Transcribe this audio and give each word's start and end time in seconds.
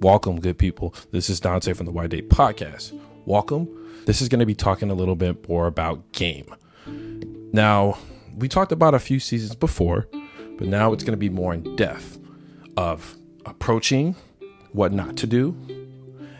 Welcome, 0.00 0.38
good 0.38 0.58
people. 0.58 0.94
This 1.10 1.28
is 1.28 1.40
Dante 1.40 1.72
from 1.72 1.86
the 1.86 1.90
Why 1.90 2.06
Date 2.06 2.30
Podcast. 2.30 2.96
Welcome. 3.24 3.68
This 4.06 4.22
is 4.22 4.28
going 4.28 4.38
to 4.38 4.46
be 4.46 4.54
talking 4.54 4.92
a 4.92 4.94
little 4.94 5.16
bit 5.16 5.48
more 5.48 5.66
about 5.66 6.12
game. 6.12 6.54
Now, 7.52 7.98
we 8.36 8.48
talked 8.48 8.70
about 8.70 8.94
a 8.94 9.00
few 9.00 9.18
seasons 9.18 9.56
before, 9.56 10.06
but 10.56 10.68
now 10.68 10.92
it's 10.92 11.02
going 11.02 11.14
to 11.14 11.18
be 11.18 11.28
more 11.28 11.52
in 11.52 11.74
depth 11.74 12.16
of 12.76 13.16
approaching 13.44 14.14
what 14.70 14.92
not 14.92 15.16
to 15.16 15.26
do 15.26 15.56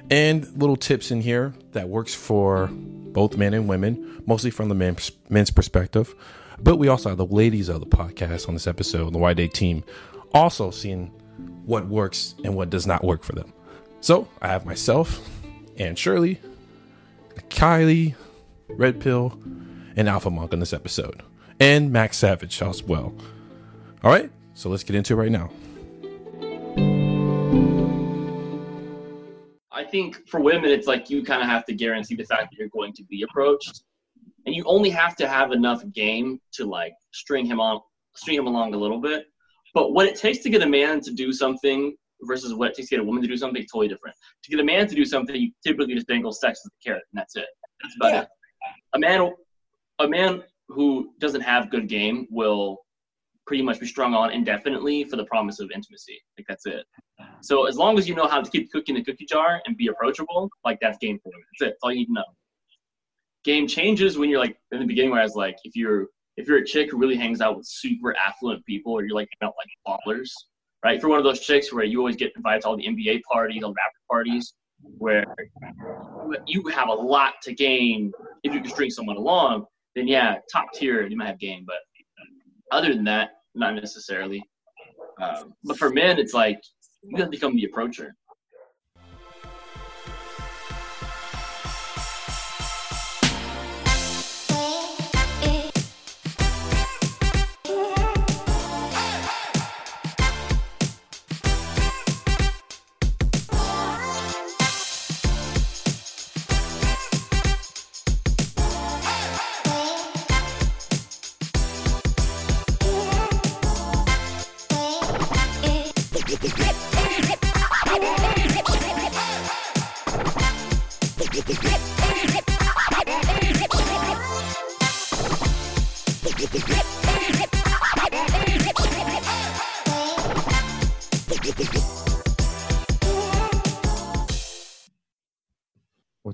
and 0.09 0.47
little 0.57 0.77
tips 0.77 1.11
in 1.11 1.21
here 1.21 1.53
that 1.73 1.89
works 1.89 2.15
for 2.15 2.69
both 2.69 3.37
men 3.37 3.55
and 3.55 3.69
women, 3.69 4.23
mostly 4.25 4.53
from 4.53 4.69
the 4.69 4.77
men's, 4.77 5.11
men's 5.31 5.51
perspective. 5.51 6.15
But 6.61 6.77
we 6.77 6.87
also 6.87 7.09
have 7.09 7.19
the 7.19 7.27
ladies 7.27 7.69
of 7.69 7.81
the 7.81 7.87
podcast 7.87 8.47
on 8.47 8.55
this 8.55 8.69
episode, 8.69 9.13
the 9.13 9.19
Why 9.19 9.35
Date 9.35 9.53
team, 9.53 9.83
also 10.33 10.71
seeing 10.71 11.13
what 11.69 11.87
works 11.87 12.35
and 12.45 12.57
what 12.57 12.71
does 12.71 12.87
not 12.87 13.05
work 13.05 13.23
for 13.23 13.35
them. 13.35 13.53
So 14.01 14.27
I 14.41 14.49
have 14.49 14.65
myself 14.65 15.21
and 15.77 15.99
Shirley, 15.99 16.41
Kylie, 17.51 18.15
Red 18.69 19.01
Pill, 19.01 19.39
and 19.95 20.09
Alpha 20.09 20.31
Monk 20.31 20.55
on 20.55 20.61
this 20.61 20.73
episode, 20.73 21.23
and 21.61 21.93
Max 21.93 22.17
Savage 22.17 22.63
as 22.63 22.83
well. 22.83 23.15
All 24.03 24.11
right, 24.11 24.31
so 24.55 24.71
let's 24.71 24.83
get 24.83 24.97
into 24.97 25.13
it 25.13 25.17
right 25.17 25.31
now. 25.31 25.51
I 29.71 29.85
think 29.85 30.27
for 30.27 30.41
women, 30.41 30.71
it's 30.71 30.87
like 30.87 31.11
you 31.11 31.23
kind 31.23 31.43
of 31.43 31.49
have 31.49 31.67
to 31.67 31.75
guarantee 31.75 32.17
the 32.17 32.25
fact 32.25 32.51
that 32.51 32.59
you're 32.59 32.69
going 32.69 32.95
to 32.95 33.05
be 33.05 33.23
approached, 33.23 33.83
and 34.47 34.55
you 34.55 34.65
only 34.65 34.89
have 34.89 35.17
to 35.17 35.29
have 35.29 35.53
enough 35.53 35.83
game 35.93 36.41
to 36.53 36.65
like 36.65 36.95
string 37.13 37.45
him 37.45 37.61
on, 37.61 37.81
string 38.15 38.39
him 38.39 38.47
along 38.47 38.73
a 38.73 38.79
little 38.79 39.01
bit. 39.01 39.27
But 39.75 39.93
what 39.93 40.07
it 40.07 40.17
takes 40.17 40.39
to 40.39 40.51
get 40.51 40.63
a 40.63 40.67
man 40.69 41.01
to 41.03 41.13
do 41.13 41.33
something 41.33 41.95
versus 42.23 42.55
what 42.55 42.71
it 42.71 42.75
takes 42.77 42.89
to 42.89 42.97
get 42.97 43.03
a 43.03 43.05
woman 43.05 43.23
to 43.23 43.29
do 43.29 43.37
something 43.37 43.63
is 43.63 43.71
totally 43.71 43.89
different. 43.89 44.17
To 44.45 44.51
get 44.51 44.61
a 44.61 44.65
man 44.65 44.87
to 44.89 44.95
do 44.95 45.05
something, 45.05 45.35
you 45.37 45.53
typically 45.65 45.95
just 45.95 46.09
dangle 46.09 46.33
sex 46.33 46.61
as 46.65 46.71
a 46.71 46.85
carrot, 46.85 47.03
and 47.13 47.19
that's 47.21 47.37
it. 47.37 47.47
That's 47.83 47.95
about 47.97 48.13
Yeah. 48.13 48.23
it. 48.23 48.29
A 48.95 48.99
man, 48.99 49.33
a 50.01 50.09
man 50.09 50.43
who 50.69 51.15
doesn't 51.19 51.43
have 51.43 51.71
good 51.71 51.89
game 51.89 52.27
will 52.31 52.79
pretty 53.47 53.63
much 53.63 53.81
be 53.81 53.87
strung 53.87 54.15
on 54.15 54.31
indefinitely 54.31 55.05
for 55.05 55.17
the 55.17 55.25
promise 55.25 55.59
of 55.61 55.71
intimacy. 55.75 56.21
Like 56.37 56.47
that's 56.49 56.67
it. 56.67 56.85
So 57.41 57.67
as 57.67 57.77
long 57.79 57.99
as 57.99 58.07
you 58.09 58.15
know 58.15 58.27
how 58.27 58.43
to 58.43 58.51
keep 58.51 58.71
cooking 58.71 58.95
the 58.97 59.03
cookie 59.03 59.25
jar 59.25 59.63
and 59.67 59.77
be 59.77 59.87
approachable, 59.87 60.51
like 60.65 60.79
that's 60.81 60.99
game 60.99 61.19
for 61.23 61.31
women. 61.31 61.45
That's 61.59 61.69
it. 61.69 61.71
That's 61.73 61.79
all 61.83 61.93
you 61.93 62.01
need 62.01 62.07
to 62.07 62.13
know. 62.13 62.25
Game 63.45 63.67
changes 63.67 64.19
when 64.19 64.29
you're 64.29 64.41
like 64.41 64.59
in 64.73 64.81
the 64.81 64.85
beginning 64.87 65.13
where 65.13 65.21
I 65.21 65.25
was 65.25 65.35
like, 65.35 65.57
if 65.65 65.75
you're 65.75 66.09
if 66.39 66.47
you're 66.47 66.59
a 66.59 66.65
chick 66.65 66.93
who 66.93 66.99
really 66.99 67.17
hangs 67.17 67.41
out 67.41 67.57
with 67.57 67.67
super 67.67 68.15
affluent 68.17 68.65
people 68.65 68.93
or 68.93 69.05
you're 69.05 69.15
like 69.15 69.29
out 69.43 69.55
like 69.59 69.99
ballers, 70.07 70.31
right? 70.85 70.97
If 70.97 71.03
you're 71.03 71.11
one 71.11 71.19
of 71.19 71.25
those 71.25 71.41
chicks 71.41 71.73
where 71.73 71.85
you 71.85 71.99
always 71.99 72.15
get 72.15 72.33
invited 72.37 72.63
to 72.63 72.69
all 72.69 72.77
the 72.77 72.87
NBA 72.87 73.23
parties, 73.31 73.63
all 73.65 73.71
the 73.71 73.75
rapper 73.75 73.99
parties, 74.09 74.55
where 74.99 75.25
you 76.47 76.63
have 76.69 76.89
a 76.89 76.93
lot 76.93 77.35
to 77.43 77.53
gain 77.53 78.13
if 78.45 78.55
you 78.55 78.61
can 78.61 78.71
string 78.71 78.89
someone 78.89 79.17
along, 79.17 79.67
then 79.97 80.07
yeah, 80.07 80.37
top 80.51 80.73
tier, 80.73 81.05
you 81.09 81.17
might 81.17 81.27
have 81.27 81.41
game. 81.41 81.65
But 81.67 81.79
other 82.71 82.95
than 82.95 83.05
that, 83.05 83.31
not 83.57 83.75
necessarily. 83.75 84.41
Um, 85.21 85.55
but 85.65 85.77
for 85.77 85.91
men, 85.91 86.21
it's 86.21 86.35
like 86.35 86.61
you 87.03 87.17
gotta 87.17 87.31
become 87.31 87.57
the 87.57 87.65
approacher. 87.65 88.15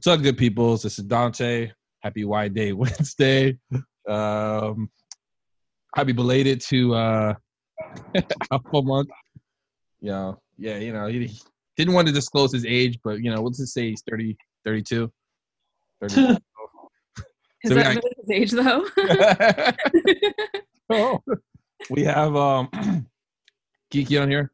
What's 0.04 0.18
up, 0.18 0.22
good 0.22 0.36
peoples? 0.36 0.82
This 0.82 0.98
is 0.98 1.06
Dante. 1.06 1.72
Happy 2.02 2.26
Y 2.26 2.48
Day 2.48 2.72
Wednesday. 2.74 3.56
Um, 4.06 4.90
happy 5.96 6.12
belated 6.12 6.60
to 6.68 6.94
uh, 6.94 7.34
Alpha 8.52 8.82
Monk. 8.82 9.08
You 10.02 10.10
know, 10.10 10.38
yeah, 10.58 10.76
you 10.76 10.92
know, 10.92 11.06
he 11.06 11.32
didn't 11.78 11.94
want 11.94 12.06
to 12.08 12.12
disclose 12.12 12.52
his 12.52 12.66
age, 12.66 12.98
but 13.02 13.22
you 13.22 13.34
know, 13.34 13.40
let's 13.40 13.56
just 13.56 13.72
say 13.72 13.88
he's 13.88 14.02
30, 14.06 14.36
32. 14.66 15.10
30. 16.02 16.14
Is 16.20 16.36
So 17.64 17.74
that 17.74 17.94
got- 17.94 18.04
his 18.26 18.30
age 18.30 18.50
though? 18.50 18.86
oh, 20.90 21.18
we 21.88 22.04
have 22.04 22.36
um 22.36 22.68
Kiki 23.90 24.18
on 24.18 24.28
here. 24.28 24.52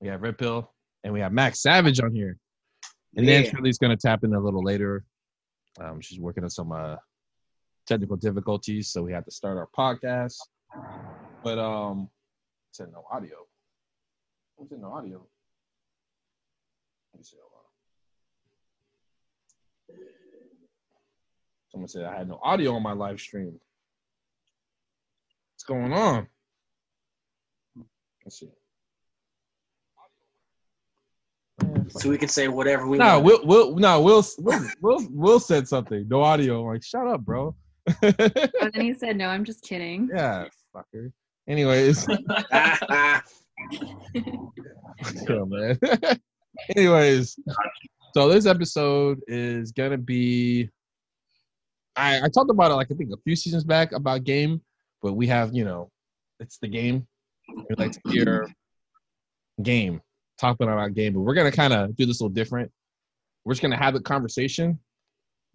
We 0.00 0.08
have 0.08 0.22
Red 0.22 0.38
Pill, 0.38 0.72
and 1.02 1.12
we 1.12 1.20
have 1.20 1.34
Max 1.34 1.60
Savage 1.60 2.00
on 2.00 2.14
here. 2.14 2.38
And 3.16 3.28
then 3.28 3.44
Yeah. 3.44 3.50
Shirley's 3.50 3.78
gonna 3.78 3.96
tap 3.96 4.24
in 4.24 4.34
a 4.34 4.40
little 4.40 4.62
later. 4.62 5.04
Um, 5.80 6.00
she's 6.00 6.20
working 6.20 6.44
on 6.44 6.50
some 6.50 6.72
uh 6.72 6.96
technical 7.86 8.16
difficulties, 8.16 8.88
so 8.88 9.02
we 9.02 9.12
had 9.12 9.24
to 9.24 9.30
start 9.30 9.58
our 9.58 9.68
podcast. 9.76 10.36
But 11.42 11.58
um, 11.58 12.08
said 12.72 12.90
no 12.92 13.04
audio. 13.10 13.36
What's 14.56 14.72
in 14.72 14.80
no 14.80 14.92
audio? 14.92 15.26
Let 17.12 17.18
me 17.18 17.24
see. 17.24 17.36
Someone 21.70 21.88
said 21.88 22.04
I 22.04 22.16
had 22.16 22.28
no 22.28 22.38
audio 22.42 22.74
on 22.74 22.82
my 22.82 22.92
live 22.92 23.20
stream. 23.20 23.58
What's 25.54 25.64
going 25.64 25.92
on? 25.92 26.28
Let's 28.24 28.38
see. 28.38 28.50
So 31.90 32.08
we 32.10 32.18
can 32.18 32.28
say 32.28 32.48
whatever 32.48 32.86
we 32.86 32.98
No, 32.98 33.20
want. 33.20 33.24
Will, 33.24 33.46
Will, 33.46 33.76
no, 33.76 34.00
Will, 34.00 34.24
Will, 34.38 34.66
Will, 34.80 35.06
Will 35.10 35.40
said 35.40 35.68
something. 35.68 36.06
No 36.08 36.22
audio. 36.22 36.60
I'm 36.62 36.66
like, 36.74 36.82
shut 36.82 37.06
up, 37.06 37.20
bro. 37.22 37.54
and 38.02 38.72
then 38.72 38.80
he 38.80 38.94
said, 38.94 39.16
"No, 39.16 39.28
I'm 39.28 39.44
just 39.44 39.62
kidding." 39.62 40.08
yeah, 40.14 40.46
fucker. 40.74 41.12
Anyways, 41.46 42.06
oh, 45.28 45.44
man. 45.46 45.78
Anyways, 46.74 47.36
so 48.14 48.28
this 48.28 48.46
episode 48.46 49.20
is 49.28 49.72
gonna 49.72 49.98
be. 49.98 50.70
I 51.96 52.22
I 52.22 52.28
talked 52.28 52.50
about 52.50 52.70
it 52.70 52.74
like 52.74 52.90
I 52.90 52.94
think 52.94 53.10
a 53.12 53.18
few 53.24 53.36
seasons 53.36 53.64
back 53.64 53.92
about 53.92 54.24
game, 54.24 54.62
but 55.02 55.12
we 55.12 55.26
have 55.26 55.54
you 55.54 55.64
know, 55.64 55.90
it's 56.40 56.58
the 56.58 56.68
game. 56.68 57.06
We 57.48 57.74
like 57.76 57.92
to 57.92 58.00
hear 58.10 58.48
game 59.62 60.00
talking 60.38 60.68
about 60.68 60.94
game, 60.94 61.12
but 61.14 61.20
we're 61.20 61.34
gonna 61.34 61.52
kind 61.52 61.72
of 61.72 61.96
do 61.96 62.06
this 62.06 62.20
a 62.20 62.24
little 62.24 62.34
different. 62.34 62.70
We're 63.44 63.54
just 63.54 63.62
gonna 63.62 63.76
have 63.76 63.94
a 63.94 64.00
conversation, 64.00 64.78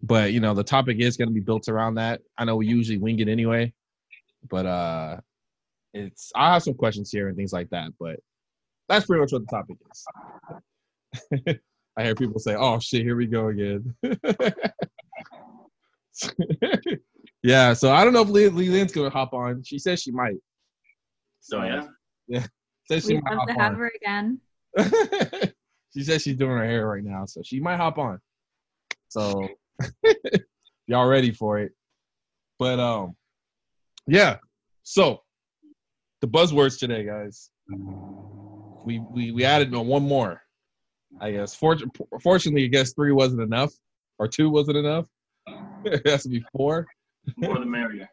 but 0.02 0.32
you 0.32 0.40
know 0.40 0.54
the 0.54 0.64
topic 0.64 0.98
is 1.00 1.16
gonna 1.16 1.30
be 1.30 1.40
built 1.40 1.68
around 1.68 1.94
that. 1.96 2.20
I 2.38 2.44
know 2.44 2.56
we 2.56 2.66
usually 2.66 2.98
wing 2.98 3.18
it 3.20 3.28
anyway, 3.28 3.72
but 4.48 4.66
uh, 4.66 5.20
it's 5.94 6.32
I 6.34 6.52
have 6.54 6.62
some 6.62 6.74
questions 6.74 7.10
here 7.10 7.28
and 7.28 7.36
things 7.36 7.52
like 7.52 7.70
that, 7.70 7.90
but 7.98 8.20
that's 8.88 9.06
pretty 9.06 9.20
much 9.20 9.32
what 9.32 9.42
the 9.42 9.56
topic 9.56 9.76
is. 9.90 10.06
I 11.96 12.04
hear 12.04 12.14
people 12.14 12.38
say, 12.38 12.54
"Oh 12.54 12.78
shit, 12.78 13.02
here 13.02 13.16
we 13.16 13.26
go 13.26 13.48
again." 13.48 13.94
yeah, 17.42 17.72
so 17.72 17.92
I 17.92 18.04
don't 18.04 18.12
know 18.12 18.22
if 18.22 18.28
Lee, 18.28 18.48
Lee 18.48 18.68
Lynn's 18.68 18.92
gonna 18.92 19.10
hop 19.10 19.32
on. 19.32 19.62
She 19.64 19.78
says 19.78 20.00
she 20.00 20.12
might. 20.12 20.36
So 21.40 21.62
yeah, 21.62 21.88
Says 22.90 23.06
she 23.06 23.14
We'd 23.14 23.24
might 23.24 23.36
love 23.36 23.46
to 23.46 23.52
hop 23.52 23.62
have 23.62 23.72
on. 23.72 23.78
her 23.78 23.92
again. 24.02 24.40
she 25.92 26.02
says 26.02 26.22
she's 26.22 26.36
doing 26.36 26.56
her 26.56 26.64
hair 26.64 26.86
right 26.86 27.04
now, 27.04 27.24
so 27.26 27.42
she 27.42 27.60
might 27.60 27.76
hop 27.76 27.98
on. 27.98 28.20
So 29.08 29.48
y'all 30.86 31.06
ready 31.06 31.32
for 31.32 31.58
it? 31.58 31.72
But 32.58 32.78
um, 32.78 33.16
yeah. 34.06 34.36
So 34.82 35.22
the 36.20 36.28
buzzwords 36.28 36.78
today, 36.78 37.04
guys. 37.04 37.50
We 38.84 39.00
we 39.10 39.32
we 39.32 39.44
added 39.44 39.74
one 39.74 40.06
more. 40.06 40.42
I 41.20 41.32
guess. 41.32 41.58
Fortu- 41.58 41.90
fortunately, 42.22 42.64
I 42.64 42.68
guess 42.68 42.92
three 42.92 43.12
wasn't 43.12 43.42
enough, 43.42 43.72
or 44.18 44.28
two 44.28 44.50
wasn't 44.50 44.78
enough. 44.78 45.06
it 45.84 46.06
has 46.06 46.22
to 46.24 46.28
be 46.28 46.44
four. 46.56 46.86
more 47.36 47.58
the 47.58 47.66
merrier. 47.66 48.08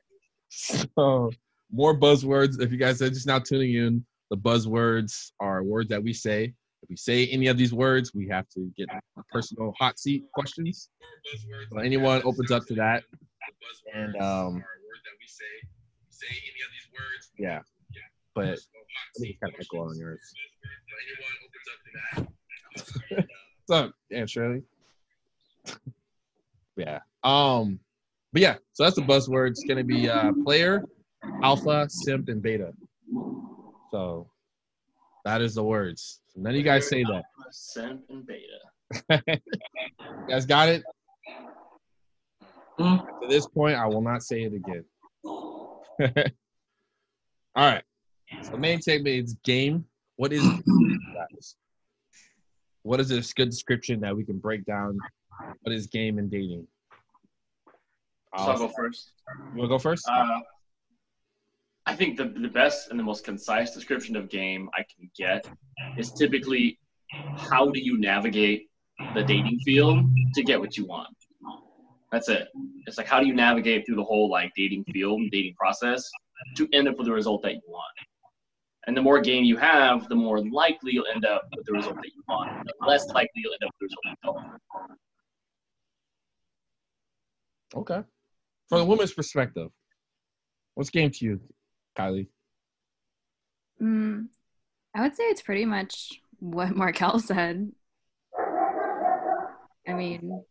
So 0.49 1.31
more 1.71 1.97
buzzwords. 1.97 2.61
If 2.61 2.71
you 2.71 2.77
guys 2.77 3.01
are 3.01 3.09
just 3.09 3.27
now 3.27 3.39
tuning 3.39 3.75
in, 3.75 4.05
the 4.29 4.37
buzzwords 4.37 5.31
are 5.39 5.63
words 5.63 5.89
that 5.89 6.03
we 6.03 6.13
say 6.13 6.53
If 6.83 6.89
we 6.89 6.95
say 6.95 7.27
any 7.27 7.47
of 7.47 7.57
these 7.57 7.73
words, 7.73 8.13
we 8.13 8.27
have 8.29 8.47
to 8.49 8.71
get 8.77 8.87
personal 9.31 9.73
hot 9.79 9.99
seat 9.99 10.25
questions. 10.33 10.89
So 11.71 11.79
anyone 11.79 12.21
opens 12.23 12.51
up 12.51 12.65
to 12.67 12.75
that. 12.75 13.03
And 13.93 14.15
um, 14.21 14.63
yeah, 17.39 17.61
but 18.35 18.45
I 18.45 19.19
think 19.19 19.31
it's 19.31 19.39
kind 19.39 19.53
of 19.53 19.59
echo 19.59 19.89
on 19.89 19.97
yours. 19.97 20.19
Up, 23.69 23.91
Aunt 24.11 24.29
Shirley? 24.29 24.63
yeah. 26.77 26.99
Um, 27.23 27.79
but 28.31 28.41
yeah, 28.41 28.55
so 28.73 28.83
that's 28.83 28.95
the 28.95 29.01
buzzwords. 29.01 29.51
It's 29.51 29.65
gonna 29.67 29.83
be 29.83 30.09
uh, 30.09 30.31
player, 30.43 30.85
alpha, 31.43 31.87
simp, 31.89 32.29
and 32.29 32.41
beta. 32.41 32.73
So 33.91 34.29
that 35.25 35.41
is 35.41 35.55
the 35.55 35.63
words. 35.63 36.21
None 36.35 36.51
of 36.51 36.57
you 36.57 36.63
guys 36.63 36.87
say 36.87 37.03
that. 37.03 37.23
Simp 37.51 38.03
and 38.09 38.25
beta. 38.25 39.21
You 40.09 40.33
guys 40.33 40.45
got 40.45 40.69
it? 40.69 40.83
Hmm. 42.77 42.97
To 42.97 43.27
this 43.27 43.47
point, 43.47 43.75
I 43.75 43.85
will 43.87 44.01
not 44.01 44.23
say 44.23 44.43
it 44.43 44.53
again. 44.53 44.83
All 45.25 46.03
right. 47.55 47.83
So 48.43 48.51
the 48.51 48.57
main 48.57 48.81
segment 48.81 49.15
is 49.15 49.35
game. 49.43 49.85
What 50.17 50.33
is 50.33 50.43
guys? 50.43 51.55
What 52.83 52.99
is 52.99 53.09
this 53.09 53.33
good 53.33 53.49
description 53.49 53.99
that 54.01 54.15
we 54.15 54.23
can 54.23 54.37
break 54.37 54.65
down? 54.65 54.97
What 55.61 55.73
is 55.73 55.87
game 55.87 56.19
and 56.19 56.29
dating? 56.29 56.67
So 58.37 58.43
I'll 58.43 58.57
go 58.57 58.67
first. 58.69 59.11
You 59.53 59.57
wanna 59.57 59.69
go 59.69 59.79
first? 59.79 60.07
Uh, 60.09 60.39
I 61.87 61.95
think 61.95 62.17
the, 62.17 62.25
the 62.25 62.49
best 62.49 62.91
and 62.91 62.99
the 62.99 63.03
most 63.03 63.23
concise 63.23 63.73
description 63.73 64.17
of 64.17 64.29
game 64.29 64.69
I 64.73 64.83
can 64.93 65.09
get 65.17 65.47
is 65.97 66.11
typically 66.11 66.77
how 67.37 67.71
do 67.71 67.79
you 67.79 67.97
navigate 67.97 68.67
the 69.15 69.23
dating 69.23 69.59
field 69.63 70.03
to 70.35 70.43
get 70.43 70.59
what 70.59 70.75
you 70.75 70.85
want. 70.85 71.15
That's 72.11 72.27
it. 72.27 72.49
It's 72.87 72.97
like 72.97 73.07
how 73.07 73.21
do 73.21 73.25
you 73.25 73.33
navigate 73.33 73.85
through 73.85 73.95
the 73.95 74.03
whole 74.03 74.29
like 74.29 74.51
dating 74.53 74.83
field, 74.91 75.21
dating 75.31 75.55
process 75.57 76.03
to 76.57 76.67
end 76.73 76.89
up 76.89 76.97
with 76.97 77.07
the 77.07 77.13
result 77.13 77.41
that 77.43 77.53
you 77.53 77.61
want. 77.67 77.85
And 78.85 78.95
the 78.95 79.01
more 79.01 79.21
game 79.21 79.45
you 79.45 79.55
have, 79.55 80.09
the 80.09 80.15
more 80.15 80.43
likely 80.49 80.91
you'll 80.91 81.07
end 81.13 81.25
up 81.25 81.43
with 81.55 81.65
the 81.65 81.73
result 81.73 81.95
that 81.95 82.05
you 82.05 82.23
want. 82.27 82.65
The 82.65 82.85
less 82.85 83.07
likely 83.07 83.31
you'll 83.35 83.53
end 83.53 83.63
up 83.65 83.71
with 83.79 83.89
the 83.89 83.95
result 83.95 84.03
you 84.05 84.15
don't. 87.73 87.81
okay. 87.81 88.07
From 88.67 88.79
the 88.79 88.85
woman's 88.85 89.13
perspective, 89.13 89.69
what's 90.75 90.89
game 90.89 91.11
to 91.11 91.25
you, 91.25 91.39
Kylie? 91.97 92.27
Mm, 93.81 94.27
I 94.95 95.01
would 95.01 95.15
say 95.15 95.23
it's 95.23 95.41
pretty 95.41 95.65
much 95.65 96.21
what 96.39 96.69
Markel 96.75 97.19
said. 97.19 97.71
I 99.87 99.93
mean, 99.93 100.43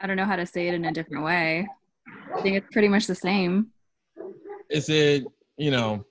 I 0.00 0.06
don't 0.06 0.16
know 0.16 0.24
how 0.24 0.36
to 0.36 0.46
say 0.46 0.68
it 0.68 0.74
in 0.74 0.84
a 0.84 0.92
different 0.92 1.24
way. 1.24 1.66
I 2.34 2.40
think 2.40 2.56
it's 2.56 2.72
pretty 2.72 2.88
much 2.88 3.06
the 3.06 3.14
same. 3.14 3.68
Is 4.70 4.88
it, 4.88 5.24
you 5.56 5.70
know, 5.70 6.04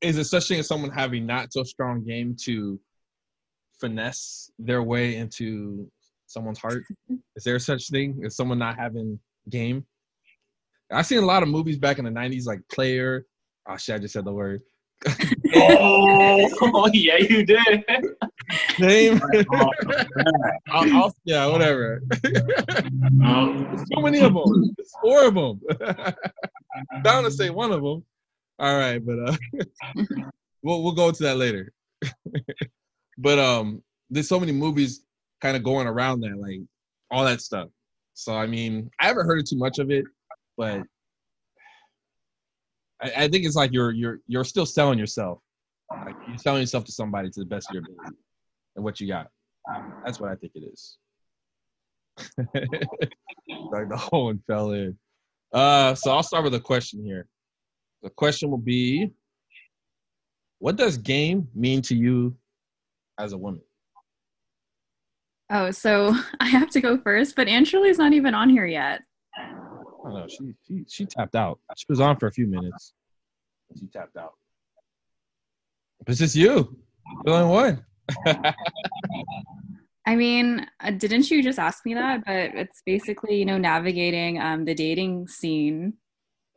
is 0.00 0.18
it 0.18 0.24
such 0.24 0.48
thing 0.48 0.60
as 0.60 0.68
someone 0.68 0.90
having 0.90 1.26
not 1.26 1.52
so 1.52 1.62
strong 1.62 2.04
game 2.04 2.36
to 2.42 2.78
finesse 3.80 4.50
their 4.58 4.82
way 4.82 5.16
into 5.16 5.90
someone's 6.26 6.58
heart? 6.58 6.84
Is 7.36 7.44
there 7.44 7.58
such 7.58 7.88
thing 7.88 8.20
as 8.24 8.36
someone 8.36 8.58
not 8.58 8.78
having 8.78 9.18
game? 9.48 9.86
I've 10.90 11.06
seen 11.06 11.18
a 11.18 11.26
lot 11.26 11.42
of 11.42 11.48
movies 11.48 11.78
back 11.78 11.98
in 11.98 12.04
the 12.04 12.10
'90s, 12.10 12.46
like 12.46 12.60
Player. 12.72 13.26
Oh 13.68 13.76
shit! 13.76 13.96
I 13.96 13.98
just 13.98 14.14
said 14.14 14.24
the 14.24 14.32
word. 14.32 14.62
Oh, 15.54 16.90
yeah, 16.92 17.16
you 17.16 17.44
did. 17.44 17.84
Name. 18.78 19.20
I'll, 20.70 20.96
I'll, 20.96 21.14
yeah, 21.24 21.46
whatever. 21.46 22.02
There's 22.22 23.84
so 23.94 24.00
many 24.00 24.20
of 24.20 24.34
them. 24.34 24.74
It's 24.78 24.92
four 25.00 25.26
of 25.26 25.34
them. 25.34 25.60
Bound 27.02 27.26
to 27.26 27.30
say 27.30 27.50
one 27.50 27.72
of 27.72 27.82
them. 27.82 28.04
All 28.58 28.76
right, 28.78 29.04
but 29.04 29.18
uh, 29.26 29.36
we'll 30.62 30.82
we'll 30.82 30.92
go 30.92 31.08
into 31.08 31.22
that 31.22 31.36
later. 31.36 31.72
but 33.16 33.38
um, 33.38 33.82
there's 34.10 34.28
so 34.28 34.40
many 34.40 34.52
movies 34.52 35.04
kind 35.40 35.56
of 35.56 35.62
going 35.62 35.86
around 35.86 36.20
that, 36.20 36.36
like 36.38 36.60
all 37.10 37.24
that 37.24 37.40
stuff. 37.40 37.68
So 38.14 38.34
I 38.34 38.46
mean, 38.46 38.90
I 39.00 39.06
haven't 39.06 39.26
heard 39.26 39.46
too 39.46 39.56
much 39.56 39.78
of 39.78 39.90
it, 39.90 40.04
but 40.58 40.82
I, 43.00 43.12
I 43.16 43.28
think 43.28 43.46
it's 43.46 43.56
like 43.56 43.72
you're 43.72 43.92
you're 43.92 44.18
you're 44.26 44.44
still 44.44 44.66
selling 44.66 44.98
yourself. 44.98 45.38
Like 46.04 46.16
you're 46.26 46.36
selling 46.36 46.60
yourself 46.60 46.84
to 46.84 46.92
somebody 46.92 47.30
to 47.30 47.40
the 47.40 47.46
best 47.46 47.70
of 47.70 47.74
your 47.74 47.82
ability 47.84 48.18
and 48.76 48.84
what 48.84 49.00
you 49.00 49.08
got. 49.08 49.28
That's 50.04 50.20
what 50.20 50.30
I 50.30 50.34
think 50.34 50.52
it 50.54 50.64
is. 50.70 50.98
like 53.72 53.88
the 53.88 53.96
whole 53.96 54.26
one 54.26 54.42
fell 54.46 54.72
in. 54.72 54.98
Uh, 55.52 55.94
so 55.94 56.10
I'll 56.10 56.22
start 56.22 56.44
with 56.44 56.54
a 56.54 56.60
question 56.60 57.02
here. 57.02 57.26
The 58.02 58.10
question 58.10 58.50
will 58.50 58.58
be, 58.58 59.10
what 60.58 60.76
does 60.76 60.98
game 60.98 61.48
mean 61.54 61.80
to 61.82 61.94
you 61.94 62.36
as 63.18 63.32
a 63.32 63.38
woman? 63.38 63.62
Oh, 65.50 65.70
so 65.70 66.14
I 66.40 66.48
have 66.48 66.70
to 66.70 66.80
go 66.80 66.98
first, 66.98 67.36
but 67.36 67.48
Aunt 67.48 67.66
Shirley's 67.66 67.98
not 67.98 68.12
even 68.12 68.34
on 68.34 68.50
here 68.50 68.66
yet. 68.66 69.02
I 70.04 70.10
don't 70.10 70.18
know. 70.20 70.26
She 70.28 70.54
she 70.66 70.84
she 70.88 71.06
tapped 71.06 71.34
out. 71.34 71.58
She 71.76 71.86
was 71.88 72.00
on 72.00 72.16
for 72.18 72.26
a 72.26 72.32
few 72.32 72.46
minutes. 72.46 72.94
She 73.78 73.86
tapped 73.86 74.16
out. 74.16 74.32
But 76.00 76.12
it's 76.12 76.20
just 76.20 76.36
you. 76.36 76.78
The 77.24 77.32
only 77.32 77.54
one. 77.54 77.84
I 80.06 80.16
mean, 80.16 80.66
uh, 80.80 80.92
didn't 80.92 81.30
you 81.30 81.42
just 81.42 81.58
ask 81.58 81.84
me 81.84 81.92
that? 81.94 82.22
But 82.24 82.54
it's 82.54 82.82
basically, 82.86 83.36
you 83.36 83.44
know, 83.44 83.58
navigating 83.58 84.40
um, 84.40 84.64
the 84.64 84.74
dating 84.74 85.28
scene 85.28 85.94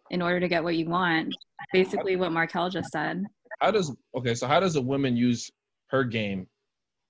in 0.09 0.21
order 0.21 0.39
to 0.39 0.47
get 0.47 0.63
what 0.63 0.77
you 0.77 0.87
want. 0.87 1.35
Basically, 1.73 2.15
what 2.15 2.31
Markel 2.31 2.69
just 2.69 2.91
said. 2.91 3.25
How 3.59 3.71
does 3.71 3.93
okay? 4.15 4.35
So 4.35 4.47
how 4.47 4.59
does 4.59 4.75
a 4.77 4.81
woman 4.81 5.17
use 5.17 5.51
her 5.87 6.03
game, 6.03 6.47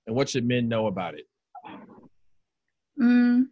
and 0.07 0.15
what 0.15 0.29
should 0.29 0.47
men 0.47 0.67
know 0.67 0.87
about 0.87 1.13
it? 1.13 1.25
Mm, 2.99 3.45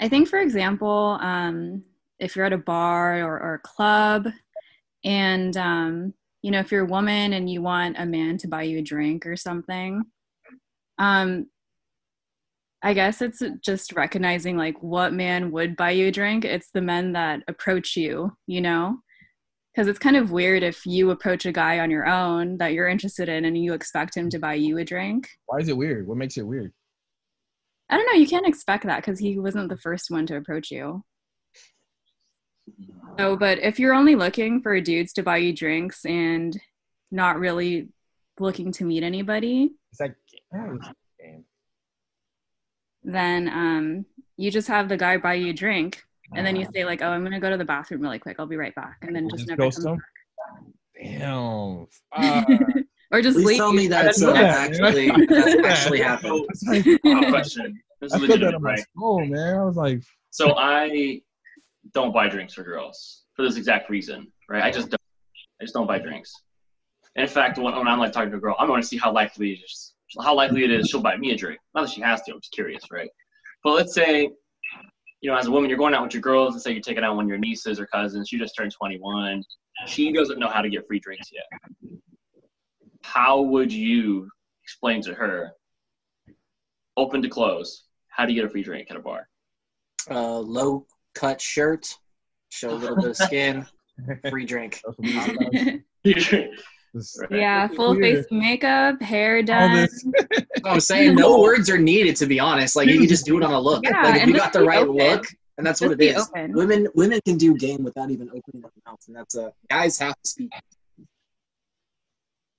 I 0.00 0.08
think, 0.08 0.28
for 0.28 0.38
example, 0.38 1.18
um, 1.20 1.82
if 2.18 2.36
you're 2.36 2.44
at 2.44 2.52
a 2.52 2.58
bar 2.58 3.22
or, 3.22 3.40
or 3.40 3.54
a 3.54 3.58
club, 3.60 4.28
and 5.04 5.56
um, 5.56 6.14
you 6.42 6.50
know, 6.50 6.60
if 6.60 6.70
you're 6.70 6.84
a 6.84 6.88
woman 6.88 7.32
and 7.32 7.50
you 7.50 7.62
want 7.62 7.96
a 7.98 8.06
man 8.06 8.36
to 8.38 8.48
buy 8.48 8.62
you 8.62 8.78
a 8.78 8.82
drink 8.82 9.26
or 9.26 9.36
something, 9.36 10.02
um, 10.98 11.46
I 12.82 12.94
guess 12.94 13.22
it's 13.22 13.42
just 13.62 13.92
recognizing 13.94 14.56
like 14.56 14.80
what 14.82 15.12
man 15.12 15.50
would 15.50 15.76
buy 15.76 15.90
you 15.90 16.08
a 16.08 16.12
drink. 16.12 16.44
It's 16.44 16.70
the 16.72 16.82
men 16.82 17.12
that 17.12 17.42
approach 17.48 17.96
you, 17.96 18.32
you 18.46 18.60
know, 18.60 18.98
because 19.74 19.88
it's 19.88 19.98
kind 19.98 20.16
of 20.16 20.30
weird 20.30 20.62
if 20.62 20.86
you 20.86 21.10
approach 21.10 21.46
a 21.46 21.52
guy 21.52 21.80
on 21.80 21.90
your 21.90 22.06
own 22.06 22.58
that 22.58 22.74
you're 22.74 22.88
interested 22.88 23.28
in 23.28 23.44
and 23.44 23.56
you 23.56 23.72
expect 23.72 24.16
him 24.16 24.30
to 24.30 24.38
buy 24.38 24.54
you 24.54 24.78
a 24.78 24.84
drink. 24.84 25.28
Why 25.46 25.58
is 25.58 25.68
it 25.68 25.76
weird? 25.76 26.06
What 26.06 26.18
makes 26.18 26.36
it 26.36 26.46
weird? 26.46 26.72
I 27.88 27.96
don't 27.96 28.06
know. 28.06 28.18
You 28.18 28.26
can't 28.26 28.46
expect 28.46 28.84
that 28.86 28.96
because 28.96 29.18
he 29.18 29.38
wasn't 29.38 29.68
the 29.68 29.76
first 29.76 30.10
one 30.10 30.26
to 30.26 30.36
approach 30.36 30.70
you. 30.70 31.04
No, 33.18 33.36
but 33.36 33.58
if 33.60 33.78
you're 33.78 33.94
only 33.94 34.16
looking 34.16 34.60
for 34.60 34.80
dudes 34.80 35.12
to 35.14 35.22
buy 35.22 35.36
you 35.38 35.52
drinks 35.52 36.04
and 36.04 36.58
not 37.10 37.38
really 37.38 37.88
looking 38.40 38.72
to 38.72 38.84
meet 38.84 39.02
anybody, 39.04 39.70
It's 39.92 40.00
like 40.00 40.16
game. 40.52 41.44
then 43.04 43.48
um, 43.48 44.04
you 44.36 44.50
just 44.50 44.66
have 44.68 44.88
the 44.88 44.96
guy 44.96 45.16
buy 45.16 45.34
you 45.34 45.50
a 45.50 45.54
drink, 45.54 46.02
and 46.34 46.44
then 46.44 46.56
you 46.56 46.66
say 46.74 46.84
like, 46.84 47.02
"Oh, 47.02 47.08
I'm 47.08 47.22
gonna 47.22 47.38
go 47.40 47.50
to 47.50 47.56
the 47.56 47.64
bathroom 47.64 48.00
really 48.02 48.18
quick. 48.18 48.36
I'll 48.40 48.46
be 48.46 48.56
right 48.56 48.74
back," 48.74 48.98
and 49.02 49.14
then 49.14 49.28
just 49.30 49.46
Just 49.46 49.48
never 49.48 49.62
comes 49.62 49.76
them? 49.76 49.98
Damn. 51.00 51.86
Fuck. 53.10 53.10
back. 53.10 53.18
or 53.18 53.22
just 53.22 53.36
Please 53.36 53.46
leave. 53.46 53.56
tell 53.58 53.72
me 53.72 53.86
that's, 53.88 54.22
I 54.22 54.32
that. 54.32 54.44
actually 54.70 55.10
I 55.10 55.16
didn't 55.16 55.30
know 55.30 55.36
that's 55.42 55.56
that. 55.56 55.64
actually 55.64 56.00
happened. 56.00 56.46
It's 56.50 56.62
like, 56.64 56.84
Good 56.84 57.28
question. 57.30 57.80
This 58.00 58.12
I 58.12 58.16
is 58.16 58.20
put 58.22 58.28
that 58.28 58.34
legitimate, 58.34 58.54
on 58.56 58.62
my 58.62 58.74
right? 58.74 59.30
man. 59.30 59.56
I 59.58 59.64
was 59.64 59.76
like, 59.76 60.02
So 60.30 60.54
I 60.56 61.20
don't 61.94 62.12
buy 62.12 62.28
drinks 62.28 62.54
for 62.54 62.62
girls 62.62 63.24
for 63.34 63.42
this 63.42 63.56
exact 63.56 63.88
reason, 63.90 64.26
right? 64.48 64.62
I 64.62 64.70
just 64.70 64.90
don't. 64.90 65.00
I 65.60 65.64
just 65.64 65.74
don't 65.74 65.86
buy 65.86 65.98
drinks. 65.98 66.32
And 67.16 67.22
in 67.26 67.32
fact, 67.32 67.56
when, 67.58 67.74
when 67.74 67.88
I'm 67.88 67.98
like 67.98 68.12
talking 68.12 68.30
to 68.30 68.36
a 68.36 68.40
girl, 68.40 68.56
I'm 68.58 68.66
going 68.66 68.82
to 68.82 68.86
see 68.86 68.98
how 68.98 69.10
likely 69.12 69.52
it 69.52 69.60
is, 69.64 69.94
how 70.22 70.34
likely 70.34 70.64
it 70.64 70.70
is 70.70 70.88
she'll 70.90 71.00
buy 71.00 71.16
me 71.16 71.30
a 71.32 71.36
drink. 71.36 71.58
Not 71.74 71.82
that 71.86 71.90
she 71.90 72.02
has 72.02 72.20
to. 72.22 72.32
I'm 72.32 72.40
just 72.40 72.52
curious, 72.52 72.82
right? 72.92 73.08
But 73.64 73.72
let's 73.72 73.94
say, 73.94 74.28
you 75.22 75.30
know, 75.30 75.36
as 75.38 75.46
a 75.46 75.50
woman, 75.50 75.70
you're 75.70 75.78
going 75.78 75.94
out 75.94 76.02
with 76.02 76.12
your 76.12 76.20
girls. 76.20 76.52
Let's 76.52 76.64
say 76.64 76.72
you're 76.72 76.82
taking 76.82 77.04
out 77.04 77.16
one 77.16 77.24
of 77.24 77.28
your 77.30 77.38
nieces 77.38 77.80
or 77.80 77.86
cousins. 77.86 78.28
She 78.28 78.38
just 78.38 78.54
turned 78.54 78.72
21. 78.72 79.42
She 79.86 80.12
doesn't 80.12 80.38
know 80.38 80.48
how 80.48 80.60
to 80.60 80.68
get 80.68 80.86
free 80.86 81.00
drinks 81.00 81.30
yet. 81.32 81.44
How 83.06 83.40
would 83.40 83.72
you 83.72 84.28
explain 84.64 85.00
to 85.02 85.14
her, 85.14 85.52
open 86.96 87.22
to 87.22 87.28
close, 87.28 87.84
how 88.08 88.26
do 88.26 88.32
you 88.32 88.40
get 88.40 88.46
a 88.48 88.50
free 88.50 88.62
drink 88.64 88.88
at 88.90 88.96
a 88.96 89.00
bar? 89.00 89.28
Uh, 90.10 90.38
low 90.40 90.86
cut 91.14 91.40
shirt, 91.40 91.86
show 92.48 92.70
a 92.70 92.74
little 92.74 92.96
bit 92.96 93.10
of 93.10 93.16
skin, 93.16 93.64
free 94.30 94.44
drink. 94.44 94.80
that's 94.84 94.98
what 94.98 95.52
we- 95.52 95.82
Free 96.04 96.14
drink. 96.14 96.50
This- 96.94 97.18
Right. 97.30 97.40
Yeah, 97.40 97.68
full 97.68 97.94
face 97.94 98.24
makeup, 98.30 99.02
hair 99.02 99.36
all 99.36 99.42
done. 99.42 99.88
I'm 100.64 100.80
saying 100.80 101.14
no 101.14 101.40
words 101.42 101.68
are 101.68 101.76
needed 101.76 102.16
to 102.16 102.26
be 102.26 102.40
honest. 102.40 102.74
Like 102.74 102.88
you 102.88 102.98
can 102.98 103.06
just 103.08 103.26
do 103.26 103.36
it 103.36 103.42
on 103.44 103.52
a 103.52 103.60
look. 103.60 103.84
Yeah, 103.84 104.02
like 104.02 104.14
if 104.16 104.22
and 104.22 104.30
you 104.30 104.36
got 104.38 104.54
the 104.54 104.62
right 104.64 104.78
open. 104.78 104.96
look, 104.96 105.26
and 105.58 105.66
that's 105.66 105.82
what 105.82 105.88
Just 105.88 105.94
it 105.94 105.98
be 105.98 106.08
is. 106.08 106.26
open. 106.26 106.52
Women 106.54 106.88
women 106.94 107.20
can 107.26 107.36
do 107.36 107.54
game 107.54 107.84
without 107.84 108.10
even 108.10 108.28
opening 108.28 108.62
their 108.62 108.70
mouths, 108.86 109.08
and 109.08 109.16
that's 109.16 109.34
a 109.34 109.52
guys 109.68 109.98
have 109.98 110.14
to 110.14 110.28
speak. 110.30 110.50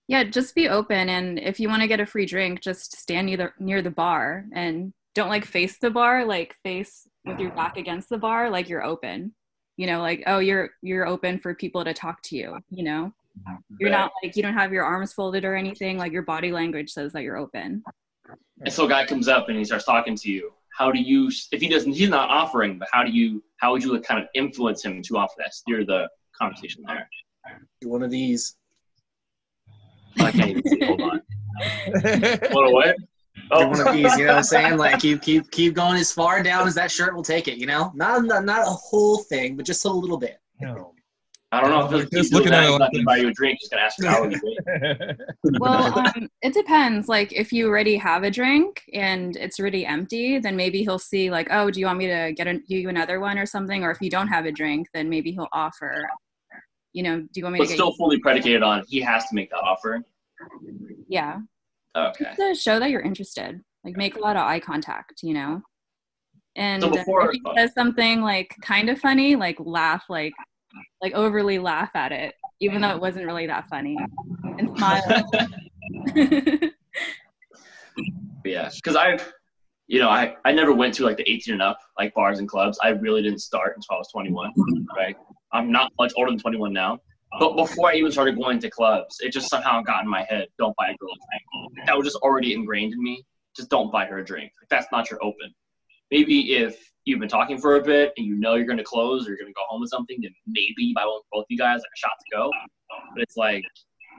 Yeah, 0.08 0.24
just 0.24 0.56
be 0.56 0.70
open, 0.70 1.10
and 1.10 1.38
if 1.38 1.60
you 1.60 1.68
want 1.68 1.82
to 1.82 1.88
get 1.88 2.00
a 2.00 2.06
free 2.06 2.26
drink, 2.26 2.62
just 2.62 2.98
stand 2.98 3.28
near 3.28 3.38
the, 3.38 3.52
near 3.60 3.82
the 3.82 3.92
bar 3.92 4.46
and 4.54 4.94
don't 5.16 5.30
like 5.30 5.46
face 5.46 5.78
the 5.80 5.90
bar, 5.90 6.24
like 6.24 6.56
face 6.64 7.08
with 7.26 7.40
your 7.40 7.52
back 7.52 7.76
against 7.76 8.08
the 8.08 8.18
bar, 8.18 8.50
like 8.50 8.70
you're 8.70 8.84
open. 8.84 9.34
You 9.76 9.86
know, 9.88 10.02
like 10.02 10.24
oh, 10.26 10.40
you're 10.40 10.72
you're 10.82 11.06
open 11.06 11.40
for 11.40 11.54
people 11.54 11.84
to 11.84 11.94
talk 11.94 12.22
to 12.24 12.38
you. 12.38 12.58
You 12.70 12.84
know, 12.84 13.14
you're 13.80 13.90
not 13.90 14.12
like 14.24 14.36
you 14.36 14.42
don't 14.44 14.54
have 14.54 14.72
your 14.72 14.86
arms 14.86 15.14
folded 15.14 15.44
or 15.46 15.56
anything. 15.56 15.98
Like 15.98 16.12
your 16.12 16.24
body 16.24 16.52
language 16.52 16.92
says 16.92 17.14
that 17.14 17.24
you're 17.24 17.38
open. 17.38 17.84
And 18.62 18.74
so 18.74 18.86
a 18.86 18.90
guy 18.90 19.06
comes 19.06 19.28
up 19.28 19.50
and 19.50 19.58
he 19.58 19.66
starts 19.66 19.86
talking 19.86 20.16
to 20.16 20.32
you. 20.32 20.52
How 20.78 20.92
do 20.92 21.00
you, 21.00 21.32
if 21.52 21.62
he 21.62 21.68
doesn't, 21.68 21.94
he's 21.94 22.10
not 22.10 22.30
offering, 22.30 22.78
but 22.78 22.88
how 22.92 23.04
do 23.04 23.12
you, 23.12 23.44
how 23.58 23.72
would 23.72 23.84
you 23.84 24.00
kind 24.02 24.22
of 24.22 24.28
influence 24.36 24.84
him 24.84 25.02
to 25.04 25.18
offer 25.18 25.34
that? 25.40 25.54
Steer 25.54 25.86
the 25.86 26.08
conversation 26.40 26.84
there. 26.86 27.10
Do 27.82 27.90
one 27.90 28.04
of 28.04 28.12
these. 28.12 28.56
I 30.20 30.32
can't 30.32 30.50
even 30.50 30.64
see. 30.64 30.86
Hold 30.86 31.02
on. 31.02 31.22
What 32.52 32.70
away? 32.70 32.94
Do 33.56 33.68
one 33.68 33.80
of 33.80 33.88
Oh, 33.88 33.94
these. 33.94 34.18
You 34.18 34.26
know 34.26 34.34
what 34.34 34.38
I'm 34.38 34.44
saying? 34.44 34.78
Like 34.78 35.00
keep 35.00 35.22
keep 35.22 35.50
keep 35.52 35.74
going 35.74 35.98
as 35.98 36.12
far 36.12 36.44
down 36.44 36.68
as 36.68 36.76
that 36.76 36.92
shirt 36.92 37.16
will 37.16 37.24
take 37.24 37.48
it. 37.48 37.58
You 37.58 37.66
know, 37.66 37.92
not 37.96 38.26
not, 38.26 38.46
not 38.46 38.62
a 38.62 38.70
whole 38.70 39.20
thing, 39.24 39.56
but 39.56 39.66
just 39.66 39.86
a 39.86 39.90
little 39.90 40.18
bit. 40.18 40.40
No. 40.60 40.94
I 41.54 41.62
don't 41.62 41.70
know 41.70 41.86
if 41.86 41.92
Just 41.92 42.14
he's 42.14 42.20
he's 42.26 42.34
looking 42.34 42.52
looking 42.52 42.54
at 42.54 42.64
at 42.64 42.68
it 42.68 42.72
like 42.72 42.80
not 42.80 42.92
going 42.92 43.02
to 43.02 43.06
buy 43.06 43.18
you 43.18 43.28
a 43.30 43.32
drink. 43.32 43.60
He's 43.62 43.70
going 43.70 43.80
to 43.80 43.86
ask 43.86 43.98
you 44.00 44.08
hourly 44.08 44.36
rate. 45.06 45.18
Well, 45.60 45.98
um, 45.98 46.30
it 46.42 46.54
depends. 46.54 47.08
Like, 47.08 47.32
if 47.32 47.54
you 47.54 47.68
already 47.68 47.96
have 47.96 48.24
a 48.24 48.32
drink 48.32 48.84
and 48.94 49.34
it's 49.38 49.58
already 49.58 49.86
empty, 49.86 50.40
then 50.40 50.58
maybe 50.58 50.84
he'll 50.84 51.00
see, 51.00 51.32
like, 51.32 51.48
oh, 51.50 51.72
do 51.72 51.80
you 51.80 51.86
want 51.86 52.00
me 52.00 52.08
to 52.08 52.34
get 52.36 52.48
a, 52.48 52.60
you 52.68 52.90
another 52.90 53.22
one 53.22 53.38
or 53.38 53.46
something? 53.46 53.82
Or 53.82 53.92
if 53.92 54.02
you 54.02 54.10
don't 54.10 54.28
have 54.28 54.46
a 54.46 54.52
drink, 54.52 54.90
then 54.94 55.10
maybe 55.10 55.32
he'll 55.32 55.48
offer, 55.54 56.10
you 56.98 57.04
know, 57.04 57.20
do 57.20 57.28
you 57.36 57.44
want 57.44 57.54
me 57.54 57.60
But 57.60 57.66
to 57.66 57.70
get 57.70 57.76
still 57.76 57.94
fully 57.94 58.18
predicated 58.20 58.64
on 58.64 58.84
he 58.88 59.00
has 59.02 59.26
to 59.26 59.36
make 59.36 59.52
that 59.52 59.58
offer. 59.60 60.02
Yeah. 61.08 61.42
Okay. 61.96 62.26
Just 62.26 62.38
to 62.40 62.56
show 62.56 62.80
that 62.80 62.90
you're 62.90 63.02
interested. 63.02 63.62
Like, 63.84 63.96
make 63.96 64.16
a 64.16 64.20
lot 64.20 64.36
of 64.36 64.42
eye 64.42 64.60
contact, 64.60 65.22
you 65.22 65.36
know? 65.36 65.62
And 66.56 66.82
So 66.82 66.90
before- 66.90 67.28
if 67.28 67.34
he 67.34 67.42
says 67.56 67.72
something 67.76 68.22
like 68.22 68.56
kind 68.64 68.90
of 68.90 69.00
funny, 69.00 69.36
like 69.36 69.58
laugh, 69.60 70.06
like 70.10 70.34
like 71.00 71.14
overly 71.14 71.60
laugh 71.60 71.92
at 71.94 72.12
it, 72.12 72.34
even 72.62 72.82
though 72.82 72.90
it 72.90 73.00
wasn't 73.00 73.28
really 73.28 73.46
that 73.46 73.70
funny, 73.70 73.96
and 74.58 74.76
smile. 74.76 75.30
Yeah, 78.46 78.70
because 78.74 78.96
I've, 78.96 79.34
you 79.88 80.00
know, 80.00 80.10
I, 80.10 80.36
I 80.46 80.54
never 80.54 80.72
went 80.74 80.94
to 80.96 81.04
like 81.04 81.18
the 81.18 81.30
18 81.30 81.54
and 81.56 81.62
up 81.62 81.80
like 82.00 82.14
bars 82.14 82.40
and 82.40 82.48
clubs. 82.48 82.80
I 82.82 82.90
really 82.90 83.22
didn't 83.22 83.40
start 83.40 83.74
until 83.76 83.96
I 83.96 83.98
was 83.98 84.08
21. 84.12 84.54
Right, 84.96 85.18
I'm 85.54 85.72
not 85.72 85.92
much 86.00 86.14
older 86.18 86.32
than 86.32 86.40
21 86.40 86.74
now. 86.74 87.00
But 87.40 87.52
um, 87.52 87.56
before 87.58 87.90
I 87.90 87.96
even 87.96 88.12
started 88.12 88.38
going 88.38 88.60
to 88.60 88.70
clubs, 88.70 89.18
it 89.20 89.32
just 89.32 89.50
somehow 89.50 89.82
got 89.82 90.04
in 90.04 90.10
my 90.10 90.24
head: 90.24 90.48
don't 90.58 90.76
buy 90.78 90.90
a 90.90 90.96
girl 90.96 91.10
a 91.10 91.20
drink. 91.30 91.88
That 91.88 91.98
was 91.98 92.06
just 92.06 92.18
already 92.18 92.54
ingrained 92.54 92.94
in 92.94 93.04
me. 93.04 93.26
Just 93.56 93.70
don't 93.70 93.92
buy 93.92 94.06
her 94.06 94.20
a 94.20 94.26
drink. 94.26 94.52
Like, 94.62 94.70
that's 94.70 94.88
not 94.92 95.10
your 95.10 95.24
open. 95.24 95.54
Maybe 96.10 96.56
if 96.56 96.78
you've 97.04 97.20
been 97.20 97.30
talking 97.30 97.58
for 97.58 97.76
a 97.76 97.84
bit 97.84 98.14
and 98.18 98.26
you 98.26 98.36
know 98.36 98.56
you're 98.56 98.66
going 98.66 98.78
to 98.78 98.84
close 98.84 99.26
or 99.26 99.32
you're 99.32 99.38
going 99.38 99.50
to 99.50 99.54
go 99.54 99.64
home 99.68 99.82
with 99.82 99.90
something, 99.90 100.18
then 100.22 100.32
maybe 100.46 100.74
you 100.78 100.94
buy 100.94 101.06
one 101.06 101.20
for 101.22 101.40
both 101.40 101.46
you 101.50 101.58
guys, 101.58 101.78
like 101.80 101.84
a 101.84 102.00
shot 102.00 102.12
to 102.20 102.38
go. 102.38 102.52
But 103.14 103.24
it's 103.24 103.36
like 103.36 103.64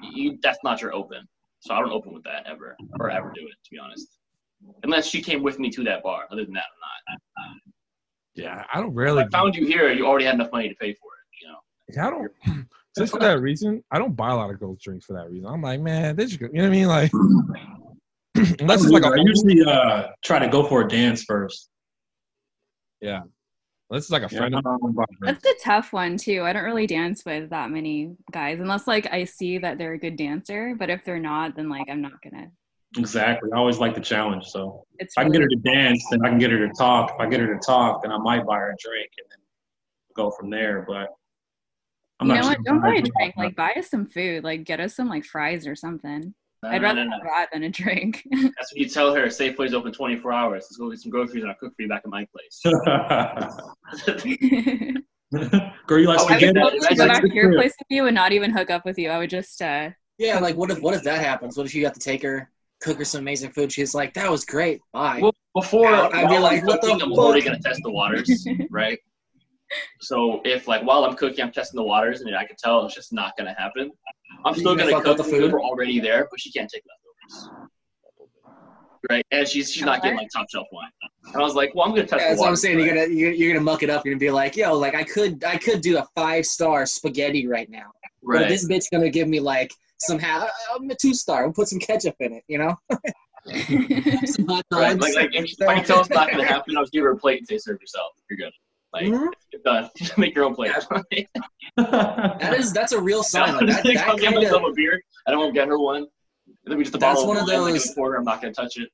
you, 0.02 0.38
that's 0.42 0.58
not 0.62 0.82
your 0.82 0.94
open. 0.94 1.26
So 1.60 1.74
I 1.74 1.80
don't 1.80 1.92
open 1.92 2.12
with 2.12 2.24
that 2.24 2.46
ever 2.46 2.76
or 3.00 3.10
ever 3.10 3.32
do 3.34 3.40
it, 3.40 3.56
to 3.64 3.70
be 3.70 3.78
honest. 3.78 4.06
Unless 4.82 5.06
she 5.06 5.22
came 5.22 5.42
with 5.42 5.58
me 5.58 5.70
to 5.70 5.84
that 5.84 6.02
bar. 6.02 6.26
Other 6.30 6.44
than 6.44 6.54
that, 6.54 6.64
I'm 7.08 7.16
not. 7.48 7.56
Yeah, 8.34 8.64
I 8.72 8.80
don't 8.80 8.94
If. 8.94 9.18
I 9.18 9.28
found 9.30 9.56
you 9.56 9.66
here, 9.66 9.90
you 9.92 10.06
already 10.06 10.24
had 10.24 10.34
enough 10.34 10.52
money 10.52 10.68
to 10.68 10.74
pay 10.76 10.92
for 10.92 11.10
it. 11.14 11.17
You 11.88 11.96
know. 11.96 12.06
I 12.06 12.10
don't. 12.10 12.68
Just 12.96 13.12
for 13.12 13.20
that 13.20 13.40
reason, 13.40 13.84
I 13.92 13.98
don't 13.98 14.16
buy 14.16 14.30
a 14.30 14.34
lot 14.34 14.50
of 14.50 14.58
girls' 14.58 14.82
drinks 14.82 15.06
for 15.06 15.12
that 15.12 15.30
reason. 15.30 15.46
I'm 15.46 15.62
like, 15.62 15.80
man, 15.80 16.16
they 16.16 16.24
just, 16.24 16.40
you 16.40 16.48
know 16.48 16.62
what 16.62 16.66
I 16.66 16.70
mean? 16.70 16.88
Like, 16.88 17.12
unless 18.60 18.82
it's 18.82 18.90
like 18.90 19.04
a 19.04 19.08
I 19.08 19.22
usually 19.24 19.62
uh, 19.64 20.08
try 20.24 20.40
to 20.40 20.48
go 20.48 20.64
for 20.64 20.82
a 20.82 20.88
dance 20.88 21.22
first. 21.22 21.68
yeah, 23.00 23.20
unless 23.88 24.04
it's 24.04 24.10
like 24.10 24.22
a 24.22 24.28
friend. 24.28 24.54
I 24.54 24.58
of 24.58 24.64
don't 24.64 24.94
buy 24.96 25.04
drinks. 25.20 25.42
That's 25.42 25.60
a 25.60 25.64
tough 25.64 25.92
one 25.92 26.16
too. 26.16 26.42
I 26.42 26.52
don't 26.52 26.64
really 26.64 26.88
dance 26.88 27.24
with 27.24 27.50
that 27.50 27.70
many 27.70 28.16
guys 28.32 28.58
unless 28.58 28.86
like 28.88 29.06
I 29.12 29.24
see 29.24 29.58
that 29.58 29.78
they're 29.78 29.92
a 29.92 29.98
good 29.98 30.16
dancer. 30.16 30.74
But 30.76 30.90
if 30.90 31.04
they're 31.04 31.20
not, 31.20 31.54
then 31.54 31.68
like 31.68 31.88
I'm 31.88 32.02
not 32.02 32.20
gonna. 32.22 32.50
Exactly. 32.96 33.50
I 33.52 33.58
always 33.58 33.78
like 33.78 33.94
the 33.94 34.00
challenge. 34.00 34.46
So 34.46 34.84
It's 34.98 35.12
if 35.16 35.20
I 35.20 35.24
can 35.24 35.32
get 35.32 35.42
her 35.42 35.48
to 35.48 35.56
dance, 35.56 36.04
then 36.10 36.24
I 36.24 36.30
can 36.30 36.38
get 36.38 36.50
her 36.50 36.66
to 36.66 36.72
talk. 36.72 37.12
If 37.14 37.20
I 37.20 37.28
get 37.28 37.38
her 37.40 37.54
to 37.54 37.60
talk, 37.64 38.02
then 38.02 38.10
I 38.10 38.18
might 38.18 38.46
buy 38.46 38.56
her 38.56 38.70
a 38.70 38.76
drink 38.82 39.10
and 39.18 39.26
then 39.30 39.38
go 40.16 40.30
from 40.30 40.48
there. 40.48 40.86
But 40.88 41.08
I'm 42.20 42.28
you 42.28 42.34
not 42.34 42.42
know 42.42 42.48
what? 42.48 42.64
Don't 42.64 42.80
buy 42.80 42.94
a 42.94 43.02
drink. 43.02 43.34
Like 43.36 43.56
buy 43.56 43.72
us 43.76 43.90
some 43.90 44.06
food. 44.06 44.44
Like 44.44 44.64
get 44.64 44.80
us 44.80 44.96
some 44.96 45.08
like 45.08 45.24
fries 45.24 45.66
or 45.66 45.76
something. 45.76 46.34
No, 46.62 46.70
I'd 46.70 46.82
rather 46.82 47.04
no, 47.04 47.10
no. 47.10 47.16
have 47.16 47.24
that 47.24 47.48
than 47.52 47.62
a 47.62 47.70
drink. 47.70 48.26
That's 48.32 48.72
what 48.72 48.76
you 48.76 48.88
tell 48.88 49.14
her 49.14 49.26
Safeway's 49.26 49.74
open 49.74 49.92
24 49.92 50.32
hours. 50.32 50.64
Let's 50.64 50.76
go 50.76 50.90
get 50.90 51.00
some 51.00 51.10
groceries 51.10 51.42
and 51.42 51.50
I'll 51.50 51.58
cook 51.58 51.74
for 51.76 51.82
you 51.82 51.88
back 51.88 52.02
at 52.04 52.10
my 52.10 52.26
place. 52.32 52.60
Girl, 55.86 56.00
you 56.00 56.08
like 56.08 56.18
Oh, 56.20 56.26
I 56.28 56.38
would 56.38 56.54
totally 56.54 56.86
I 56.88 56.94
go 56.94 57.06
back 57.06 57.22
to 57.22 57.32
your 57.32 57.54
place 57.54 57.74
with 57.78 57.86
you 57.90 58.06
and 58.06 58.14
not 58.14 58.32
even 58.32 58.50
hook 58.50 58.70
up 58.70 58.84
with 58.84 58.98
you. 58.98 59.10
I 59.10 59.18
would 59.18 59.30
just 59.30 59.62
uh 59.62 59.90
Yeah, 60.16 60.40
like 60.40 60.56
what 60.56 60.70
if 60.70 60.80
what 60.80 60.94
if 60.94 61.02
that 61.04 61.20
happens? 61.20 61.56
What 61.56 61.66
if 61.66 61.74
you 61.74 61.82
got 61.82 61.94
to 61.94 62.00
take 62.00 62.22
her, 62.22 62.50
cook 62.80 62.98
her 62.98 63.04
some 63.04 63.20
amazing 63.20 63.50
food? 63.50 63.70
She's 63.70 63.94
like, 63.94 64.14
"That 64.14 64.30
was 64.30 64.44
great. 64.44 64.80
Bye." 64.92 65.20
Well, 65.22 65.34
before 65.54 65.86
I'd 65.86 66.28
be 66.28 66.38
like, 66.38 66.64
what 66.64 66.80
the 66.80 66.88
cooking, 66.88 67.02
I'm 67.02 67.12
already 67.12 67.42
gonna 67.42 67.60
test 67.60 67.80
the 67.84 67.90
waters, 67.90 68.46
right? 68.70 68.98
So 70.00 70.40
if 70.44 70.68
like 70.68 70.82
while 70.82 71.04
I'm 71.04 71.14
cooking, 71.14 71.44
I'm 71.44 71.52
testing 71.52 71.78
the 71.78 71.84
waters, 71.84 72.20
and 72.20 72.34
I 72.34 72.44
can 72.44 72.56
tell 72.56 72.84
it's 72.84 72.94
just 72.94 73.12
not 73.12 73.36
gonna 73.36 73.54
happen. 73.58 73.90
I'm 74.44 74.54
still 74.54 74.74
gonna 74.74 74.90
gonna 74.90 75.04
cook 75.04 75.16
the 75.16 75.22
the 75.22 75.28
food. 75.28 75.40
food? 75.42 75.52
We're 75.52 75.62
already 75.62 76.00
there, 76.00 76.28
but 76.30 76.40
she 76.40 76.50
can't 76.50 76.70
take 76.70 76.82
leftovers. 76.86 77.50
Right, 79.10 79.24
and 79.30 79.46
she's 79.46 79.72
she's 79.72 79.84
not 79.84 80.02
getting 80.02 80.18
like 80.18 80.28
top 80.34 80.50
shelf 80.50 80.66
wine. 80.72 80.90
And 81.26 81.36
I 81.36 81.40
was 81.40 81.54
like, 81.54 81.74
well, 81.74 81.86
I'm 81.86 81.90
gonna 81.92 82.06
test. 82.06 82.12
Yeah, 82.12 82.18
the 82.18 82.28
that's 82.30 82.38
what 82.40 82.46
I'm 82.46 82.50
waters, 82.50 82.62
saying. 82.62 82.78
You're 82.80 82.88
gonna 82.88 83.06
you're, 83.06 83.32
you're 83.32 83.52
gonna 83.52 83.64
muck 83.64 83.82
it 83.82 83.90
up. 83.90 84.04
You're 84.04 84.14
gonna 84.14 84.20
be 84.20 84.30
like, 84.30 84.56
"Yo, 84.56 84.76
like 84.76 84.94
I 84.94 85.04
could 85.04 85.44
I 85.44 85.56
could 85.56 85.80
do 85.80 85.98
a 85.98 86.06
five 86.14 86.46
star 86.46 86.84
spaghetti 86.86 87.46
right 87.46 87.70
now, 87.70 87.92
but 88.22 88.48
this 88.48 88.66
bitch 88.68 88.86
gonna 88.90 89.10
give 89.10 89.28
me 89.28 89.40
like 89.40 89.72
some 89.98 90.18
ha- 90.18 90.50
I'm 90.74 90.90
a 90.90 90.94
two 90.94 91.14
star. 91.14 91.44
We'll 91.44 91.52
put 91.52 91.68
some 91.68 91.78
ketchup 91.78 92.16
in 92.20 92.32
it. 92.32 92.44
You 92.48 92.58
know, 92.58 92.76
some 94.26 94.46
hot 94.46 94.64
Right, 94.72 94.98
like, 94.98 95.14
like 95.14 95.30
if, 95.32 95.44
if 95.58 95.68
I 95.68 95.76
can 95.76 95.84
tell 95.84 96.00
it's 96.00 96.10
not 96.10 96.30
gonna 96.30 96.44
happen, 96.44 96.76
I'll 96.76 96.82
just 96.82 96.92
give 96.92 97.04
her 97.04 97.12
a 97.12 97.16
plate 97.16 97.38
and 97.38 97.46
say 97.46 97.58
serve 97.58 97.80
yourself. 97.80 98.12
You're 98.28 98.36
good. 98.36 98.52
Like 98.92 99.06
Mhm. 99.06 99.28
you're 99.52 99.62
done. 99.64 99.90
Make 100.16 100.34
your 100.34 100.44
own 100.44 100.54
plate. 100.54 100.72
That 101.76 102.54
is 102.58 102.72
that's 102.72 102.92
a 102.92 103.00
real 103.00 103.22
sign. 103.22 103.50
I'm 103.50 103.66
Like, 103.66 103.66
just 103.66 103.82
that, 103.82 103.84
gonna 103.84 103.94
that 103.98 104.06
come 104.06 104.16
get 104.16 104.24
kind 104.32 104.36
myself 104.44 104.62
of 104.64 104.70
a 104.70 104.74
beer. 104.74 105.00
I 105.26 105.30
don't 105.30 105.40
want 105.40 105.54
to 105.54 105.60
get 105.60 105.68
her 105.68 105.78
one. 105.78 105.96
And 105.96 106.08
then 106.66 106.78
we 106.78 106.84
just 106.84 106.94
a 106.94 106.98
That's 106.98 107.20
bottle 107.20 107.28
one 107.28 107.36
of 107.36 107.46
wine, 107.46 107.60
like, 107.60 107.74
those- 107.74 107.94
quarter. 107.94 108.16
I'm 108.16 108.24
not 108.24 108.40
gonna 108.40 108.54
touch 108.54 108.76
it. 108.78 108.88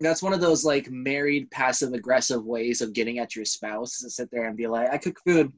that's 0.00 0.22
one 0.22 0.32
of 0.32 0.40
those 0.40 0.64
like 0.64 0.90
married 0.90 1.50
passive 1.50 1.92
aggressive 1.92 2.44
ways 2.44 2.80
of 2.80 2.92
getting 2.92 3.18
at 3.18 3.34
your 3.36 3.44
spouse 3.44 3.98
to 4.00 4.10
sit 4.10 4.28
there 4.30 4.44
and 4.44 4.56
be 4.56 4.66
like, 4.66 4.90
I 4.90 4.98
cook 4.98 5.16
food, 5.26 5.52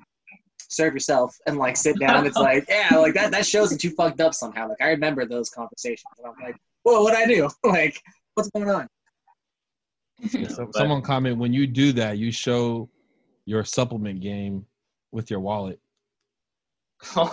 serve 0.69 0.93
yourself, 0.95 1.37
and 1.47 1.57
like 1.59 1.77
sit 1.77 1.99
down. 1.99 2.27
It's 2.27 2.37
like, 2.37 2.65
yeah, 2.69 2.97
like 2.97 3.15
that 3.15 3.31
that 3.33 3.45
shows 3.47 3.71
that 3.71 3.83
you 3.85 3.91
fucked 3.91 4.21
up 4.21 4.35
somehow. 4.35 4.69
Like 4.69 4.81
I 4.81 4.91
remember 4.91 5.25
those 5.27 5.51
conversations. 5.51 6.05
And 6.19 6.27
I'm 6.29 6.35
like, 6.43 6.57
whoa, 6.85 7.03
what'd 7.03 7.19
I 7.19 7.27
do? 7.27 7.49
Like, 7.65 8.01
what's 8.35 8.51
going 8.51 8.71
on? 8.71 8.87
So, 10.29 10.69
someone 10.73 11.01
comment 11.03 11.39
when 11.39 11.53
you 11.53 11.67
do 11.67 11.93
that, 11.95 12.19
you 12.19 12.31
show 12.31 12.89
your 13.50 13.64
supplement 13.64 14.21
game 14.21 14.64
with 15.11 15.28
your 15.28 15.40
wallet. 15.40 15.80
Read 17.16 17.26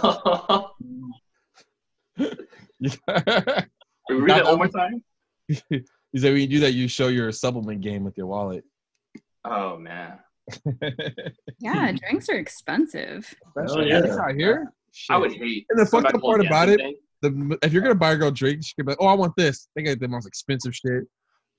that 4.27 4.45
one 4.45 4.57
more 4.57 4.67
time. 4.67 5.03
He 6.13 6.19
said 6.21 6.31
when 6.31 6.41
you 6.41 6.47
do 6.47 6.61
that, 6.61 6.71
you 6.71 6.87
show 6.87 7.09
your 7.09 7.33
supplement 7.33 7.81
game 7.81 8.05
with 8.05 8.17
your 8.17 8.27
wallet. 8.27 8.63
Oh 9.43 9.77
man, 9.77 10.17
yeah, 11.59 11.91
drinks 11.91 12.29
are 12.29 12.37
expensive. 12.37 13.35
Oh, 13.57 13.81
yeah. 13.81 14.15
Out 14.17 14.33
here. 14.35 14.71
I 15.09 15.17
would 15.17 15.33
hate. 15.33 15.65
And 15.69 15.77
the 15.77 15.85
fucked 15.85 16.05
up 16.05 16.13
to 16.13 16.17
the 16.17 16.21
whole 16.21 16.31
part 16.31 16.45
about 16.45 16.69
it, 16.69 16.79
the 17.21 17.59
if 17.61 17.73
you're 17.73 17.81
gonna 17.81 17.93
buy 17.93 18.13
a 18.13 18.15
girl 18.15 18.31
drink, 18.31 18.63
she 18.63 18.73
could 18.75 18.85
be 18.85 18.93
like, 18.93 19.01
"Oh, 19.01 19.07
I 19.07 19.15
want 19.15 19.33
this." 19.35 19.67
They 19.75 19.83
get 19.83 19.99
the 19.99 20.07
most 20.07 20.25
expensive 20.25 20.73
shit. 20.73 21.03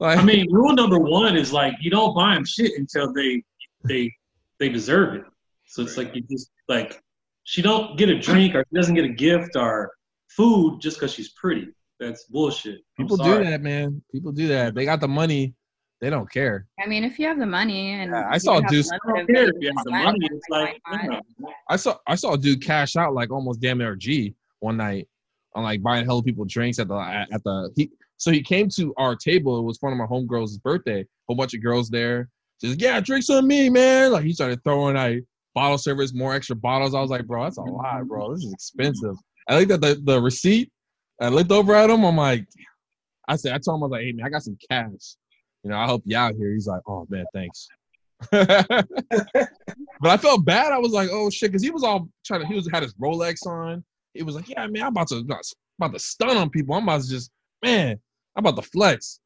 Like, 0.01 0.19
I 0.19 0.25
mean, 0.25 0.51
rule 0.51 0.73
number 0.73 0.99
one 0.99 1.37
is 1.37 1.53
like 1.53 1.75
you 1.81 1.91
don't 1.91 2.15
buy 2.17 2.35
them 2.35 2.47
shit 2.47 2.73
until 2.79 3.13
they 3.13 3.43
they 3.85 4.11
they 4.59 4.69
deserve 4.69 5.15
it. 5.15 5.23
So 5.67 5.83
it's 5.83 5.97
like 5.97 6.15
you 6.15 6.23
just 6.31 6.51
like 6.69 7.01
she 7.45 7.63
don't 7.63 7.97
get 7.99 8.09
a 8.09 8.19
drink 8.19 8.55
or 8.55 8.65
she 8.71 8.77
doesn't 8.77 8.95
get 8.95 9.05
a 9.05 9.09
gift 9.13 9.57
or 9.57 9.91
food 10.29 10.81
just 10.81 10.99
because 10.99 11.13
she's 11.13 11.31
pretty. 11.31 11.69
That's 12.01 12.25
bullshit. 12.25 12.81
I'm 12.99 13.05
people 13.05 13.17
do 13.17 13.43
that, 13.43 13.61
man. 13.61 14.03
People 14.13 14.33
do 14.33 14.49
that. 14.49 14.75
They 14.75 14.85
got 14.85 15.01
the 15.01 15.09
money. 15.09 15.55
They 16.01 16.11
don't 16.11 16.31
care. 16.31 16.67
I 16.81 16.87
mean, 16.87 17.03
if 17.03 17.19
you 17.19 17.27
have 17.27 17.41
the 17.41 17.47
money 17.47 17.91
and 17.95 18.13
Yeah, 18.13 18.29
I 18.31 18.39
saw 18.39 18.61
have 18.61 18.71
Deuce- 18.71 18.91
I 18.93 18.99
don't 19.09 19.27
care 19.27 19.49
if 19.49 19.55
you 19.61 19.73
have 19.77 19.85
the 19.85 19.91
money. 19.91 20.19
It's 20.31 20.47
like 20.49 20.81
why 20.87 21.07
not? 21.07 21.25
you 21.37 21.47
know, 21.47 21.53
I 21.69 21.77
saw 21.77 21.97
I 22.07 22.15
saw 22.15 22.35
a 22.35 22.39
dude 22.39 22.63
cash 22.63 22.95
out 22.95 23.15
like 23.15 23.31
almost 23.31 23.61
damn 23.61 23.79
near 23.79 23.93
a 23.93 23.99
G 23.99 24.35
one 24.61 24.77
night 24.77 25.09
on 25.55 25.65
like 25.65 25.83
buying 25.83 26.05
hella 26.05 26.23
people 26.23 26.45
drinks 26.45 26.79
at 26.79 26.89
the 26.89 26.95
at, 26.95 27.33
at 27.33 27.43
the 27.43 27.71
he. 27.75 27.91
So 28.17 28.31
he 28.31 28.43
came 28.43 28.69
to 28.71 28.95
our 28.97 29.17
table. 29.17 29.59
It 29.59 29.63
was 29.63 29.79
one 29.81 29.93
of 29.93 29.99
my 29.99 30.07
homegirls' 30.07 30.61
birthday. 30.63 31.05
Whole 31.27 31.37
bunch 31.37 31.55
of 31.55 31.63
girls 31.63 31.89
there. 31.89 32.29
Like, 32.63 32.81
yeah, 32.81 33.01
drinks 33.01 33.31
on 33.31 33.47
me, 33.47 33.69
man. 33.69 34.13
Like 34.13 34.25
he 34.25 34.33
started 34.33 34.63
throwing 34.65 34.97
like 34.97 35.25
bottle 35.55 35.79
service, 35.79 36.15
more 36.15 36.35
extra 36.35 36.57
bottles. 36.57 36.95
I 36.95 37.01
was 37.01 37.11
like, 37.11 37.27
bro, 37.27 37.45
that's 37.45 37.59
a 37.59 37.63
lot, 37.63 38.07
bro. 38.07 38.35
This 38.35 38.45
is 38.45 38.53
expensive. 38.53 39.17
I 39.49 39.59
looked 39.59 39.73
at 39.73 39.81
the, 39.81 40.01
the 40.05 40.21
receipt. 40.21 40.71
I 41.21 41.29
looked 41.29 41.51
over 41.51 41.75
at 41.75 41.91
him. 41.91 42.05
I'm 42.05 42.17
like, 42.17 42.47
I 43.29 43.37
said, 43.37 43.55
I 43.55 43.59
told 43.59 43.79
him, 43.79 43.83
I 43.83 43.87
was 43.87 43.91
like, 43.93 44.03
hey 44.03 44.13
man, 44.13 44.27
I 44.27 44.31
got 44.31 44.43
some 44.43 44.59
cash. 44.71 45.17
You 45.63 45.71
know, 45.71 45.77
I 45.77 45.87
help 45.87 46.03
you 46.05 46.17
out 46.17 46.35
here. 46.35 46.53
He's 46.53 46.67
like, 46.67 46.81
oh 46.87 47.07
man, 47.11 47.25
thanks. 47.35 47.69
but 48.31 48.87
I 50.03 50.17
felt 50.17 50.45
bad. 50.45 50.73
I 50.73 50.79
was 50.79 50.93
like, 50.93 51.09
oh 51.13 51.31
shit, 51.31 51.51
because 51.51 51.63
he 51.63 51.71
was 51.71 51.85
all 51.85 52.09
trying 52.25 52.41
to. 52.41 52.47
He 52.47 52.55
was 52.55 52.69
had 52.73 52.83
his 52.83 52.95
Rolex 52.95 53.47
on. 53.47 53.85
He 54.15 54.23
was 54.23 54.35
like, 54.35 54.49
yeah, 54.49 54.67
man, 54.67 54.83
I'm 54.83 54.89
about 54.89 55.09
to 55.09 55.25
about 55.79 55.93
to 55.93 55.99
stun 55.99 56.37
on 56.37 56.51
people. 56.51 56.75
I'm 56.75 56.83
about 56.83 57.03
to 57.03 57.09
just, 57.09 57.31
man, 57.65 57.99
I'm 58.37 58.45
about 58.45 58.61
to 58.63 58.69
flex. 58.69 59.21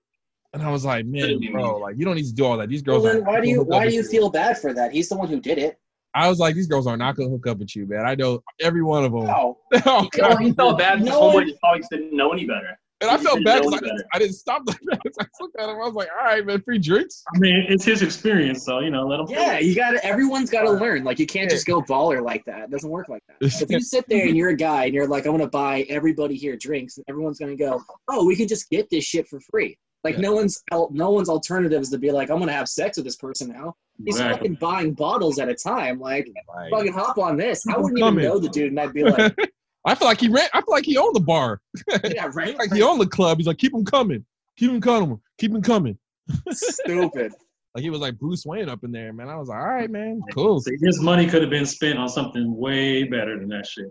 And 0.54 0.62
I 0.62 0.70
was 0.70 0.84
like, 0.84 1.06
man, 1.06 1.40
bro, 1.50 1.78
like 1.78 1.96
you 1.96 2.04
don't 2.04 2.14
need 2.16 2.26
to 2.26 2.34
do 2.34 2.44
all 2.44 2.56
that. 2.58 2.68
These 2.68 2.82
Well, 2.86 3.00
girls. 3.00 3.14
then 3.14 3.24
why 3.24 3.40
do 3.40 3.48
you 3.48 3.62
why 3.62 3.88
do 3.88 3.94
you 3.94 4.02
feel 4.02 4.30
bad 4.30 4.58
for 4.58 4.74
that? 4.74 4.92
He's 4.92 5.08
the 5.08 5.16
one 5.16 5.28
who 5.28 5.40
did 5.40 5.58
it. 5.58 5.78
I 6.14 6.28
was 6.28 6.38
like, 6.38 6.54
these 6.54 6.66
girls 6.66 6.86
are 6.86 6.96
not 6.96 7.16
gonna 7.16 7.30
hook 7.30 7.46
up 7.46 7.58
with 7.58 7.74
you, 7.74 7.86
man. 7.86 8.04
I 8.06 8.14
know 8.14 8.42
every 8.60 8.82
one 8.82 9.04
of 9.04 9.12
them. 9.12 9.24
No. 9.26 9.58
Oh, 9.74 9.80
Well, 9.86 10.08
God. 10.12 10.38
he 10.40 10.52
felt 10.52 10.78
bad 10.78 10.98
because 10.98 11.08
No 11.14 11.20
homeboy 11.22 11.34
one- 11.34 11.46
just 11.48 11.60
probably 11.60 11.80
just 11.80 11.90
didn't 11.90 12.14
know 12.14 12.32
any 12.32 12.44
better. 12.44 12.78
And 13.00 13.10
I 13.10 13.16
felt 13.16 13.42
bad 13.44 13.62
because 13.62 13.74
I 13.74 13.78
didn't. 13.80 14.02
I 14.14 14.18
didn't 14.20 14.34
stop 14.34 14.64
the 14.64 14.76
I 14.92 15.24
looked 15.40 15.56
at 15.58 15.68
him. 15.68 15.70
I 15.70 15.86
was 15.86 15.94
like, 15.94 16.08
all 16.16 16.24
right, 16.24 16.46
man, 16.46 16.60
free 16.62 16.78
drinks. 16.78 17.24
I 17.34 17.38
mean, 17.40 17.64
it's 17.68 17.84
his 17.84 18.00
experience, 18.02 18.64
so 18.64 18.78
you 18.78 18.90
know, 18.90 19.08
let 19.08 19.18
him. 19.20 19.26
Yeah, 19.28 19.58
you 19.58 19.74
got 19.74 19.92
to 19.92 20.04
Everyone's 20.06 20.50
got 20.50 20.62
to 20.62 20.70
learn. 20.70 21.02
Like 21.02 21.18
you 21.18 21.26
can't 21.26 21.50
just 21.50 21.66
go 21.66 21.80
baller 21.82 22.22
like 22.22 22.44
that. 22.44 22.60
It 22.60 22.70
doesn't 22.70 22.88
work 22.90 23.08
like 23.08 23.22
that. 23.28 23.36
If 23.62 23.70
you 23.70 23.80
sit 23.80 24.04
there 24.06 24.26
and 24.26 24.36
you're 24.36 24.50
a 24.50 24.56
guy 24.56 24.84
and 24.84 24.94
you're 24.94 25.08
like, 25.08 25.24
I'm 25.26 25.32
gonna 25.32 25.48
buy 25.48 25.80
everybody 25.88 26.36
here 26.36 26.56
drinks, 26.56 26.98
and 26.98 27.04
everyone's 27.08 27.38
gonna 27.40 27.56
go, 27.56 27.82
oh, 28.08 28.24
we 28.26 28.36
can 28.36 28.46
just 28.46 28.68
get 28.70 28.88
this 28.90 29.02
shit 29.02 29.26
for 29.26 29.40
free. 29.50 29.76
Like 30.04 30.16
Yeah. 30.16 30.22
no 30.22 30.32
one's 30.34 30.62
no 30.90 31.10
one's 31.10 31.28
alternative 31.28 31.80
is 31.80 31.90
to 31.90 31.98
be 31.98 32.10
like, 32.10 32.30
I'm 32.30 32.38
gonna 32.38 32.52
have 32.52 32.68
sex 32.68 32.96
with 32.96 33.04
this 33.06 33.16
person 33.16 33.48
now. 33.50 33.74
He's 34.04 34.16
Exactly. 34.16 34.36
fucking 34.48 34.54
buying 34.56 34.92
bottles 34.94 35.38
at 35.38 35.48
a 35.48 35.54
time. 35.54 36.00
Like 36.00 36.28
Like, 36.54 36.70
fucking 36.70 36.92
hop 36.92 37.18
on 37.18 37.36
this. 37.36 37.64
I 37.68 37.76
wouldn't 37.76 37.98
even 37.98 38.08
coming. 38.08 38.24
know 38.24 38.38
the 38.38 38.48
dude, 38.48 38.68
and 38.72 38.80
I'd 38.80 38.92
be 38.92 39.04
like, 39.04 39.36
I 39.86 39.94
feel 39.94 40.06
like 40.08 40.20
he 40.20 40.28
ran. 40.28 40.48
I 40.54 40.60
feel 40.60 40.70
like 40.72 40.84
he 40.84 40.96
owned 40.96 41.14
the 41.16 41.20
bar. 41.20 41.60
yeah, 42.04 42.30
right. 42.34 42.56
Like 42.58 42.72
he 42.72 42.82
owned 42.82 43.00
the 43.00 43.06
club. 43.06 43.38
He's 43.38 43.46
like, 43.46 43.58
keep 43.58 43.74
him 43.74 43.84
coming, 43.84 44.24
keep 44.56 44.70
him 44.70 44.80
coming, 44.80 45.20
keep 45.38 45.52
him 45.52 45.62
coming. 45.62 45.98
Stupid. 46.50 47.32
Like 47.74 47.82
he 47.82 47.90
was 47.90 48.00
like 48.00 48.18
Bruce 48.18 48.44
Wayne 48.44 48.68
up 48.68 48.84
in 48.84 48.92
there, 48.92 49.12
man. 49.12 49.28
I 49.28 49.36
was 49.36 49.48
like, 49.48 49.58
all 49.58 49.66
right, 49.68 49.90
man, 49.90 50.20
cool. 50.34 50.60
See, 50.60 50.76
his 50.82 51.00
money 51.00 51.26
could 51.26 51.40
have 51.42 51.50
been 51.50 51.64
spent 51.66 51.98
on 51.98 52.08
something 52.08 52.54
way 52.56 53.04
better 53.04 53.38
than 53.38 53.48
that 53.48 53.66
shit. 53.66 53.86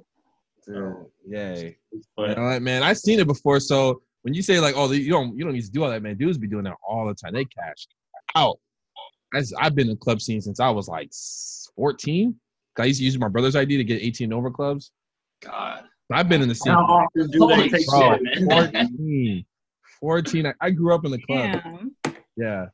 Dude, 0.67 0.93
Yay. 1.27 1.77
You 1.91 2.01
But 2.15 2.37
know 2.37 2.59
man, 2.59 2.83
I've 2.83 2.99
seen 2.99 3.19
it 3.19 3.25
before. 3.27 3.59
So 3.59 4.01
when 4.23 4.33
you 4.33 4.41
say 4.41 4.59
like, 4.59 4.75
oh, 4.77 4.91
you 4.91 5.11
don't, 5.11 5.37
you 5.37 5.43
don't 5.43 5.53
need 5.53 5.65
to 5.65 5.71
do 5.71 5.83
all 5.83 5.89
that, 5.89 6.03
man. 6.03 6.17
Dudes 6.17 6.37
be 6.37 6.47
doing 6.47 6.63
that 6.65 6.75
all 6.87 7.07
the 7.07 7.13
time. 7.13 7.33
They 7.33 7.45
cash 7.45 7.87
out. 8.35 8.59
I, 9.33 9.41
I've 9.59 9.75
been 9.75 9.89
in 9.89 9.97
club 9.97 10.21
scene 10.21 10.41
since 10.41 10.59
I 10.59 10.69
was 10.69 10.87
like 10.87 11.11
14. 11.75 12.35
I 12.77 12.85
used 12.85 12.99
to 12.99 13.05
use 13.05 13.17
my 13.17 13.27
brother's 13.27 13.55
ID 13.55 13.77
to 13.77 13.83
get 13.83 14.01
18 14.01 14.31
over 14.33 14.49
clubs. 14.49 14.91
God. 15.41 15.83
I've 16.11 16.27
been 16.27 16.41
in 16.41 16.49
the 16.49 16.55
scene. 16.55 16.73
how 16.73 16.81
often 16.81 17.29
do 17.29 17.47
they 17.47 17.69
take 17.69 17.87
Bro, 17.87 18.17
shit, 18.17 18.47
man. 18.47 18.71
14. 18.71 19.45
14. 19.99 20.45
I, 20.47 20.53
I 20.59 20.69
grew 20.71 20.93
up 20.93 21.05
in 21.05 21.11
the 21.11 21.19
club. 21.19 21.51
Damn. 21.63 21.95
Yeah. 22.35 22.65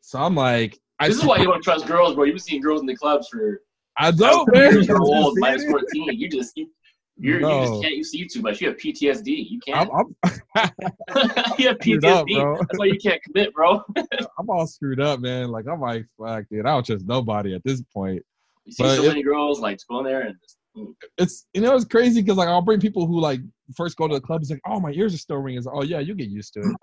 So 0.00 0.18
I'm 0.18 0.34
like, 0.34 0.78
I 0.98 1.08
This 1.08 1.18
is 1.18 1.24
why 1.24 1.38
you 1.38 1.44
don't 1.44 1.62
trust 1.62 1.86
girls, 1.86 2.14
bro. 2.14 2.24
You've 2.24 2.34
been 2.34 2.42
seeing 2.42 2.60
girls 2.60 2.80
in 2.80 2.86
the 2.86 2.96
clubs 2.96 3.28
for 3.28 3.62
I 3.96 4.10
don't, 4.10 4.52
man. 4.52 4.72
years 4.72 4.90
old, 5.00 5.38
minus 5.38 5.64
14. 5.64 6.18
You 6.18 6.28
just 6.28 6.56
you, 6.56 6.68
you're, 7.16 7.40
you 7.40 7.66
just 7.66 7.82
can't 7.82 7.96
use 7.96 8.14
YouTube 8.14 8.42
much. 8.42 8.60
You 8.60 8.68
have 8.68 8.76
PTSD. 8.76 9.50
You 9.50 9.60
can't. 9.60 9.88
I'm, 9.94 10.16
you 11.58 11.68
have 11.68 11.78
PTSD. 11.78 12.40
up. 12.40 12.58
That's 12.58 12.78
why 12.78 12.86
you 12.86 12.98
can't 12.98 13.22
commit, 13.22 13.54
bro. 13.54 13.82
I'm 14.38 14.50
all 14.50 14.66
screwed 14.66 15.00
up, 15.00 15.20
man. 15.20 15.50
Like 15.50 15.66
I'm 15.68 15.80
like, 15.80 16.06
fuck, 16.18 16.44
dude. 16.50 16.66
I 16.66 16.70
don't 16.70 16.84
trust 16.84 17.06
nobody 17.06 17.54
at 17.54 17.62
this 17.64 17.82
point. 17.92 18.22
You 18.64 18.72
see 18.72 18.82
But 18.82 18.96
so 18.96 19.04
it- 19.04 19.08
many 19.08 19.22
girls 19.22 19.60
like 19.60 19.76
just 19.76 19.88
go 19.88 20.00
in 20.00 20.06
there 20.06 20.22
and 20.22 20.36
just, 20.42 20.56
mm. 20.76 20.92
It's 21.18 21.46
you 21.54 21.60
know 21.60 21.76
it's 21.76 21.84
crazy 21.84 22.20
because 22.20 22.36
like 22.36 22.48
I'll 22.48 22.62
bring 22.62 22.80
people 22.80 23.06
who 23.06 23.20
like 23.20 23.40
first 23.76 23.96
go 23.96 24.08
to 24.08 24.14
the 24.14 24.20
club. 24.20 24.40
It's 24.40 24.50
like, 24.50 24.60
oh 24.66 24.80
my 24.80 24.90
ears 24.90 25.14
are 25.14 25.18
still 25.18 25.36
ringing. 25.36 25.58
It's 25.58 25.66
like, 25.66 25.76
oh 25.76 25.82
yeah, 25.82 26.00
you 26.00 26.14
get 26.14 26.28
used 26.28 26.54
to 26.54 26.74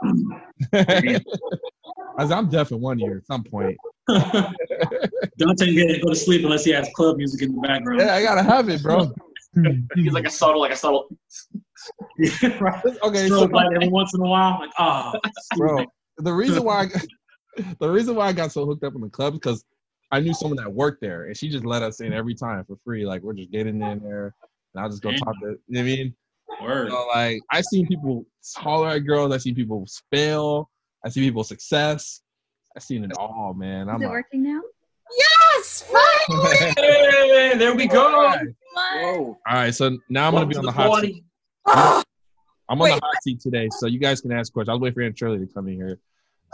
it. 0.71 1.23
I 2.17 2.23
was, 2.23 2.31
I'm 2.31 2.49
deaf 2.49 2.71
in 2.71 2.79
one 2.79 2.99
ear 3.01 3.17
at 3.17 3.25
some 3.25 3.43
point. 3.43 3.77
Dante 4.07 5.73
can't 5.75 6.01
go 6.03 6.09
to 6.09 6.15
sleep 6.15 6.43
unless 6.43 6.63
he 6.63 6.71
has 6.71 6.89
club 6.95 7.17
music 7.17 7.41
in 7.41 7.55
the 7.55 7.61
background. 7.61 7.99
Yeah, 8.01 8.15
I 8.15 8.21
gotta 8.21 8.43
have 8.43 8.69
it, 8.69 8.81
bro. 8.81 9.11
He's 9.95 10.13
like 10.13 10.25
a 10.25 10.29
subtle, 10.29 10.61
like 10.61 10.71
a 10.71 10.75
subtle. 10.75 11.09
right. 12.59 12.83
okay, 13.03 13.27
so 13.27 13.45
light 13.45 13.73
every 13.73 13.89
once 13.89 14.13
in 14.13 14.21
a 14.21 14.27
while. 14.27 14.59
Like, 14.59 14.71
ah, 14.77 15.13
bro, 15.57 15.85
the 16.17 16.33
reason 16.33 16.63
why 16.63 16.81
I 16.81 16.85
got, 16.85 17.05
the 17.79 17.89
reason 17.89 18.15
why 18.15 18.27
I 18.27 18.33
got 18.33 18.51
so 18.51 18.65
hooked 18.65 18.83
up 18.83 18.95
in 18.95 19.01
the 19.01 19.09
club 19.09 19.33
because 19.33 19.63
I 20.11 20.19
knew 20.19 20.33
someone 20.33 20.57
that 20.57 20.71
worked 20.71 21.01
there, 21.01 21.25
and 21.25 21.35
she 21.35 21.49
just 21.49 21.65
let 21.65 21.83
us 21.83 21.99
in 22.01 22.13
every 22.13 22.35
time 22.35 22.63
for 22.65 22.77
free. 22.85 23.05
Like 23.05 23.21
we're 23.21 23.33
just 23.33 23.51
getting 23.51 23.81
in 23.81 23.99
there, 23.99 24.33
and 24.73 24.83
I'll 24.83 24.89
just 24.89 25.01
go 25.01 25.11
talk 25.11 25.39
to. 25.41 25.47
You 25.47 25.49
know 25.49 25.57
what 25.67 25.79
I 25.79 25.83
mean? 25.83 26.15
word. 26.61 26.91
So, 26.91 27.07
like 27.07 27.41
I've 27.51 27.65
seen 27.65 27.87
people 27.87 28.25
holler 28.55 28.89
at 28.89 28.99
girls. 28.99 29.33
I 29.33 29.37
see 29.37 29.53
people 29.53 29.85
fail. 30.11 30.69
I 31.05 31.09
see 31.09 31.21
people 31.21 31.43
success. 31.43 32.21
I've 32.75 32.83
seen 32.83 33.03
it 33.03 33.11
all, 33.17 33.53
man. 33.53 33.89
I'm 33.89 33.95
Is 33.95 34.01
it 34.01 34.05
like, 34.05 34.11
working 34.11 34.43
now? 34.43 34.61
Yes, 35.61 35.83
finally. 36.27 36.57
Hey, 36.77 37.55
there 37.57 37.75
we 37.75 37.85
go. 37.87 38.01
All 38.07 38.23
right, 38.23 38.47
All 38.95 39.37
right 39.45 39.75
so 39.75 39.95
now 40.09 40.27
I'm 40.27 40.33
gonna 40.33 40.45
be 40.47 40.55
on 40.55 40.65
the 40.65 40.71
Welcome 40.71 40.85
to 40.85 40.91
hot 40.91 41.01
seat. 41.01 41.23
party. 41.65 42.05
I'm 42.69 42.81
on 42.81 42.85
Wait. 42.89 42.95
the 42.99 43.05
hot 43.05 43.15
seat 43.21 43.39
today, 43.41 43.69
so 43.69 43.85
you 43.85 43.99
guys 43.99 44.21
can 44.21 44.31
ask 44.31 44.51
questions. 44.51 44.69
I 44.69 44.73
was 44.73 44.81
waiting 44.81 44.95
for 44.95 45.01
Aunt 45.03 45.17
Shirley 45.17 45.45
to 45.45 45.53
come 45.53 45.67
in 45.67 45.75
here. 45.75 45.99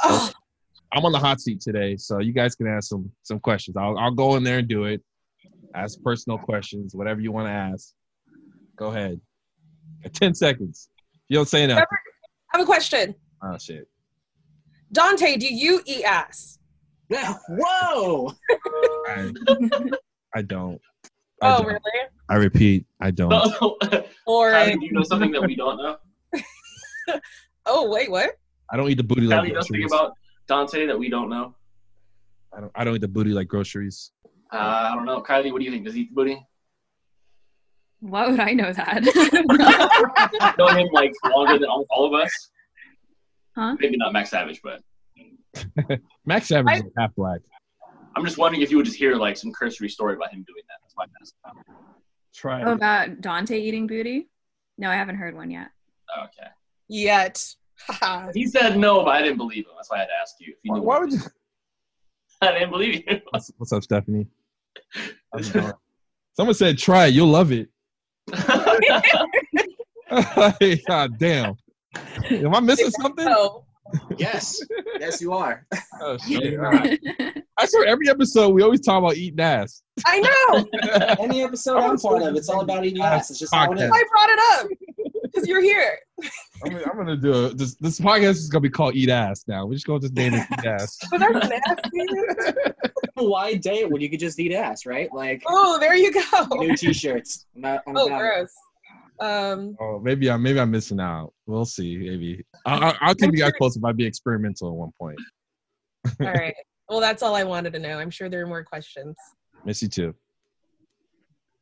Oh, 0.03 0.29
I'm 0.93 1.05
on 1.05 1.11
the 1.13 1.19
hot 1.19 1.39
seat 1.39 1.61
today, 1.61 1.95
so 1.95 2.19
you 2.19 2.33
guys 2.33 2.55
can 2.55 2.67
ask 2.67 2.89
some 2.89 3.09
some 3.23 3.39
questions. 3.39 3.77
I'll 3.77 3.97
I'll 3.97 4.11
go 4.11 4.35
in 4.35 4.43
there 4.43 4.57
and 4.57 4.67
do 4.67 4.83
it. 4.85 5.01
Ask 5.73 6.01
personal 6.01 6.37
questions, 6.37 6.93
whatever 6.93 7.21
you 7.21 7.31
want 7.31 7.47
to 7.47 7.51
ask. 7.51 7.93
Go 8.75 8.87
ahead. 8.87 9.21
Ten 10.13 10.33
seconds. 10.33 10.89
You 11.29 11.37
don't 11.37 11.47
say 11.47 11.65
nothing. 11.65 11.85
I 12.53 12.57
have 12.57 12.61
a 12.61 12.65
question. 12.65 13.15
Oh 13.41 13.57
shit. 13.57 13.87
Dante, 14.91 15.37
do 15.37 15.47
you 15.53 15.81
eat 15.85 16.03
ass? 16.03 16.56
Whoa. 17.49 18.33
I, 19.07 19.31
I 20.35 20.41
don't. 20.41 20.79
I, 21.41 21.53
Oh, 21.55 21.57
don't. 21.59 21.67
really? 21.67 21.79
I 22.29 22.35
repeat, 22.35 22.85
I 22.99 23.11
don't. 23.11 23.31
Or 24.25 24.51
Kylie, 24.51 24.79
do 24.79 24.85
you 24.85 24.91
know 24.91 25.03
something 25.03 25.31
that 25.31 25.41
we 25.43 25.55
don't 25.55 25.77
know? 25.77 25.95
oh, 27.65 27.89
wait, 27.89 28.11
what? 28.11 28.31
I 28.71 28.75
don't 28.75 28.89
eat 28.89 28.97
the 28.97 29.03
booty 29.03 29.21
like 29.21 29.39
Kylie, 29.41 29.47
you 29.49 29.53
know 29.53 29.59
something 29.61 29.81
groceries. 29.81 29.91
about 29.93 30.13
Dante 30.47 30.85
that 30.87 30.97
we 30.99 31.09
don't 31.09 31.29
know? 31.29 31.55
I 32.55 32.59
don't. 32.59 32.71
I 32.75 32.83
don't 32.83 32.95
eat 32.95 33.01
the 33.01 33.07
booty 33.07 33.29
like 33.31 33.47
groceries. 33.47 34.11
Uh, 34.51 34.57
I 34.57 34.95
don't 34.95 35.05
know. 35.05 35.21
Kylie, 35.21 35.51
what 35.53 35.59
do 35.59 35.65
you 35.65 35.71
think? 35.71 35.85
Does 35.85 35.93
he 35.93 36.01
eat 36.01 36.09
the 36.09 36.15
booty? 36.15 36.45
Why 38.01 38.27
would 38.29 38.39
I 38.39 38.51
know 38.51 38.73
that? 38.73 39.03
know 40.57 40.67
him 40.67 40.87
like 40.91 41.13
longer 41.25 41.57
than 41.59 41.69
almost 41.69 41.87
all 41.91 42.05
of 42.13 42.13
us. 42.21 42.31
Huh? 43.55 43.75
Maybe 43.79 43.95
not 43.97 44.11
Max 44.13 44.29
Savage, 44.31 44.59
but 44.63 44.81
Max 46.25 46.47
Savage 46.47 46.67
I- 46.67 46.77
is 46.77 46.91
half 46.97 47.13
black. 47.15 47.41
I'm 48.15 48.25
just 48.25 48.39
wondering 48.39 48.63
if 48.63 48.71
you 48.71 48.77
would 48.77 48.85
just 48.85 48.97
hear 48.97 49.15
like 49.15 49.37
some 49.37 49.51
cursory 49.51 49.89
story 49.89 50.15
about 50.15 50.33
him 50.33 50.43
doing 50.47 50.63
that. 50.67 50.77
That's 50.81 50.95
why 50.95 51.03
I 51.03 51.07
asked. 51.21 51.35
Try 52.33 52.63
oh, 52.63 52.71
about 52.73 53.21
Dante 53.21 53.59
eating 53.59 53.85
booty? 53.85 54.27
No, 54.79 54.89
I 54.89 54.95
haven't 54.95 55.17
heard 55.17 55.35
one 55.35 55.51
yet. 55.51 55.69
Oh, 56.15 56.23
okay. 56.23 56.49
Yet. 56.87 57.43
He 58.33 58.47
said 58.47 58.75
no, 58.79 59.03
but 59.03 59.11
I 59.11 59.21
didn't 59.21 59.37
believe 59.37 59.65
him. 59.65 59.73
That's 59.75 59.91
why 59.91 59.97
I 59.97 59.99
had 59.99 60.07
to 60.07 60.13
ask 60.19 60.33
you. 60.39 60.51
If 60.51 60.57
you 60.63 60.71
Why, 60.71 60.79
knew. 60.79 60.83
why 60.83 60.99
would 60.99 61.11
you? 61.11 61.19
I 62.41 62.53
didn't 62.53 62.71
believe 62.71 63.03
you. 63.07 63.21
What's, 63.29 63.51
what's 63.57 63.71
up, 63.71 63.83
Stephanie? 63.83 64.25
How's 65.31 65.49
it 65.49 65.53
going? 65.53 65.73
Someone 66.35 66.55
said 66.55 66.79
try 66.79 67.05
it. 67.05 67.13
You'll 67.13 67.27
love 67.27 67.51
it. 67.51 67.69
hey, 70.59 70.81
God 70.87 71.19
damn. 71.19 71.55
Am 72.31 72.55
I 72.55 72.59
missing 72.61 72.89
something? 72.89 73.27
Oh, 73.27 73.63
Yes. 74.17 74.60
Yes, 75.00 75.21
you 75.21 75.34
are. 75.34 75.65
Oh, 76.00 76.15
shit. 76.19 76.60
All 76.60 76.65
right. 76.71 77.00
I 77.60 77.65
swear 77.65 77.88
every 77.88 78.08
episode 78.08 78.50
we 78.50 78.62
always 78.62 78.82
talk 78.82 79.00
about 79.00 79.15
eating 79.15 79.39
ass. 79.39 79.82
I 80.06 80.19
know. 80.19 81.15
Any 81.19 81.41
episode 81.41 81.78
I'm 81.78 81.97
part 81.97 82.21
of, 82.21 82.36
it's 82.36 82.50
all 82.50 82.62
about 82.62 82.86
eating 82.86 83.02
ass. 83.02 83.32
It's 83.32 83.39
just 83.39 83.52
how 83.54 83.71
it 83.71 83.80
is. 83.80 83.89
I 83.91 84.04
brought 84.12 84.30
it 84.30 84.39
up 84.52 84.67
because 85.23 85.47
you're 85.47 85.62
here. 85.62 85.97
I'm 86.63 86.71
gonna, 86.71 86.84
I'm 86.84 86.97
gonna 86.97 87.17
do 87.17 87.47
it. 87.47 87.58
This, 87.58 87.73
this 87.78 88.00
podcast 88.00 88.36
is 88.36 88.47
gonna 88.50 88.62
be 88.62 88.69
called 88.69 88.93
Eat 88.95 89.10
Ass 89.10 89.43
now. 89.47 89.65
We're 89.65 89.73
just 89.73 89.88
gonna 89.88 90.02
just 90.02 90.13
name 90.13 90.36
it 90.36 90.45
Eat 90.60 90.65
Ass. 90.67 91.00
But 91.10 91.19
that's 91.19 91.50
nasty. 91.50 92.54
Why 93.15 93.56
date 93.56 93.89
when 93.89 94.02
you 94.02 94.10
could 94.12 94.19
just 94.19 94.39
eat 94.39 94.54
ass, 94.54 94.86
right? 94.86 95.10
Like 95.12 95.41
Oh, 95.47 95.80
there 95.80 95.95
you 95.95 96.12
go. 96.13 96.21
new 96.58 96.76
T-shirts. 96.78 97.47
I'm 97.56 97.62
not, 97.62 97.82
I'm 97.88 97.97
Oh, 97.97 98.06
about 98.06 98.15
it. 98.17 98.19
gross. 98.19 98.54
Um, 99.19 99.75
Oh, 99.80 99.99
maybe 99.99 100.30
I'm 100.30 100.41
maybe 100.41 100.60
I'm 100.60 100.71
missing 100.71 100.99
out. 100.99 101.34
We'll 101.45 101.65
see. 101.65 101.97
Maybe 101.97 102.45
I'll, 102.65 102.84
I'll, 102.84 102.97
I'll 103.01 103.15
keep 103.15 103.32
you 103.34 103.39
guys 103.39 103.53
posted 103.60 103.82
if 103.82 103.86
I 103.86 103.91
be 103.91 104.06
experimental 104.06 104.69
at 104.69 104.73
one 104.75 104.91
point. 104.99 105.17
all 106.21 106.34
right. 106.34 106.56
Well, 106.89 106.99
that's 107.01 107.21
all 107.23 107.36
I 107.36 107.43
wanted 107.43 107.73
to 107.73 107.80
know. 107.80 107.97
I'm 107.99 108.10
sure 108.10 108.30
there 108.30 108.41
are 108.43 108.47
more 108.47 108.63
questions. 108.63 109.15
Miss 109.65 109.82
you 109.82 109.89
too. 109.89 110.15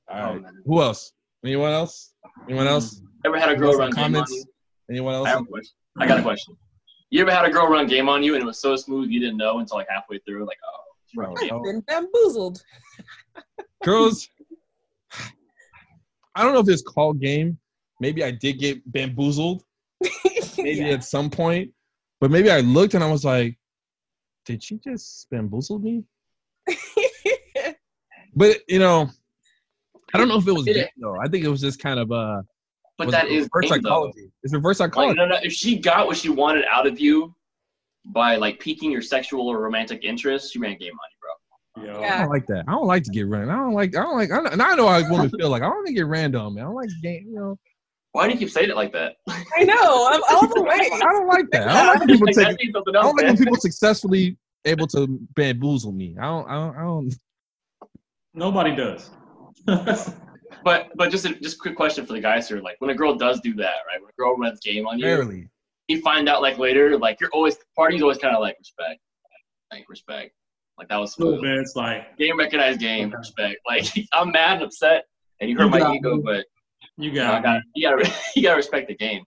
All 0.10 0.36
Oh, 0.36 0.42
Who 0.66 0.82
else? 0.82 1.14
Anyone 1.44 1.72
else? 1.72 2.14
Anyone 2.48 2.68
else? 2.68 3.02
Ever 3.26 3.40
had 3.40 3.50
a 3.50 3.56
girl 3.56 3.72
Some 3.72 3.80
run 3.82 3.90
game 3.92 4.04
on 4.04 4.12
comments? 4.14 4.32
you? 4.32 4.44
Anyone 4.90 5.16
I 5.16 5.18
else? 5.18 5.28
have 5.30 5.42
a 5.42 5.46
question. 5.46 5.74
I 6.00 6.08
got 6.08 6.20
a 6.20 6.24
question. 6.24 6.56
You 7.10 7.22
ever 7.22 7.32
had 7.32 7.46
a 7.46 7.50
girl 7.50 7.68
run 7.68 7.88
game 7.88 8.10
on 8.10 8.22
you 8.24 8.34
and 8.36 8.44
it 8.44 8.46
was 8.46 8.60
so 8.60 8.76
smooth 8.76 9.10
you 9.10 9.20
didn't 9.20 9.38
know 9.38 9.60
until 9.60 9.78
like 9.78 9.88
halfway 9.90 10.20
through? 10.20 10.46
Like, 10.46 10.58
oh, 10.64 10.82
Bro, 11.16 11.34
I've 11.42 11.64
been 11.64 11.80
bamboozled. 11.88 12.62
girls 13.84 14.28
i 16.36 16.44
don't 16.44 16.54
know 16.54 16.60
if 16.60 16.70
it's 16.70 16.82
called 16.82 17.20
game. 17.20 17.58
Maybe 18.00 18.24
i 18.24 18.32
did 18.32 18.60
get 18.60 18.92
bamboozled. 18.92 19.64
Maybe 20.58 20.80
Yeah. 20.82 20.88
at 20.94 21.04
some 21.04 21.30
point. 21.30 21.72
But 22.22 22.32
maybe 22.32 22.50
i 22.52 22.60
looked 22.62 22.94
and 22.94 23.04
i 23.04 23.12
was 23.12 23.24
like 23.26 23.58
did 24.46 24.64
she 24.64 24.78
just 24.78 25.28
bamboozle 25.32 25.80
me? 25.80 26.04
But 28.38 28.58
you 28.68 28.80
know 28.80 29.10
i 30.14 30.18
don't 30.18 30.28
know 30.28 30.38
if 30.38 30.48
it 30.48 30.52
was 30.52 30.66
game, 30.66 30.86
though. 30.98 31.18
I 31.20 31.28
think 31.28 31.44
it 31.46 31.50
was 31.50 31.62
just 31.62 31.80
kind 31.80 32.00
of 32.00 32.12
uh 32.12 32.42
But 32.98 33.12
that 33.12 33.28
is 33.28 33.48
reverse 33.54 33.72
game, 33.72 33.82
though. 33.82 33.90
psychology? 33.90 34.32
It's 34.44 34.54
reverse 34.54 34.80
Like, 34.80 34.90
psychology. 34.94 35.18
no, 35.18 35.26
no, 35.28 35.38
if 35.42 35.54
she 35.54 35.78
got 35.80 36.06
what 36.08 36.18
she 36.18 36.30
wanted 36.30 36.66
out 36.70 36.86
of 36.88 37.00
you 37.00 37.34
by 38.08 38.36
like 38.36 38.60
piquing 38.60 38.92
your 38.92 39.02
sexual 39.02 39.48
or 39.48 39.60
romantic 39.62 40.04
interest, 40.04 40.54
she 40.54 40.60
ran 40.60 40.78
game 40.78 40.92
on 40.94 41.10
you, 41.12 41.15
bro. 41.76 41.86
Yo. 41.86 42.02
I 42.02 42.20
don't 42.20 42.30
like 42.30 42.48
that. 42.48 42.66
I 42.68 42.72
don't 42.72 42.88
like 42.88 43.04
to 43.04 43.12
get 43.12 43.28
ran. 43.28 43.50
I 43.50 43.56
don't 43.56 43.74
like. 43.74 43.96
I 43.96 44.02
don't 44.04 44.18
like. 44.18 44.32
I 44.32 44.36
don't, 44.38 44.54
and 44.54 44.62
I 44.62 44.76
know 44.76 44.88
how 44.88 45.02
women 45.12 45.30
feel. 45.30 45.50
Like 45.50 45.62
I 45.62 45.66
don't 45.66 45.76
want 45.78 45.88
to 45.88 45.94
get 45.94 46.08
ran 46.08 46.36
on, 46.36 46.56
man. 46.56 46.64
I 46.64 46.68
don't 46.68 46.76
like 46.76 46.90
game. 47.02 47.26
You 47.30 47.36
know. 47.36 47.60
Why 48.14 48.28
do 48.28 48.34
you 48.34 48.40
keep 48.40 48.50
saying 48.50 48.70
it 48.70 48.76
like 48.76 48.94
that? 48.94 49.16
I 49.28 49.64
know. 49.64 50.08
I'm 50.10 50.22
all 50.30 50.48
the 50.48 50.64
way. 50.64 50.90
I 50.94 51.00
don't 51.00 51.28
like 51.28 51.50
that. 51.52 51.68
I 51.68 51.74
don't 51.74 51.88
like 51.88 52.00
when 52.00 52.08
people 52.08 52.28
Like, 52.28 52.58
take. 52.58 52.74
that 52.74 52.80
I 52.88 53.02
don't 53.02 53.16
like 53.18 53.26
when 53.28 53.38
people 53.38 53.56
successfully 53.58 54.38
able 54.64 54.88
to 54.88 55.08
bamboozle 55.36 55.92
me. 55.92 56.16
I 56.20 56.24
don't. 56.24 56.50
I 56.50 56.54
don't. 56.54 56.78
I 56.78 56.82
don't 56.82 57.16
Nobody 58.34 58.76
does. 58.76 59.12
But 60.64 60.90
but 60.96 61.12
just 61.12 61.26
a 61.26 61.36
just 61.36 61.58
a 61.58 61.60
quick 61.60 61.76
question 61.76 62.06
for 62.06 62.14
the 62.14 62.20
guys 62.20 62.48
here. 62.48 62.60
Like 62.60 62.78
when 62.80 62.90
a 62.90 62.96
girl 62.96 63.16
does 63.16 63.40
do 63.42 63.54
that, 63.56 63.76
right? 63.88 64.02
When 64.02 64.10
a 64.10 64.18
girl 64.18 64.36
runs 64.36 64.60
game 64.62 64.88
on 64.88 64.98
you, 64.98 65.06
barely. 65.06 65.48
you 65.88 66.02
find 66.02 66.28
out 66.28 66.42
like 66.42 66.58
later, 66.58 66.98
like 66.98 67.20
you're 67.22 67.30
always 67.32 67.58
party's 67.76 68.02
always 68.02 68.18
kind 68.18 68.36
of 68.36 68.42
like 68.42 68.58
respect, 68.58 69.00
like 69.72 69.86
respect. 69.88 70.32
Like 70.78 70.90
that 70.90 70.98
was 70.98 71.14
smooth. 71.14 71.42
man, 71.42 71.60
it's 71.60 71.76
like 71.76 72.18
Game 72.18 72.38
recognized 72.38 72.80
game 72.80 73.12
respect. 73.12 73.58
Like 73.68 73.86
I'm 74.14 74.32
mad 74.32 74.58
and 74.58 74.64
upset, 74.64 75.06
and 75.40 75.50
you 75.50 75.58
hurt 75.58 75.70
my 75.70 75.94
ego, 75.94 76.22
but 76.22 76.46
you 76.98 77.12
you, 77.12 77.20
know, 77.20 77.32
I 77.32 77.42
got 77.42 77.44
got 77.44 77.62
you 77.76 77.90
gotta 77.90 78.14
you 78.36 78.44
gotta 78.44 78.58
respect 78.58 78.88
the 78.88 78.96
game. 78.96 79.24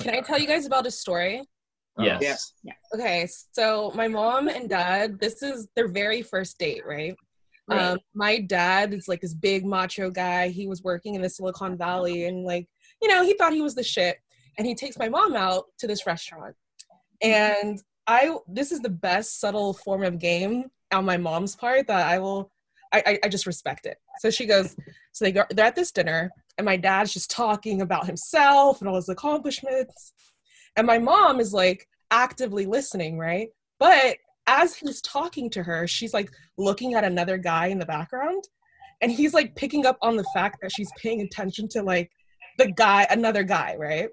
Can 0.00 0.14
I 0.14 0.20
tell 0.20 0.38
you 0.38 0.46
guys 0.46 0.66
about 0.66 0.86
a 0.86 0.90
story? 0.90 1.42
Yes. 1.98 2.52
Yes. 2.62 2.76
Okay, 2.94 3.26
so 3.52 3.92
my 3.94 4.08
mom 4.08 4.48
and 4.48 4.68
dad, 4.68 5.18
this 5.18 5.42
is 5.42 5.66
their 5.74 5.88
very 5.88 6.22
first 6.22 6.58
date, 6.58 6.82
right? 6.86 7.14
Right. 7.68 7.80
Um, 7.80 7.98
my 8.14 8.40
dad 8.40 8.94
is 8.94 9.08
like 9.08 9.20
this 9.20 9.34
big 9.34 9.64
macho 9.64 10.10
guy. 10.10 10.48
He 10.48 10.68
was 10.68 10.82
working 10.82 11.14
in 11.14 11.22
the 11.22 11.28
Silicon 11.28 11.76
Valley 11.76 12.26
and 12.26 12.44
like, 12.44 12.68
you 13.02 13.08
know, 13.08 13.24
he 13.24 13.34
thought 13.34 13.52
he 13.52 13.62
was 13.62 13.74
the 13.74 13.82
shit. 13.82 14.18
And 14.58 14.66
he 14.66 14.74
takes 14.74 14.98
my 14.98 15.08
mom 15.08 15.34
out 15.34 15.64
to 15.78 15.86
this 15.86 16.06
restaurant. 16.06 16.54
And 17.22 17.80
I 18.06 18.36
this 18.48 18.72
is 18.72 18.80
the 18.80 18.90
best 18.90 19.40
subtle 19.40 19.74
form 19.74 20.02
of 20.02 20.18
game 20.18 20.64
on 20.92 21.04
my 21.04 21.16
mom's 21.16 21.56
part 21.56 21.86
that 21.88 22.06
I 22.06 22.18
will 22.18 22.50
I, 22.92 23.02
I, 23.06 23.18
I 23.24 23.28
just 23.28 23.46
respect 23.46 23.86
it. 23.86 23.98
So 24.20 24.30
she 24.30 24.46
goes, 24.46 24.76
so 25.12 25.24
they 25.24 25.32
go 25.32 25.44
they're 25.50 25.66
at 25.66 25.74
this 25.76 25.90
dinner 25.90 26.30
and 26.58 26.64
my 26.64 26.76
dad's 26.76 27.12
just 27.12 27.30
talking 27.30 27.82
about 27.82 28.06
himself 28.06 28.80
and 28.80 28.88
all 28.88 28.96
his 28.96 29.08
accomplishments. 29.08 30.12
And 30.76 30.86
my 30.86 30.98
mom 30.98 31.40
is 31.40 31.52
like 31.52 31.86
actively 32.10 32.66
listening, 32.66 33.18
right? 33.18 33.48
But 33.78 34.16
as 34.46 34.76
he's 34.76 35.00
talking 35.02 35.50
to 35.50 35.62
her, 35.62 35.86
she's 35.86 36.14
like 36.14 36.30
looking 36.56 36.94
at 36.94 37.04
another 37.04 37.36
guy 37.36 37.66
in 37.66 37.78
the 37.78 37.86
background. 37.86 38.44
And 39.02 39.12
he's 39.12 39.34
like 39.34 39.54
picking 39.56 39.84
up 39.84 39.98
on 40.00 40.16
the 40.16 40.24
fact 40.32 40.58
that 40.62 40.72
she's 40.72 40.90
paying 41.02 41.20
attention 41.20 41.68
to 41.68 41.82
like 41.82 42.10
the 42.58 42.72
guy, 42.72 43.06
another 43.10 43.42
guy, 43.42 43.76
right? 43.78 44.08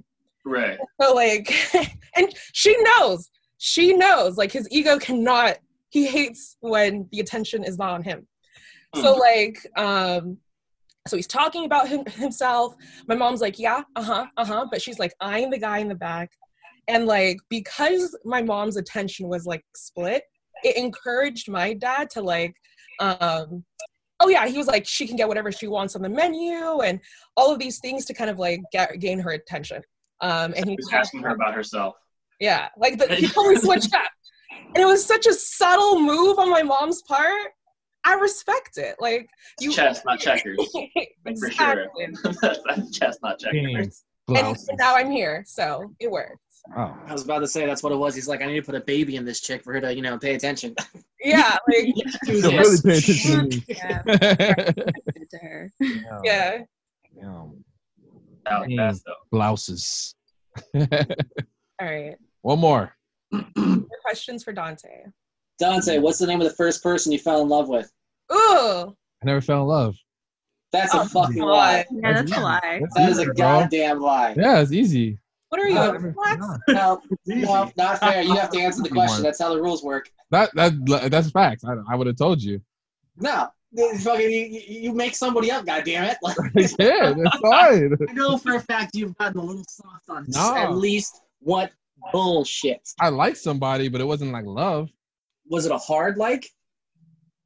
Right. 0.46 0.78
So 1.00 1.14
like, 1.14 1.54
and 2.16 2.34
she 2.52 2.76
knows, 2.84 3.30
she 3.66 3.94
knows, 3.94 4.36
like 4.36 4.52
his 4.52 4.68
ego 4.72 5.00
cannot, 5.00 5.56
he 5.88 6.06
hates 6.06 6.58
when 6.60 7.08
the 7.14 7.22
attention 7.22 7.64
is 7.64 7.78
not 7.78 7.92
on 7.92 8.04
him. 8.04 8.28
So 8.96 9.16
like, 9.16 9.58
um, 9.78 10.38
so 11.08 11.16
he's 11.16 11.28
talking 11.28 11.64
about 11.64 11.88
him, 11.88 12.06
himself. 12.06 12.76
My 13.08 13.16
mom's 13.16 13.40
like, 13.40 13.58
yeah, 13.58 13.84
uh 13.96 14.04
huh, 14.04 14.26
uh 14.36 14.46
huh. 14.46 14.68
But 14.70 14.82
she's 14.82 15.00
like 15.00 15.14
eyeing 15.22 15.50
the 15.50 15.58
guy 15.58 15.78
in 15.78 15.88
the 15.88 15.96
back. 15.96 16.30
And 16.90 17.06
like, 17.06 17.38
because 17.50 18.14
my 18.26 18.42
mom's 18.42 18.76
attention 18.76 19.30
was 19.30 19.46
like 19.46 19.64
split, 19.78 20.24
it 20.66 20.76
encouraged 20.76 21.50
my 21.50 21.74
dad 21.74 22.10
to 22.10 22.22
like, 22.22 22.54
um, 23.00 23.64
oh 24.20 24.28
yeah, 24.28 24.46
he 24.46 24.58
was 24.58 24.68
like, 24.68 24.86
she 24.86 25.08
can 25.08 25.16
get 25.16 25.30
whatever 25.30 25.54
she 25.54 25.68
wants 25.68 25.96
on 25.96 26.02
the 26.02 26.10
menu 26.10 26.82
and 26.82 27.00
all 27.38 27.54
of 27.54 27.60
these 27.60 27.80
things 27.80 28.04
to 28.08 28.14
kind 28.14 28.30
of 28.30 28.40
like 28.40 28.60
get, 28.74 29.00
gain 29.00 29.20
her 29.20 29.32
attention. 29.32 29.82
Um, 30.20 30.54
and 30.58 30.70
he 30.70 30.76
Just 30.76 30.92
asking 30.92 31.22
her 31.22 31.30
about 31.30 31.54
herself. 31.54 31.96
Yeah, 32.44 32.68
like 32.78 32.98
the, 32.98 33.08
he 33.16 33.26
totally 33.28 33.56
switched 33.56 33.96
up, 33.96 34.12
and 34.52 34.78
it 34.78 34.86
was 34.86 35.06
such 35.06 35.26
a 35.28 35.34
subtle 35.34 35.98
move 35.98 36.38
on 36.38 36.50
my 36.52 36.62
mom's 36.62 37.02
part. 37.04 37.52
I 38.04 38.16
respect 38.16 38.78
it. 38.78 38.98
Like 39.00 39.30
It's 39.62 39.74
chess, 39.74 40.02
not 40.06 40.20
checkers. 40.26 40.58
For 41.40 41.50
sure. 41.50 41.88
exactly. 41.88 42.08
That's 42.42 42.98
chess, 43.00 43.18
not 43.24 43.40
checkers. 43.40 44.04
And 44.28 44.58
now 44.78 44.96
I'm 44.96 45.10
here, 45.10 45.46
so 45.48 45.94
it 46.02 46.12
works. 46.12 46.38
Oh. 46.76 46.98
I 47.08 47.14
was 47.14 47.24
about 47.24 47.40
to 47.40 47.48
say 47.48 47.66
that's 47.66 47.82
what 47.82 47.94
it 47.94 47.98
was. 47.98 48.14
He's 48.14 48.28
like, 48.28 48.42
I 48.42 48.46
need 48.46 48.56
to 48.56 48.62
put 48.62 48.76
a 48.76 48.82
baby 48.82 49.16
in 49.16 49.24
this 49.24 49.40
chick 49.40 49.64
for 49.64 49.74
her 49.74 49.82
to, 49.82 49.96
you 49.96 50.02
know, 50.02 50.18
pay 50.18 50.36
attention. 50.36 50.76
Yeah, 51.24 51.58
like 51.70 51.88
You're 52.28 52.42
really 52.52 52.78
paying 52.84 52.98
attention 52.98 53.50
to 53.50 53.58
me. 53.58 53.64
Yeah, 53.70 54.02
good 54.04 55.30
to 55.32 55.38
her. 55.38 55.72
yeah. 56.24 56.58
Damn. 57.16 57.64
I 58.46 58.60
like 58.60 58.70
that 58.76 59.00
though. 59.06 59.14
Blouses. 59.32 60.16
All 60.76 61.88
right. 61.90 62.16
One 62.44 62.60
more. 62.60 62.94
More 63.32 63.86
questions 64.04 64.44
for 64.44 64.54
Dante. 64.54 65.06
Dante, 65.60 65.98
what's 66.00 66.20
the 66.20 66.28
name 66.28 66.42
of 66.42 66.48
the 66.48 66.54
first 66.56 66.84
person 66.84 67.12
you 67.12 67.18
fell 67.20 67.42
in 67.42 67.50
love 67.50 67.70
with? 67.70 67.92
Ooh, 68.32 68.96
I 69.22 69.26
never 69.26 69.42
fell 69.42 69.62
in 69.62 69.68
love. 69.68 69.96
That's 70.72 70.94
a 70.94 71.02
Oh, 71.02 71.06
fucking 71.06 71.38
God. 71.38 71.48
lie. 71.48 71.86
Yeah, 71.92 72.14
that's 72.14 72.32
a 72.32 72.40
lie. 72.40 72.80
That's 72.82 72.94
That 72.96 73.10
is 73.12 73.20
easy, 73.20 73.24
a 73.24 73.26
bro. 73.28 73.36
goddamn 73.36 74.00
lie. 74.02 74.34
Yeah, 74.38 74.60
it's 74.60 74.72
easy. 74.72 75.20
what 75.50 75.62
are 75.62 75.68
you? 75.70 75.78
Uh. 75.78 76.58
No, 76.68 77.02
no, 77.28 77.72
not 77.78 78.00
fair. 78.00 78.22
You 78.24 78.36
have 78.36 78.50
to 78.52 78.60
answer 78.60 78.82
the 78.84 78.90
question. 78.90 79.24
That's 79.24 79.40
how 79.42 79.54
the 79.54 79.62
rules 79.62 79.84
work. 79.84 80.10
That 80.32 80.50
that 80.56 81.10
that's 81.12 81.30
facts. 81.32 81.64
I, 81.64 81.76
I 81.90 81.96
would 81.96 82.08
have 82.08 82.18
told 82.18 82.42
you. 82.42 82.60
No, 83.18 83.48
fucking, 84.00 84.32
you, 84.32 84.46
you 84.46 84.62
you 84.82 84.94
make 84.94 85.16
somebody 85.16 85.52
up. 85.52 85.66
Goddamn 85.66 86.06
it! 86.06 86.18
Like, 86.24 86.36
yeah, 86.80 87.14
that's 87.14 87.38
fine. 87.38 87.96
I 88.10 88.14
know 88.14 88.38
for 88.38 88.56
a 88.56 88.60
fact 88.60 88.96
you've 88.96 89.16
gotten 89.18 89.40
a 89.40 89.44
little 89.44 89.64
soft 89.70 90.10
on 90.10 90.26
No. 90.30 90.56
at 90.56 90.76
least 90.76 91.22
what 91.40 91.72
bullshit. 92.12 92.88
I 93.00 93.10
liked 93.10 93.38
somebody, 93.38 93.88
but 93.88 94.02
it 94.02 94.06
wasn't 94.06 94.32
like 94.34 94.46
love. 94.46 94.90
Was 95.50 95.66
it 95.66 95.72
a 95.72 95.78
hard 95.78 96.18
like? 96.18 96.48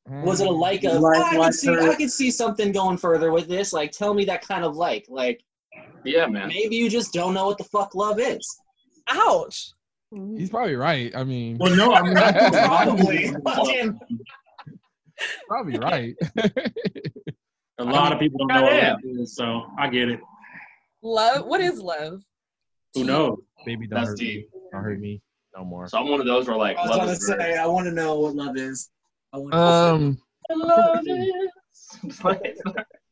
Was 0.10 0.40
Mm. 0.40 0.46
it 0.46 0.48
a 0.48 0.52
like 0.52 0.84
of 0.86 1.02
Like- 1.02 1.18
"Oh, 1.36 1.42
I 1.42 1.46
can 1.46 1.54
see 1.54 1.70
I 1.78 1.96
can 1.96 2.10
see 2.10 2.32
something 2.32 2.72
going 2.72 2.98
further 2.98 3.32
with 3.32 3.48
this? 3.48 3.74
Like 3.74 3.92
tell 3.92 4.14
me 4.14 4.24
that 4.26 4.42
kind 4.42 4.64
of 4.64 4.76
like. 4.78 5.06
Like 5.10 5.44
Yeah, 6.06 6.28
man. 6.28 6.48
maybe 6.48 6.76
you 6.78 6.90
just 6.90 7.12
don't 7.14 7.34
know 7.34 7.46
what 7.46 7.58
the 7.58 7.66
fuck 7.66 7.94
love 7.96 8.20
is. 8.20 8.46
Ouch. 9.10 9.70
He's 10.38 10.50
probably 10.50 10.76
right. 10.78 11.14
I 11.16 11.26
mean, 11.26 11.58
Well, 11.60 11.76
no, 11.76 11.94
I 11.94 12.02
mean, 12.02 12.16
Probably. 12.66 13.34
Probably 15.48 15.80
right. 15.80 16.16
a 17.80 17.84
lot 17.84 18.14
of 18.14 18.20
people 18.20 18.38
don't 18.40 18.48
know 18.48 18.62
what 18.64 18.84
love 18.84 19.00
is, 19.04 19.36
so 19.36 19.66
I 19.78 19.90
get 19.90 20.10
it. 20.10 20.20
Love. 21.02 21.46
What 21.46 21.60
is 21.62 21.80
love? 21.80 22.22
Who 22.98 23.04
knows? 23.06 23.38
Baby, 23.66 23.88
don't 23.88 24.00
That's 24.00 24.10
hurt 24.12 24.20
me. 24.20 24.26
deep. 24.26 24.50
Don't 24.72 24.84
hurt 24.84 25.00
me 25.00 25.22
no 25.56 25.64
more. 25.66 25.88
So 25.88 25.98
I'm 25.98 26.08
one 26.10 26.20
of 26.20 26.26
those 26.26 26.48
where 26.48 26.58
like 26.58 26.78
I 26.78 26.82
was 26.82 26.90
love 26.92 27.00
gonna 27.00 27.12
is 27.12 27.26
very- 27.28 27.54
say 27.54 27.58
I 27.58 27.66
want 27.68 27.86
to 27.86 27.92
know 27.92 28.20
what 28.20 28.36
love 28.36 28.58
is. 28.58 28.90
I 29.34 29.38
wanna- 29.38 29.58
Um, 29.58 30.18
love 30.56 31.00
is. 31.08 32.22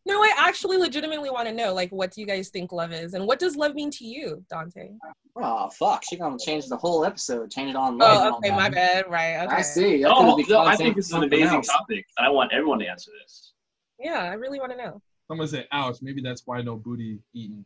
No, 0.07 0.21
I 0.21 0.31
actually 0.37 0.77
legitimately 0.77 1.31
want 1.31 1.47
to 1.47 1.53
know. 1.53 1.73
Like, 1.73 1.89
what 1.91 2.11
do 2.11 2.21
you 2.21 2.27
guys 2.27 2.49
think 2.49 2.71
love 2.71 2.93
is, 2.93 3.15
and 3.15 3.25
what 3.25 3.39
does 3.39 3.55
love 3.55 3.73
mean 3.73 3.89
to 3.91 4.05
you, 4.05 4.43
Dante? 4.51 4.91
Oh 5.35 5.67
fuck! 5.69 6.03
She 6.07 6.15
gonna 6.15 6.37
change 6.37 6.67
the 6.67 6.77
whole 6.77 7.03
episode. 7.05 7.49
Change 7.49 7.71
it 7.71 7.75
on. 7.75 7.97
live 7.97 8.09
and 8.11 8.27
Oh, 8.27 8.31
all 8.33 8.37
okay, 8.37 8.49
that. 8.49 8.55
my 8.55 8.69
bad. 8.69 9.05
Right. 9.09 9.37
Okay. 9.45 9.55
I 9.55 9.61
see. 9.63 10.03
That 10.03 10.09
No, 10.09 10.35
no, 10.47 10.59
I 10.61 10.75
think 10.75 10.95
this 10.95 11.07
is 11.07 11.13
an 11.13 11.23
amazing 11.23 11.55
else. 11.57 11.67
topic, 11.67 12.05
and 12.19 12.27
I 12.27 12.29
want 12.29 12.53
everyone 12.53 12.77
to 12.79 12.85
answer 12.87 13.09
this. 13.19 13.53
Yeah, 13.99 14.19
I 14.23 14.33
really 14.33 14.59
want 14.59 14.71
to 14.73 14.77
know. 14.77 15.01
I'm 15.31 15.37
gonna 15.37 15.47
say, 15.47 15.65
ouch. 15.71 15.97
Maybe 16.03 16.21
that's 16.21 16.43
why 16.45 16.61
no 16.61 16.75
booty 16.75 17.19
eating. 17.33 17.65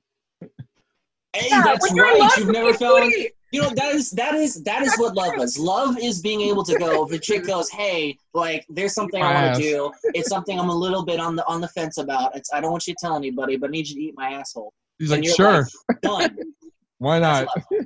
Hey, 1.34 1.48
Yeah, 1.50 1.62
that's 1.64 1.88
when 1.88 1.96
you're 1.96 2.08
in 2.16 2.20
right. 2.22 2.38
You've 2.38 2.48
never 2.50 2.70
your 2.70 2.78
felt. 2.78 3.02
booty. 3.02 3.30
You 3.52 3.64
know 3.64 3.70
that 3.76 3.96
is 3.96 4.12
that 4.12 4.36
is 4.36 4.62
that 4.64 4.84
is 4.84 4.96
what 4.98 5.16
love 5.16 5.34
is. 5.40 5.58
Love 5.58 5.98
is 5.98 6.22
being 6.22 6.42
able 6.42 6.64
to 6.66 6.78
go. 6.78 7.04
If 7.08 7.12
a 7.14 7.18
chick 7.18 7.46
goes, 7.48 7.68
"Hey, 7.72 8.16
like, 8.36 8.64
there's 8.70 8.94
something 8.94 9.24
I 9.24 9.34
want 9.44 9.56
to 9.58 9.62
do. 9.62 9.92
It's 10.14 10.30
something 10.30 10.60
I'm 10.60 10.70
a 10.70 10.76
little 10.76 11.04
bit 11.04 11.20
on 11.20 11.36
the 11.36 11.44
on 11.48 11.60
the 11.60 11.68
fence 11.70 11.98
about. 11.98 12.36
It's 12.36 12.54
I 12.54 12.62
don't 12.62 12.72
want 12.72 12.86
you 12.86 12.94
to 12.94 12.98
tell 13.02 13.16
anybody, 13.16 13.58
but 13.58 13.70
I 13.70 13.72
need 13.72 13.88
you 13.90 13.96
to 13.96 14.02
eat 14.02 14.14
my 14.16 14.30
asshole." 14.34 14.72
He's 15.00 15.10
And 15.12 15.26
like, 15.26 15.36
sure. 15.36 15.68
like, 15.88 16.02
Done. 16.02 16.38
why 17.00 17.18
not? 17.18 17.48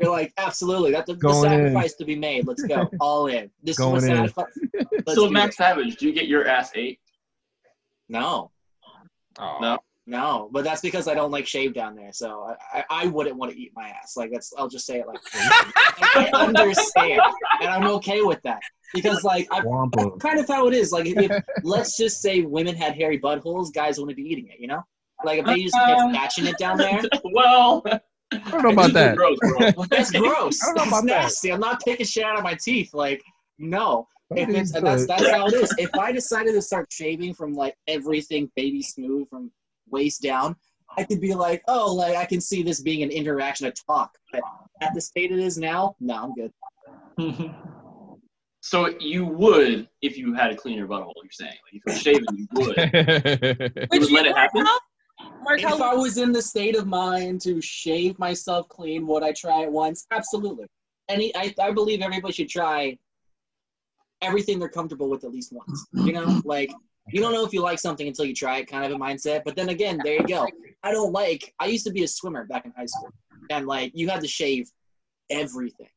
You're 0.00 0.10
like, 0.10 0.32
absolutely. 0.38 0.90
That's 0.92 1.06
the, 1.06 1.14
the 1.14 1.20
Going 1.20 1.52
in. 1.52 1.58
sacrifice 1.66 1.94
to 1.94 2.04
be 2.04 2.16
made. 2.16 2.46
Let's 2.46 2.62
go 2.64 2.90
all 3.00 3.26
in. 3.28 3.50
This 3.62 3.78
Going 3.78 3.96
is 4.10 4.32
what 4.36 4.48
in. 4.74 5.04
so 5.14 5.30
Max 5.30 5.54
it. 5.54 5.58
Savage, 5.58 5.96
do 5.96 6.06
you 6.06 6.12
get 6.12 6.26
your 6.26 6.46
ass 6.46 6.70
ate? 6.74 7.00
No, 8.08 8.50
Oh. 9.38 9.58
No. 9.60 9.78
No, 10.10 10.48
but 10.50 10.64
that's 10.64 10.80
because 10.80 11.06
I 11.06 11.14
don't 11.14 11.30
like 11.30 11.46
shave 11.46 11.72
down 11.72 11.94
there, 11.94 12.12
so 12.12 12.52
I, 12.74 12.80
I, 12.80 13.04
I 13.04 13.06
wouldn't 13.06 13.36
want 13.36 13.52
to 13.52 13.56
eat 13.56 13.70
my 13.76 13.90
ass. 13.90 14.16
Like 14.16 14.32
that's, 14.32 14.52
I'll 14.58 14.66
just 14.68 14.84
say 14.84 14.98
it 14.98 15.06
like 15.06 15.20
I 15.32 16.28
understand, 16.34 17.20
and 17.60 17.70
I'm 17.70 17.86
okay 17.92 18.20
with 18.20 18.42
that 18.42 18.58
because 18.92 19.22
like 19.22 19.46
I, 19.52 19.60
Wampa. 19.62 20.10
kind 20.18 20.40
of 20.40 20.48
how 20.48 20.66
it 20.66 20.74
is. 20.74 20.90
Like 20.90 21.06
if, 21.06 21.16
if 21.16 21.44
let's 21.62 21.96
just 21.96 22.20
say 22.20 22.40
women 22.40 22.74
had 22.74 22.96
hairy 22.96 23.20
buttholes, 23.20 23.72
guys 23.72 24.00
wouldn't 24.00 24.16
be 24.16 24.24
eating 24.24 24.48
it. 24.48 24.58
You 24.58 24.66
know, 24.66 24.82
like 25.24 25.38
if 25.38 25.46
they 25.46 25.62
just 25.62 25.76
kept 25.76 26.00
scratching 26.00 26.46
it 26.48 26.58
down 26.58 26.78
there, 26.78 27.00
well, 27.32 27.80
I 28.32 28.38
don't 28.50 28.64
know 28.64 28.70
about 28.70 28.92
that. 28.94 29.14
Gross, 29.16 29.38
bro. 29.38 29.84
that's 29.90 30.10
gross. 30.10 30.58
I 30.60 30.66
don't 30.66 30.74
know 30.74 30.82
That's 30.82 30.88
about 30.88 31.06
that. 31.06 31.06
nasty. 31.06 31.52
I'm 31.52 31.60
not 31.60 31.84
picking 31.84 32.04
shit 32.04 32.24
out 32.24 32.36
of 32.36 32.42
my 32.42 32.54
teeth. 32.60 32.92
Like 32.94 33.22
no. 33.60 34.08
If 34.32 34.48
it's, 34.48 34.72
that's 34.72 35.06
that's 35.06 35.30
how 35.30 35.46
it 35.46 35.54
is. 35.54 35.72
If 35.78 35.94
I 35.94 36.10
decided 36.10 36.54
to 36.54 36.62
start 36.62 36.92
shaving 36.92 37.32
from 37.34 37.54
like 37.54 37.76
everything 37.86 38.50
baby 38.56 38.82
smooth 38.82 39.28
from 39.28 39.52
waist 39.90 40.22
down, 40.22 40.56
I 40.96 41.04
could 41.04 41.20
be 41.20 41.34
like, 41.34 41.62
oh, 41.68 41.94
like 41.94 42.16
I 42.16 42.24
can 42.24 42.40
see 42.40 42.62
this 42.62 42.80
being 42.80 43.02
an 43.02 43.10
interaction, 43.10 43.66
a 43.66 43.72
talk. 43.72 44.16
But 44.32 44.42
at 44.80 44.94
the 44.94 45.00
state 45.00 45.30
it 45.32 45.38
is 45.38 45.58
now, 45.58 45.96
no, 46.00 46.14
I'm 46.14 46.34
good. 46.34 47.54
So 48.62 48.94
you 49.00 49.24
would 49.24 49.88
if 50.02 50.18
you 50.18 50.34
had 50.34 50.52
a 50.52 50.56
cleaner 50.56 50.86
butthole. 50.86 51.14
You're 51.22 51.30
saying, 51.30 51.54
like 51.64 51.74
if 51.74 51.82
you're 51.86 51.96
shaving, 51.96 52.26
you 52.36 52.46
would. 52.52 52.76
Would 52.76 53.90
would 54.00 54.10
you, 54.10 54.14
let 54.14 54.26
it 54.26 54.36
happen? 54.36 54.62
Markel? 54.62 54.78
Markel, 55.42 55.74
If 55.76 55.82
I 55.82 55.94
was 55.94 56.18
in 56.18 56.32
the 56.32 56.42
state 56.42 56.76
of 56.76 56.86
mind 56.86 57.40
to 57.42 57.60
shave 57.60 58.18
myself 58.18 58.68
clean, 58.68 59.06
would 59.06 59.22
I 59.22 59.32
try 59.32 59.62
it 59.62 59.72
once? 59.72 60.06
Absolutely. 60.10 60.66
Any, 61.08 61.34
I, 61.34 61.54
I 61.60 61.72
believe 61.72 62.02
everybody 62.02 62.32
should 62.32 62.48
try 62.48 62.96
everything 64.22 64.58
they're 64.58 64.68
comfortable 64.68 65.08
with 65.08 65.24
at 65.24 65.32
least 65.32 65.52
once. 65.52 65.86
You 65.94 66.12
know, 66.12 66.40
like 66.44 66.70
you 67.12 67.20
don't 67.20 67.32
know 67.32 67.44
if 67.44 67.52
you 67.52 67.60
like 67.60 67.78
something 67.78 68.06
until 68.06 68.24
you 68.24 68.34
try 68.34 68.58
it, 68.58 68.66
kind 68.66 68.84
of 68.84 68.92
a 68.92 69.02
mindset. 69.02 69.42
But 69.44 69.56
then 69.56 69.68
again, 69.68 70.00
there 70.04 70.14
you 70.14 70.26
go. 70.26 70.46
I 70.82 70.92
don't 70.92 71.12
like. 71.12 71.54
I 71.58 71.66
used 71.66 71.86
to 71.86 71.92
be 71.92 72.04
a 72.04 72.08
swimmer 72.08 72.44
back 72.44 72.64
in 72.64 72.72
high 72.76 72.86
school, 72.86 73.10
and 73.50 73.66
like 73.66 73.92
you 73.94 74.08
had 74.08 74.20
to 74.20 74.28
shave 74.28 74.70
everything, 75.30 75.88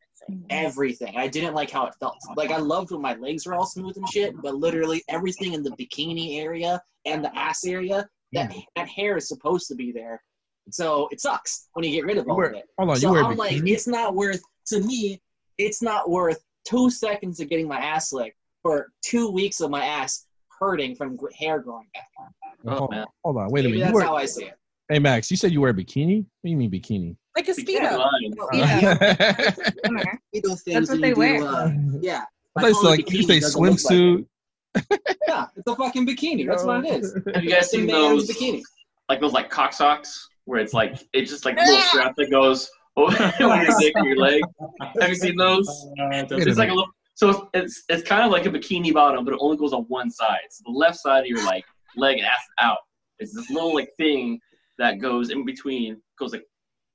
everything. 0.49 1.15
I 1.17 1.27
didn't 1.27 1.53
like 1.53 1.69
how 1.69 1.85
it 1.85 1.95
felt. 1.99 2.17
Like 2.35 2.51
I 2.51 2.57
loved 2.57 2.91
when 2.91 3.01
my 3.01 3.15
legs 3.15 3.45
were 3.45 3.53
all 3.53 3.65
smooth 3.65 3.97
and 3.97 4.07
shit, 4.09 4.35
but 4.41 4.55
literally 4.55 5.03
everything 5.09 5.53
in 5.53 5.63
the 5.63 5.71
bikini 5.71 6.39
area 6.41 6.81
and 7.05 7.23
the 7.23 7.35
ass 7.37 7.65
area, 7.65 8.07
that 8.33 8.53
that 8.75 8.87
hair 8.87 9.17
is 9.17 9.27
supposed 9.27 9.67
to 9.67 9.75
be 9.75 9.91
there. 9.91 10.21
So 10.71 11.09
it 11.11 11.19
sucks 11.19 11.67
when 11.73 11.85
you 11.85 11.91
get 11.91 12.05
rid 12.05 12.17
of 12.17 12.27
all 12.29 12.37
wear, 12.37 12.49
of 12.49 12.55
it. 12.55 12.65
hold 12.77 12.89
on, 12.89 12.95
you 12.95 13.01
So 13.01 13.11
wear 13.11 13.23
I'm 13.23 13.35
like, 13.35 13.61
it's 13.65 13.87
not 13.87 14.15
worth 14.15 14.41
to 14.67 14.79
me. 14.79 15.21
It's 15.57 15.81
not 15.81 16.09
worth 16.09 16.41
two 16.65 16.89
seconds 16.89 17.39
of 17.39 17.49
getting 17.49 17.67
my 17.67 17.77
ass 17.77 18.13
licked 18.13 18.37
for 18.61 18.87
two 19.03 19.29
weeks 19.29 19.59
of 19.59 19.69
my 19.69 19.85
ass 19.85 20.25
hurting 20.63 20.95
from 20.95 21.17
hair 21.37 21.59
growing 21.59 21.87
back. 21.93 22.07
Oh, 22.65 22.75
hold, 22.77 22.91
man. 22.91 23.05
hold 23.23 23.37
on, 23.37 23.49
wait 23.51 23.65
a 23.65 23.69
minute. 23.69 23.77
You 23.79 23.83
that's 23.85 23.93
wear, 23.93 24.05
how 24.05 24.15
I 24.15 24.25
see 24.25 24.45
it. 24.45 24.53
hey 24.89 24.99
Max, 24.99 25.29
you 25.29 25.37
said 25.37 25.51
you 25.51 25.61
wear 25.61 25.71
a 25.71 25.73
bikini? 25.73 26.17
What 26.19 26.25
do 26.45 26.49
you 26.51 26.57
mean 26.57 26.71
bikini? 26.71 27.15
like 27.35 27.47
a 27.47 27.53
You 27.57 27.65
speedo. 27.65 28.07
Yeah, 28.53 29.51
Summer. 29.85 30.03
those 30.43 30.61
things 30.61 30.87
That's 30.87 30.89
what 30.89 30.95
you 30.95 31.01
they 31.01 31.13
do, 31.13 31.19
wear. 31.19 31.43
uh, 31.43 31.71
yeah. 31.99 32.23
I 32.55 32.61
thought 32.61 32.67
you 32.69 32.83
like 32.89 33.11
you 33.11 33.23
say 33.23 33.39
doesn't 33.39 33.61
like 33.61 33.71
swimsuit. 33.73 34.25
it. 34.75 35.17
Yeah, 35.27 35.47
it's 35.55 35.67
a 35.67 35.75
fucking 35.75 36.05
bikini. 36.07 36.47
That's 36.47 36.63
what 36.63 36.85
it 36.85 37.03
is. 37.03 37.13
Have 37.33 37.43
you 37.43 37.49
guys 37.49 37.63
It's 37.63 37.71
seen 37.71 37.87
those? 37.87 38.29
bikini. 38.29 38.61
Like 39.09 39.19
those 39.19 39.33
like 39.33 39.49
cock 39.49 39.73
socks 39.73 40.29
where 40.45 40.59
it's 40.59 40.73
like 40.73 40.95
it's 41.13 41.29
just 41.31 41.43
like 41.45 41.57
a 41.57 41.61
little 41.61 41.81
strap 41.81 42.13
that 42.17 42.29
goes 42.31 42.69
over 42.95 43.11
your 43.39 43.65
dick 43.79 43.93
and 43.95 44.05
your 44.05 44.17
leg. 44.17 44.41
Have 45.01 45.09
you 45.09 45.15
seen 45.15 45.35
those? 45.35 45.67
Wait 45.97 46.27
It's 46.31 46.57
like 46.57 46.69
a 46.69 46.73
little. 46.73 46.89
So 47.23 47.29
it's, 47.29 47.39
it's 47.53 47.83
it's 47.87 48.03
kind 48.03 48.23
of 48.23 48.31
like 48.31 48.45
a 48.45 48.49
bikini 48.49 48.93
bottom, 48.93 49.23
but 49.23 49.33
it 49.33 49.39
only 49.39 49.55
goes 49.55 49.71
on 49.71 49.83
one 49.83 50.11
side. 50.11 50.41
So 50.49 50.63
the 50.65 50.77
left 50.77 50.99
side 50.99 51.21
of 51.21 51.27
your 51.27 51.41
like 51.45 51.63
leg 51.95 52.17
and 52.17 52.27
ass 52.27 52.41
out. 52.59 52.79
It's 53.19 53.33
this 53.33 53.49
little 53.49 53.73
like 53.73 53.89
thing 53.95 54.41
that 54.77 54.99
goes 54.99 55.29
in 55.29 55.45
between. 55.45 56.01
Goes 56.19 56.33
like 56.33 56.43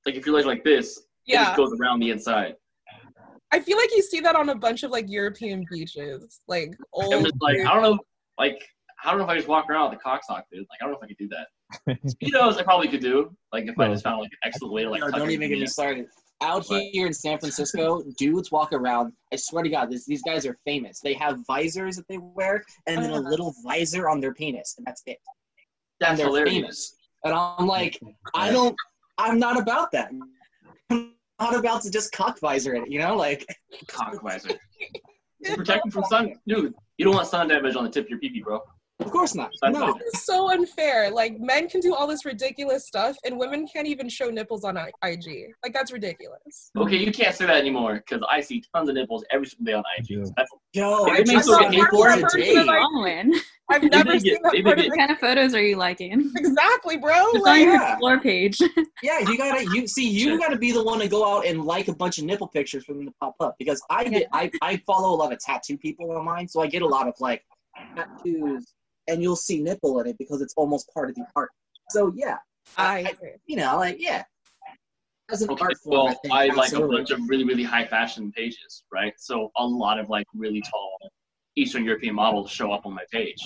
like 0.05 0.17
if 0.17 0.27
your 0.27 0.35
legs 0.35 0.47
like 0.47 0.64
this, 0.64 0.99
it 0.99 1.05
Yeah, 1.25 1.45
just 1.45 1.57
goes 1.57 1.73
around 1.81 2.01
the 2.01 2.11
inside. 2.11 2.57
I 3.53 3.61
feel 3.61 3.79
like 3.79 3.88
you 3.97 4.03
see 4.03 4.21
that 4.21 4.37
on 4.37 4.51
a 4.51 4.55
bunch 4.55 4.83
of 4.83 4.91
like 4.91 5.07
European 5.09 5.64
beaches, 5.71 6.41
like 6.47 6.77
old. 6.93 7.14
I'm 7.14 7.25
just 7.25 7.37
like 7.41 7.61
I 7.61 7.73
don't 7.73 7.83
know, 7.83 7.99
like 8.38 8.62
I 9.03 9.11
don't 9.11 9.21
know 9.21 9.25
if 9.25 9.31
I 9.31 9.37
just 9.37 9.49
walk 9.49 9.71
around 9.71 9.88
with 9.88 9.99
a 9.99 10.03
cock 10.03 10.25
sock, 10.25 10.45
dude. 10.53 10.67
Like 10.69 10.83
I 10.83 10.85
don't 10.85 10.93
know 10.93 10.99
if 10.99 11.05
I 11.05 11.07
could 11.07 11.17
do 11.17 11.29
that. 11.29 11.99
Speedos, 12.07 12.59
I 12.59 12.64
probably 12.64 12.88
could 12.88 13.01
do. 13.01 13.35
Like 13.51 13.64
if 13.64 13.79
I 13.79 13.88
just 13.88 14.05
found 14.05 14.21
like 14.21 14.31
an 14.31 14.38
excellent 14.45 14.75
way 14.75 14.83
to 14.83 14.91
like. 14.91 15.01
Yo, 15.01 15.09
tuck 15.09 15.21
don't 15.21 15.31
even 15.31 15.49
get 15.49 15.59
me 15.59 15.67
started. 15.67 16.05
Out 16.40 16.66
What? 16.66 16.83
here 16.92 17.07
in 17.07 17.12
San 17.12 17.38
Francisco, 17.38 18.03
dudes 18.16 18.53
walk 18.53 18.72
around. 18.72 19.12
I 19.33 19.37
swear 19.37 19.64
to 19.64 19.68
God, 19.68 19.90
this, 19.90 20.07
these 20.07 20.22
guys 20.22 20.46
are 20.46 20.57
famous. 20.64 21.01
They 21.01 21.14
have 21.14 21.40
visors 21.46 21.96
that 21.96 22.07
they 22.09 22.18
wear, 22.18 22.62
and 22.87 23.03
then 23.03 23.11
a 23.11 23.18
little 23.20 23.53
visor 23.64 24.09
on 24.09 24.20
their 24.20 24.33
penis, 24.35 24.74
and 24.79 24.87
that's 24.87 25.03
it. 25.07 25.18
That's 25.98 26.11
and 26.11 26.18
they're 26.20 26.27
hilarious. 26.27 26.53
famous. 26.55 26.96
And 27.24 27.35
I'm 27.35 27.66
like, 27.66 27.98
I 28.35 28.51
don't. 28.53 28.77
I'm 29.18 29.40
not 29.40 29.59
about 29.61 29.90
that. 29.92 30.12
I'm 30.90 31.12
not 31.40 31.57
about 31.57 31.83
to 31.83 31.90
just 31.90 32.12
cock 32.12 32.38
visor 32.38 32.74
it. 32.77 32.88
You 32.88 33.01
know, 33.01 33.16
like 33.16 33.44
Cock 33.88 34.22
visor. 34.22 34.51
To 35.44 35.55
protect 35.55 35.85
you 35.85 35.92
from 35.92 36.03
sun, 36.11 36.35
dude. 36.48 36.74
You 36.96 37.05
don't 37.05 37.14
want 37.14 37.29
sun 37.29 37.46
damage 37.46 37.77
on 37.77 37.85
the 37.85 37.90
tip 37.90 38.07
of 38.07 38.11
your 38.11 38.18
pee, 38.18 38.42
bro. 38.42 38.61
Of 39.01 39.11
course 39.11 39.35
not. 39.35 39.51
No. 39.65 39.87
visor. 39.93 39.99
It's 40.07 40.25
so 40.27 40.51
unfair. 40.51 41.11
Like 41.11 41.39
men 41.39 41.69
can 41.69 41.81
do 41.81 41.95
all 41.95 42.07
this 42.07 42.25
ridiculous 42.25 42.87
stuff, 42.87 43.17
and 43.25 43.39
women 43.39 43.67
can't 43.73 43.87
even 43.87 44.09
show 44.09 44.29
nipples 44.31 44.65
on 44.65 44.77
IG. 44.77 45.27
Like 45.63 45.73
that's 45.73 45.93
ridiculous. 45.93 46.71
Okay, 46.77 46.97
you 46.97 47.13
can't 47.13 47.35
say 47.35 47.47
that 47.47 47.57
anymore 47.57 48.03
because 48.07 48.25
I 48.31 48.41
see 48.41 48.63
tons 48.75 48.89
of 48.89 48.95
nipples 48.97 49.25
every 49.31 49.47
single 49.47 49.67
day 49.67 49.73
on 49.75 49.85
IG. 49.99 50.07
Yeah. 50.11 50.25
That's 50.37 50.51
Yo, 50.73 51.07
I 51.07 51.19
may 51.19 51.25
just 51.25 51.45
still 51.45 51.55
saw 51.59 51.61
get 51.63 51.73
hate 51.75 51.81
nipples 51.83 52.03
for 52.07 52.19
it. 52.19 52.29
today. 52.31 52.65
Like- 52.65 53.43
I've 53.71 53.83
never 53.83 54.13
may 54.15 54.19
seen 54.19 54.39
that 54.43 54.53
they 54.53 54.59
may 54.63 54.63
part 54.65 54.79
of 54.79 54.85
get- 54.85 54.91
What 54.93 54.99
kind 54.99 55.11
of 55.11 55.19
photos 55.19 55.55
are 55.55 55.63
you 55.63 55.77
liking? 55.77 56.33
Exactly, 56.37 56.97
bro. 56.97 57.13
It's 57.15 57.37
on 57.37 57.43
Like, 57.43 57.63
your 57.63 57.75
yeah. 57.75 57.93
explore 57.93 58.19
page. 58.21 58.59
Yeah, 59.03 59.21
you 59.21 59.37
gotta 59.39 59.63
you 59.75 59.87
see 59.87 60.09
you 60.09 60.39
gotta 60.39 60.57
be 60.59 60.73
the 60.73 60.83
one 60.83 60.99
to 61.01 61.09
go 61.09 61.25
out 61.37 61.47
and 61.47 61.65
like 61.65 61.87
a 61.89 61.95
bunch 61.95 62.19
of 62.19 62.25
nipple 62.25 62.49
pictures 62.49 62.85
for 62.85 62.95
them 62.95 63.05
to 63.07 63.13
pop 63.21 63.35
up 63.41 63.55
because 63.59 63.81
I 63.91 64.05
get 64.05 64.27
I, 64.33 64.51
I 64.63 64.77
follow 64.87 65.15
a 65.15 65.17
lot 65.17 65.33
of 65.33 65.39
tattoo 65.39 65.77
people 65.79 66.11
online, 66.11 66.49
so 66.49 66.61
I 66.63 66.67
get 66.67 66.83
a 66.83 66.87
lot 66.87 67.07
of 67.07 67.15
like 67.21 67.45
tattoos 67.97 68.75
and 69.09 69.23
you'll 69.23 69.37
see 69.37 69.61
nipple 69.61 69.99
in 70.01 70.07
it 70.07 70.16
because 70.18 70.40
it's 70.40 70.55
almost 70.57 70.92
part 70.94 71.09
of 71.11 71.16
the 71.16 71.25
art. 71.35 71.51
So 71.90 72.12
yeah, 72.14 72.37
I, 72.77 72.99
I- 73.23 73.35
you 73.47 73.57
know, 73.57 73.77
like 73.77 73.97
yeah. 73.99 74.25
As 75.31 75.42
an 75.42 75.51
okay. 75.51 75.62
art 75.62 75.77
form, 75.85 75.92
Well, 75.92 76.09
I 76.09 76.14
think 76.14 76.35
I 76.35 76.55
like 76.55 76.73
a 76.73 76.81
bunch 76.81 77.11
of 77.11 77.21
really, 77.29 77.44
really 77.44 77.62
high 77.62 77.85
fashion 77.87 78.33
pages, 78.33 78.85
right? 78.90 79.12
So 79.18 79.51
a 79.57 79.66
lot 79.66 79.99
of 79.99 80.09
like 80.09 80.27
really 80.35 80.62
tall 80.62 80.97
Eastern 81.55 81.85
European 81.85 82.14
models 82.14 82.51
show 82.51 82.73
up 82.73 82.87
on 82.87 82.94
my 82.94 83.05
page. 83.12 83.37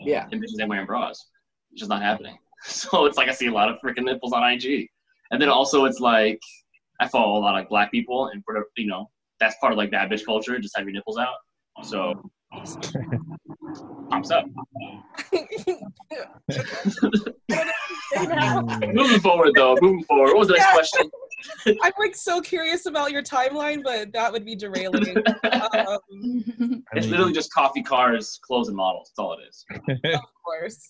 Yeah. 0.00 0.26
And 0.32 0.42
bitches 0.42 0.60
ain't 0.60 0.68
wearing 0.68 0.86
bras. 0.86 1.26
It's 1.70 1.80
just 1.80 1.88
not 1.90 2.02
happening. 2.02 2.36
So 2.64 3.06
it's 3.06 3.16
like 3.16 3.28
I 3.28 3.32
see 3.32 3.46
a 3.46 3.52
lot 3.52 3.68
of 3.68 3.76
freaking 3.80 4.02
nipples 4.02 4.32
on 4.32 4.42
IG. 4.42 4.88
And 5.30 5.40
then 5.40 5.48
also 5.48 5.84
it's 5.84 6.00
like 6.00 6.40
I 6.98 7.06
follow 7.06 7.38
a 7.38 7.40
lot 7.40 7.56
of 7.56 7.68
black 7.68 7.92
people 7.92 8.26
and 8.26 8.42
you 8.76 8.88
know, 8.88 9.08
that's 9.38 9.54
part 9.60 9.72
of 9.72 9.76
like 9.76 9.92
bad 9.92 10.10
bitch 10.10 10.24
culture, 10.26 10.58
just 10.58 10.76
have 10.76 10.84
your 10.84 10.92
nipples 10.92 11.18
out. 11.18 11.36
So 11.84 12.20
pops 14.10 14.30
up. 14.30 14.44
moving 18.94 19.20
forward 19.20 19.52
though, 19.54 19.76
moving 19.80 20.04
forward. 20.04 20.28
What 20.28 20.38
was 20.38 20.48
the 20.48 20.54
next 20.54 20.72
question? 20.72 21.10
I'm 21.82 21.92
like 21.98 22.14
so 22.16 22.40
curious 22.40 22.86
about 22.86 23.12
your 23.12 23.22
timeline, 23.22 23.82
but 23.84 24.12
that 24.12 24.32
would 24.32 24.44
be 24.44 24.56
derailing. 24.56 25.16
um, 25.52 26.82
It's 26.94 27.06
literally 27.06 27.32
just 27.32 27.52
coffee 27.52 27.82
cars, 27.82 28.38
clothes, 28.42 28.68
and 28.68 28.76
models. 28.76 29.10
That's 29.10 29.18
all 29.24 29.38
it 29.38 29.44
is. 29.48 29.64
of 30.14 30.20
course. 30.44 30.88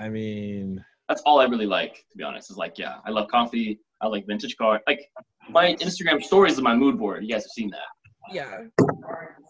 I 0.00 0.08
mean, 0.08 0.84
That's 1.08 1.22
all 1.22 1.40
I 1.40 1.44
really 1.44 1.66
like, 1.66 2.04
to 2.10 2.16
be 2.16 2.24
honest. 2.24 2.50
Is 2.50 2.56
like, 2.56 2.78
yeah, 2.78 2.96
I 3.06 3.10
love 3.10 3.28
coffee. 3.28 3.78
I 4.00 4.08
like 4.08 4.26
vintage 4.26 4.56
car. 4.56 4.80
Like 4.86 5.08
my 5.50 5.74
Instagram 5.74 6.22
stories 6.22 6.54
is 6.54 6.60
my 6.60 6.74
mood 6.74 6.98
board. 6.98 7.22
You 7.22 7.30
guys 7.30 7.44
have 7.44 7.50
seen 7.50 7.70
that. 7.70 8.03
Yeah. 8.32 8.64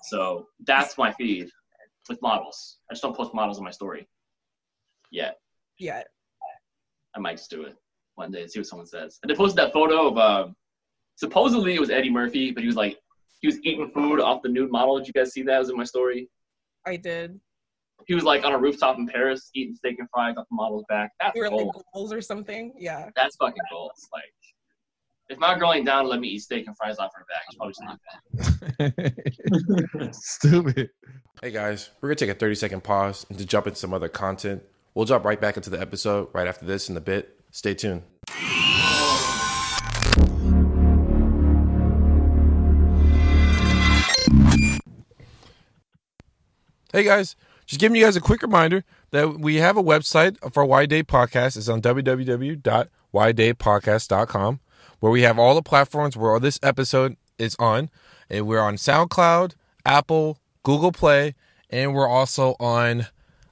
So 0.03 0.47
that's 0.67 0.99
my 0.99 1.13
feed 1.13 1.49
with 2.09 2.21
models. 2.23 2.79
I 2.91 2.95
just 2.95 3.03
don't 3.03 3.17
post 3.17 3.35
models 3.35 3.59
on 3.59 3.65
my 3.65 3.71
story 3.71 4.07
yet. 5.11 5.39
Yeah. 5.79 6.03
I 7.17 7.21
might 7.21 7.37
just 7.37 7.51
do 7.51 7.63
it 7.63 7.77
one 8.17 8.31
day 8.31 8.43
and 8.43 8.51
see 8.51 8.61
what 8.61 8.67
someone 8.67 8.87
says. 8.87 9.19
And 9.23 9.31
they 9.31 9.35
posted 9.35 9.59
that 9.59 9.73
photo 9.73 10.09
of 10.09 10.19
uh, 10.19 10.49
supposedly 11.17 11.75
it 11.75 11.81
was 11.81 11.91
Eddie 11.91 12.11
Murphy, 12.11 12.51
but 12.51 12.63
he 12.63 12.67
was 12.67 12.77
like 12.77 12.99
he 13.41 13.47
was 13.47 13.59
eating 13.63 13.91
food 13.91 14.21
off 14.21 14.43
the 14.43 14.49
nude 14.49 14.71
model. 14.71 14.99
Did 14.99 15.07
you 15.07 15.13
guys 15.13 15.33
see 15.33 15.43
that? 15.43 15.57
It 15.57 15.59
was 15.59 15.71
in 15.71 15.77
my 15.77 15.85
story. 15.85 16.29
I 16.87 16.97
did. 16.97 17.39
He 18.07 18.15
was 18.15 18.25
like 18.25 18.45
on 18.45 18.53
a 18.53 18.59
rooftop 18.59 18.99
in 18.99 19.07
Paris 19.07 19.51
eating 19.55 19.75
steak 19.75 19.97
and 19.99 20.09
fries 20.13 20.37
off 20.37 20.47
the 20.51 20.57
model's 20.57 20.85
back. 20.89 21.13
That's 21.21 21.39
were 21.39 21.49
like 21.51 21.67
goals 21.93 22.13
or 22.13 22.21
something. 22.21 22.75
Yeah. 22.79 23.09
That's 23.17 23.37
fucking 23.37 23.63
gold. 23.71 23.93
Like 24.13 24.25
if 25.31 25.39
my 25.39 25.59
girl 25.59 25.73
ain't 25.73 25.87
down 25.87 26.05
to 26.05 26.11
let 26.11 26.21
me 26.21 26.29
eat 26.29 26.41
steak 26.41 26.67
and 26.67 26.77
fries 26.77 26.99
off 26.99 27.13
her 27.15 27.25
back, 27.25 27.45
she's 27.51 27.57
probably 27.57 27.73
not 27.81 27.99
that. 28.79 30.11
stupid. 30.15 30.91
Hey 31.41 31.51
guys, 31.51 31.89
we're 32.01 32.11
gonna 32.11 32.17
take 32.17 32.31
a 32.31 32.35
30 32.35 32.55
second 32.55 32.85
pause 32.85 33.25
and 33.29 33.37
to 33.39 33.47
jump 33.47 33.67
into 33.67 33.79
some 33.79 33.93
other 33.95 34.09
content. 34.09 34.63
We'll 34.95 35.07
jump 35.07 35.25
right 35.25 35.41
back 35.41 35.57
into 35.57 35.71
the 35.71 35.81
episode 35.81 36.29
right 36.33 36.47
after 36.47 36.67
this 36.67 36.91
in 36.91 36.97
a 36.97 37.01
bit. 37.01 37.41
Stay 37.51 37.75
tuned. 37.75 38.03
Hey 46.93 47.03
guys, 47.03 47.35
just 47.67 47.81
giving 47.81 47.97
you 47.97 48.05
guys 48.05 48.15
a 48.15 48.21
quick 48.21 48.43
reminder 48.43 48.85
that 49.11 49.41
we 49.41 49.57
have 49.57 49.77
a 49.77 49.83
website 49.83 50.37
for 50.53 50.65
Why 50.65 50.87
Date 50.87 51.09
Podcast. 51.09 51.57
It's 51.57 51.69
on 51.69 51.83
www.whydaypodcast.com 51.83 54.61
where 55.01 55.13
we 55.13 55.23
have 55.23 55.39
all 55.39 55.55
the 55.55 55.63
platforms 55.63 56.17
where 56.17 56.39
this 56.41 56.59
episode 56.63 57.17
is 57.39 57.57
on. 57.59 57.91
And 58.31 58.47
we're 58.47 58.61
on 58.61 58.77
SoundCloud, 58.77 59.55
Apple, 59.85 60.39
Google 60.63 60.93
Play, 60.93 61.35
and 61.71 61.95
we're 61.95 62.09
also 62.09 62.57
on 62.59 63.07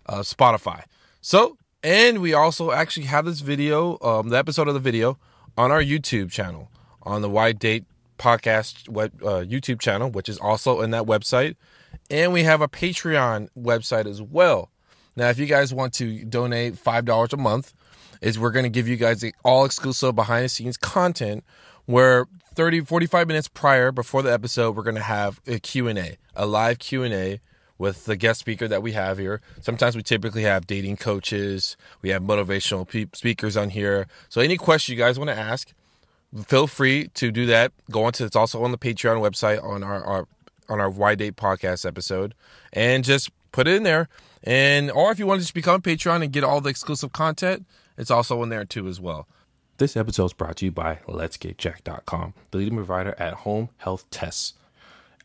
uh, 0.06 0.20
Spotify. 0.20 0.84
So, 1.20 1.56
and 1.82 2.20
we 2.20 2.32
also 2.32 2.70
actually 2.70 3.06
have 3.06 3.24
this 3.24 3.40
video, 3.40 3.98
um, 4.02 4.28
the 4.28 4.38
episode 4.38 4.68
of 4.68 4.74
the 4.74 4.80
video, 4.80 5.18
on 5.56 5.70
our 5.70 5.82
YouTube 5.82 6.30
channel, 6.30 6.70
on 7.02 7.22
the 7.22 7.28
Why 7.28 7.52
Date 7.52 7.84
Podcast 8.18 8.88
web, 8.88 9.12
uh, 9.22 9.42
YouTube 9.42 9.80
channel, 9.80 10.10
which 10.10 10.28
is 10.28 10.38
also 10.38 10.80
in 10.80 10.90
that 10.90 11.04
website. 11.04 11.56
And 12.10 12.32
we 12.32 12.44
have 12.44 12.60
a 12.60 12.68
Patreon 12.68 13.48
website 13.58 14.06
as 14.06 14.22
well. 14.22 14.70
Now, 15.16 15.28
if 15.28 15.38
you 15.38 15.46
guys 15.46 15.74
want 15.74 15.92
to 15.94 16.24
donate 16.24 16.74
$5 16.74 17.32
a 17.32 17.36
month, 17.36 17.74
is 18.22 18.38
we're 18.38 18.52
going 18.52 18.64
to 18.64 18.70
give 18.70 18.88
you 18.88 18.96
guys 18.96 19.20
the 19.20 19.34
all 19.44 19.66
exclusive 19.66 20.14
behind 20.14 20.44
the 20.44 20.48
scenes 20.48 20.78
content 20.78 21.44
where 21.84 22.26
30 22.54 22.80
45 22.82 23.26
minutes 23.26 23.48
prior 23.48 23.92
before 23.92 24.22
the 24.22 24.32
episode 24.32 24.76
we're 24.76 24.82
going 24.82 24.94
to 24.94 25.02
have 25.02 25.40
a 25.46 25.58
Q&A, 25.58 26.16
a 26.34 26.46
live 26.46 26.78
Q&A 26.78 27.40
with 27.78 28.04
the 28.04 28.14
guest 28.14 28.38
speaker 28.38 28.68
that 28.68 28.80
we 28.80 28.92
have 28.92 29.18
here. 29.18 29.40
Sometimes 29.60 29.96
we 29.96 30.02
typically 30.04 30.44
have 30.44 30.66
dating 30.68 30.96
coaches, 30.96 31.76
we 32.00 32.10
have 32.10 32.22
motivational 32.22 32.88
pe- 32.88 33.06
speakers 33.12 33.56
on 33.56 33.70
here. 33.70 34.06
So 34.28 34.40
any 34.40 34.56
question 34.56 34.96
you 34.96 35.02
guys 35.02 35.18
want 35.18 35.30
to 35.30 35.38
ask, 35.38 35.72
feel 36.46 36.68
free 36.68 37.08
to 37.14 37.32
do 37.32 37.44
that. 37.46 37.72
Go 37.90 38.04
on 38.04 38.12
to 38.12 38.24
it's 38.24 38.36
also 38.36 38.62
on 38.62 38.70
the 38.70 38.78
Patreon 38.78 39.20
website 39.20 39.62
on 39.62 39.82
our, 39.82 40.02
our 40.04 40.28
on 40.68 40.80
our 40.80 40.88
Why 40.88 41.16
Date 41.16 41.34
podcast 41.34 41.84
episode 41.84 42.34
and 42.72 43.02
just 43.04 43.30
put 43.50 43.66
it 43.66 43.74
in 43.74 43.82
there. 43.82 44.08
And 44.44 44.90
or 44.90 45.10
if 45.10 45.18
you 45.18 45.26
want 45.26 45.40
to 45.40 45.42
just 45.42 45.54
become 45.54 45.76
a 45.76 45.80
Patreon 45.80 46.22
and 46.22 46.32
get 46.32 46.44
all 46.44 46.60
the 46.60 46.70
exclusive 46.70 47.12
content, 47.12 47.66
it's 48.02 48.10
also 48.10 48.42
in 48.42 48.48
there 48.48 48.64
too 48.64 48.88
as 48.88 49.00
well. 49.00 49.28
This 49.78 49.96
episode 49.96 50.26
is 50.26 50.32
brought 50.32 50.56
to 50.56 50.66
you 50.66 50.72
by 50.72 50.96
Let'sGetChecked.com, 51.06 52.34
the 52.50 52.58
leading 52.58 52.74
provider 52.74 53.14
at 53.16 53.34
home 53.34 53.70
health 53.78 54.04
tests. 54.10 54.54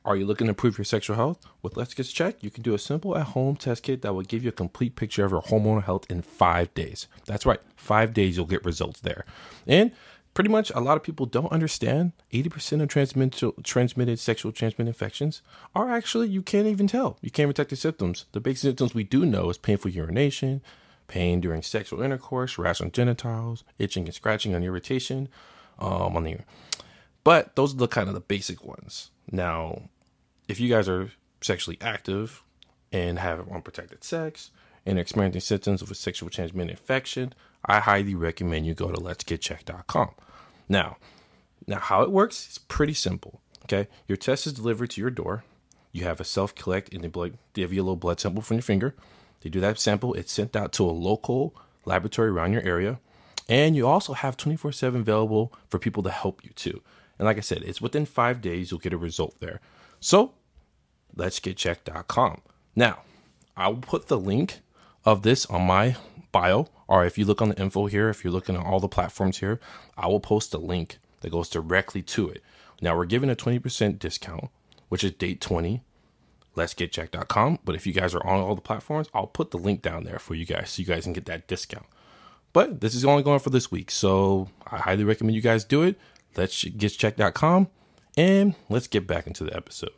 Are 0.05 0.15
you 0.15 0.25
looking 0.25 0.45
to 0.45 0.51
improve 0.51 0.77
your 0.77 0.85
sexual 0.85 1.15
health? 1.15 1.45
With 1.61 1.75
Let's 1.75 1.95
Get 1.95 2.05
Checked, 2.05 2.43
you 2.43 2.51
can 2.51 2.63
do 2.63 2.75
a 2.75 2.79
simple 2.79 3.17
at 3.17 3.25
home 3.27 3.57
test 3.57 3.83
kit 3.83 4.03
that 4.03 4.13
will 4.13 4.21
give 4.21 4.43
you 4.43 4.49
a 4.49 4.53
complete 4.53 4.95
picture 4.95 5.25
of 5.25 5.31
your 5.31 5.41
hormonal 5.41 5.83
health 5.83 6.05
in 6.09 6.21
five 6.21 6.73
days. 6.75 7.07
That's 7.25 7.45
right, 7.45 7.59
five 7.75 8.13
days 8.13 8.37
you'll 8.37 8.45
get 8.45 8.63
results 8.63 9.01
there. 9.01 9.25
And 9.65 9.91
pretty 10.35 10.51
much 10.51 10.71
a 10.75 10.79
lot 10.79 10.97
of 10.97 11.03
people 11.03 11.25
don't 11.25 11.51
understand 11.51 12.11
80% 12.31 12.83
of 12.83 13.63
transmitted, 13.63 14.19
sexual 14.19 14.51
transmitted 14.51 14.87
infections 14.87 15.41
are 15.73 15.89
actually, 15.89 16.29
you 16.29 16.43
can't 16.43 16.67
even 16.67 16.85
tell. 16.85 17.17
You 17.21 17.31
can't 17.31 17.49
detect 17.49 17.71
the 17.71 17.75
symptoms. 17.75 18.25
The 18.33 18.39
basic 18.39 18.61
symptoms 18.61 18.93
we 18.93 19.03
do 19.03 19.25
know 19.25 19.49
is 19.49 19.57
painful 19.57 19.91
urination, 19.91 20.61
pain 21.07 21.41
during 21.41 21.61
sexual 21.61 22.01
intercourse, 22.01 22.57
rash 22.57 22.81
on 22.81 22.91
genitals, 22.91 23.63
itching 23.79 24.05
and 24.05 24.13
scratching 24.13 24.53
and 24.53 24.63
irritation 24.63 25.29
um, 25.79 26.15
on 26.15 26.23
the 26.23 26.31
ear. 26.31 26.45
But 27.23 27.55
those 27.55 27.73
are 27.73 27.77
the 27.77 27.87
kind 27.87 28.07
of 28.07 28.13
the 28.13 28.21
basic 28.21 28.63
ones. 28.63 29.11
Now, 29.31 29.89
if 30.47 30.59
you 30.59 30.69
guys 30.69 30.87
are 30.87 31.11
sexually 31.41 31.77
active 31.81 32.43
and 32.91 33.19
have 33.19 33.49
unprotected 33.51 34.03
sex 34.03 34.51
and 34.85 34.97
experiencing 34.97 35.41
symptoms 35.41 35.81
of 35.81 35.91
a 35.91 35.95
sexual 35.95 36.29
transmitted 36.29 36.71
infection, 36.71 37.33
I 37.65 37.79
highly 37.79 38.15
recommend 38.15 38.65
you 38.65 38.73
go 38.73 38.91
to 38.91 38.97
letsgetchecked.com. 38.97 40.11
Now, 40.69 40.97
now 41.65 41.79
how 41.79 42.01
it 42.03 42.11
works 42.11 42.49
is 42.49 42.57
pretty 42.57 42.93
simple. 42.93 43.41
Okay, 43.65 43.89
your 44.07 44.15
test 44.15 44.47
is 44.47 44.53
delivered 44.53 44.91
to 44.91 45.01
your 45.01 45.09
door. 45.09 45.43
You 45.91 46.03
have 46.05 46.21
a 46.21 46.23
self 46.23 46.55
collect 46.55 46.89
in 46.89 47.01
the 47.01 47.09
blood. 47.09 47.37
They 47.53 47.63
give 47.63 47.73
you 47.73 47.81
a 47.81 47.83
little 47.83 47.97
blood 47.97 48.19
sample 48.19 48.41
from 48.41 48.57
your 48.57 48.61
finger. 48.61 48.95
They 49.47 49.51
do 49.51 49.62
that 49.62 49.79
sample. 49.79 50.13
It's 50.13 50.33
sent 50.33 50.57
out 50.57 50.73
to 50.73 50.83
a 50.83 50.91
local 50.91 51.55
laboratory 51.86 52.27
around 52.27 52.51
your 52.51 52.63
area, 52.63 52.99
and 53.47 53.77
you 53.77 53.88
also 53.88 54.12
have 54.12 54.36
24 54.36 54.73
7 54.73 54.99
available 54.99 55.53
for 55.69 55.79
people 55.79 56.03
to 56.03 56.10
help 56.10 56.43
you 56.43 56.49
too. 56.49 56.81
And 57.17 57.25
like 57.25 57.38
I 57.38 57.39
said, 57.39 57.63
it's 57.63 57.79
within 57.79 58.05
five 58.05 58.41
days 58.41 58.69
you'll 58.69 58.81
get 58.81 58.91
a 58.91 58.97
result 58.97 59.36
there. 59.39 59.62
So, 60.01 60.33
let's 61.15 61.39
get 61.39 61.55
checked.com. 61.55 62.41
Now, 62.75 63.03
I 63.55 63.69
will 63.69 63.77
put 63.77 64.07
the 64.10 64.19
link 64.19 64.60
of 65.05 65.21
this 65.21 65.45
on 65.45 65.62
my 65.62 65.95
bio, 66.33 66.67
or 66.89 67.05
if 67.05 67.17
you 67.17 67.23
look 67.23 67.41
on 67.41 67.47
the 67.47 67.62
info 67.62 67.86
here, 67.86 68.10
if 68.10 68.25
you're 68.25 68.33
looking 68.33 68.57
at 68.57 68.65
all 68.65 68.81
the 68.81 68.89
platforms 68.89 69.38
here, 69.38 69.62
I 69.95 70.07
will 70.07 70.19
post 70.19 70.53
a 70.53 70.57
link 70.57 70.97
that 71.21 71.31
goes 71.31 71.47
directly 71.47 72.01
to 72.01 72.27
it. 72.27 72.43
Now, 72.81 72.97
we're 72.97 73.05
giving 73.05 73.29
a 73.29 73.36
20% 73.36 73.97
discount, 73.97 74.49
which 74.89 75.05
is 75.05 75.13
date 75.13 75.39
20. 75.39 75.83
Let's 76.57 76.73
get 76.73 76.91
checked.com. 76.91 77.59
But 77.63 77.75
if 77.75 77.85
you 77.85 77.93
guys 77.93 78.15
are 78.15 78.25
on 78.25 78.39
all 78.41 78.55
the 78.55 78.61
platforms, 78.61 79.07
I'll 79.13 79.27
put 79.27 79.51
the 79.51 79.57
link 79.59 79.83
down 79.83 80.03
there 80.05 80.17
for 80.19 80.33
you 80.33 80.43
guys 80.45 80.71
so 80.71 80.81
you 80.81 80.87
guys 80.87 81.03
can 81.03 81.13
get 81.13 81.25
that 81.27 81.47
discount. 81.47 81.85
But 82.51 82.81
this 82.81 82.95
is 82.95 83.05
only 83.05 83.21
going 83.21 83.39
for 83.39 83.51
this 83.51 83.71
week. 83.71 83.91
So 83.91 84.49
I 84.65 84.77
highly 84.77 85.03
recommend 85.03 85.35
you 85.35 85.41
guys 85.41 85.63
do 85.63 85.83
it. 85.83 85.97
Let's 86.35 86.63
get 86.63 86.89
checked.com 86.89 87.67
and 88.17 88.55
let's 88.69 88.87
get 88.87 89.05
back 89.05 89.27
into 89.27 89.43
the 89.43 89.55
episode. 89.55 89.91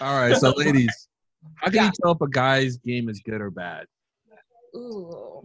All 0.00 0.20
right, 0.20 0.36
so 0.36 0.50
ladies, 0.56 1.08
how 1.56 1.66
can 1.68 1.74
Yeah. 1.76 1.84
you 1.86 1.92
tell 2.02 2.12
if 2.12 2.20
a 2.20 2.28
guy's 2.28 2.76
game 2.78 3.08
is 3.08 3.20
good 3.24 3.40
or 3.40 3.50
bad? 3.50 3.86
Ooh. 4.76 5.42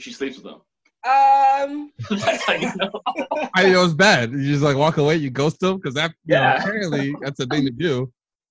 If 0.00 0.04
she 0.04 0.12
sleeps 0.14 0.36
with 0.38 0.44
them. 0.44 0.62
Um. 1.04 1.92
That's 2.10 2.42
how 2.46 2.54
you 2.54 2.70
know. 2.76 2.90
I 3.54 3.68
know 3.70 3.84
it's 3.84 3.92
bad. 3.92 4.32
You 4.32 4.44
just 4.52 4.62
like 4.62 4.78
walk 4.78 4.96
away, 4.96 5.16
you 5.16 5.28
ghost 5.28 5.60
them 5.60 5.76
because 5.76 5.92
that 5.92 6.14
you 6.24 6.36
know, 6.36 6.40
Yeah. 6.40 6.56
apparently 6.62 7.14
that's 7.20 7.38
a 7.40 7.46
thing 7.46 7.66
to 7.66 7.70
do. 7.70 8.10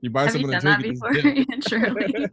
you 0.00 0.10
buy 0.10 0.26
Have 0.26 0.36
you 0.36 0.42
someone 0.42 0.54
a 0.54 0.60
done 0.60 0.80
that 0.80 0.82
before? 0.82 1.08
and 1.10 1.46
just 1.60 1.68
dip. 1.68 1.68
Surely. 1.68 2.26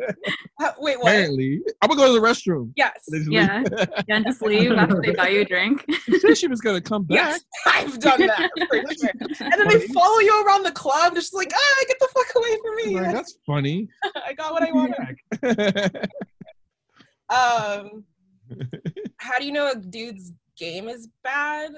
uh, 0.62 0.72
wait. 0.80 1.00
What? 1.00 1.08
apparently, 1.08 1.62
I'm 1.82 1.90
gonna 1.90 2.00
go 2.00 2.14
to 2.14 2.20
the 2.22 2.26
restroom. 2.28 2.72
Yes. 2.76 3.06
They 3.12 3.18
Yeah. 3.28 3.64
leave. 3.72 3.90
Yeah, 4.08 4.20
just 4.22 4.42
leave 4.44 4.72
after 4.74 5.02
they 5.04 5.14
buy 5.16 5.30
you 5.30 5.42
a 5.42 5.46
drink. 5.46 5.84
She 6.22 6.36
she 6.36 6.48
was 6.48 6.62
gonna 6.62 6.80
come 6.82 7.06
back. 7.06 7.16
Yes, 7.16 7.42
I've 7.66 8.00
done 8.00 8.22
that 8.28 8.52
for 8.70 8.76
sure. 8.76 9.10
And 9.52 9.54
then 9.60 9.68
they 9.68 9.88
follow 9.88 10.20
you 10.20 10.44
around 10.46 10.62
the 10.64 10.72
club, 10.74 11.16
just 11.16 11.34
like, 11.34 11.52
ah, 11.56 11.84
get 11.88 11.98
the 12.00 12.08
fuck 12.14 12.36
away 12.36 12.58
from 12.64 12.76
me! 12.76 13.00
Like, 13.00 13.14
that's 13.16 13.38
funny. 13.48 13.88
I 14.28 14.34
got 14.34 14.54
what 14.54 14.62
I 14.62 14.72
wanted. 14.72 16.08
Um, 17.30 18.04
how 19.18 19.38
do 19.38 19.46
you 19.46 19.52
know 19.52 19.72
a 19.72 19.76
dude's 19.76 20.32
game 20.58 20.88
is 20.88 21.10
bad? 21.24 21.72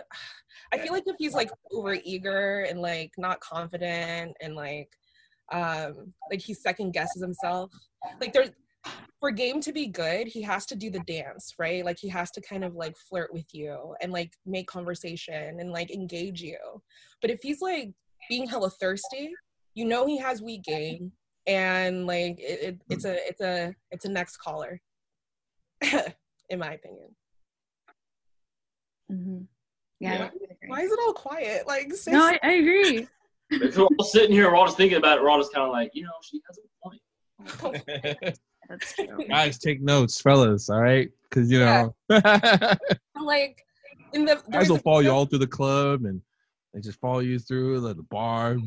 I 0.74 0.78
feel 0.78 0.94
like 0.94 1.04
if 1.06 1.16
he's 1.20 1.34
like 1.34 1.52
over 1.72 1.98
eager 2.04 2.62
and 2.62 2.82
like 2.82 3.12
not 3.18 3.40
confident 3.42 4.36
and 4.42 4.56
like 4.56 4.90
um 5.52 6.14
like 6.30 6.42
he 6.42 6.54
second 6.54 6.94
guesses 6.94 7.22
himself. 7.22 7.72
Like 8.20 8.34
there's 8.34 8.52
for 9.20 9.30
game 9.30 9.62
to 9.62 9.72
be 9.72 9.88
good, 9.88 10.28
he 10.28 10.42
has 10.42 10.66
to 10.68 10.76
do 10.76 10.90
the 10.90 11.02
dance, 11.02 11.54
right? 11.60 11.86
Like 11.86 12.00
he 12.00 12.10
has 12.10 12.32
to 12.32 12.42
kind 12.42 12.64
of 12.64 12.74
like 12.74 12.96
flirt 12.98 13.32
with 13.32 13.46
you 13.54 13.96
and 14.02 14.12
like 14.12 14.34
make 14.46 14.68
conversation 14.68 15.60
and 15.60 15.72
like 15.72 15.92
engage 15.92 16.42
you. 16.42 16.58
But 17.22 17.30
if 17.30 17.40
he's 17.44 17.62
like 17.62 17.92
being 18.30 18.48
hella 18.48 18.72
thirsty, 18.72 19.32
you 19.76 19.86
know 19.86 20.08
he 20.08 20.18
has 20.18 20.42
weak 20.42 20.64
game 20.64 21.12
and 21.48 22.08
like 22.08 22.40
it, 22.40 22.60
it, 22.62 22.82
it's 22.90 23.06
a 23.06 23.16
it's 23.28 23.42
a 23.42 23.76
it's 23.92 24.06
a 24.06 24.10
next 24.10 24.38
caller 24.38 24.80
in 26.50 26.60
my 26.60 26.74
opinion 26.74 27.08
hmm 29.10 29.40
Yeah. 30.00 30.14
Yeah. 30.14 30.24
I 30.24 30.30
would 30.34 30.44
agree. 30.44 30.70
why 30.70 30.82
is 30.82 30.92
it 30.92 31.00
all 31.06 31.14
quiet 31.14 31.68
like 31.68 31.94
say 31.94 32.12
No, 32.12 32.24
I, 32.24 32.40
I 32.44 32.52
agree. 32.54 33.08
If 33.54 33.76
we're 33.76 33.84
all 33.84 34.06
sitting 34.06 34.32
here, 34.32 34.50
we're 34.50 34.56
all 34.56 34.66
just 34.66 34.78
thinking 34.78 34.98
about 34.98 35.18
it. 35.18 35.22
We're 35.22 35.30
all 35.30 35.38
just 35.38 35.54
kind 35.54 35.66
of 35.66 35.74
like, 35.74 35.92
you 35.94 36.04
know, 36.04 36.12
she 36.22 36.42
has 36.48 36.58
a 36.58 36.62
point. 36.82 38.38
That's 38.70 38.94
true. 38.94 39.26
Guys, 39.28 39.60
take 39.60 39.82
notes, 39.82 40.22
fellas. 40.22 40.70
All 40.70 40.82
right, 40.82 41.10
because 41.30 41.52
you 41.52 41.60
know, 41.60 41.94
like 42.10 43.66
in 44.14 44.24
the 44.24 44.42
guys 44.52 44.70
will 44.70 44.78
follow 44.78 45.00
you 45.00 45.10
all 45.10 45.26
through 45.26 45.40
the 45.40 45.48
club 45.48 46.06
and 46.06 46.22
they 46.74 46.80
just 46.80 46.98
follow 47.02 47.20
you 47.20 47.40
through 47.40 47.82
the, 47.82 47.94
the 47.94 48.04
bar. 48.04 48.58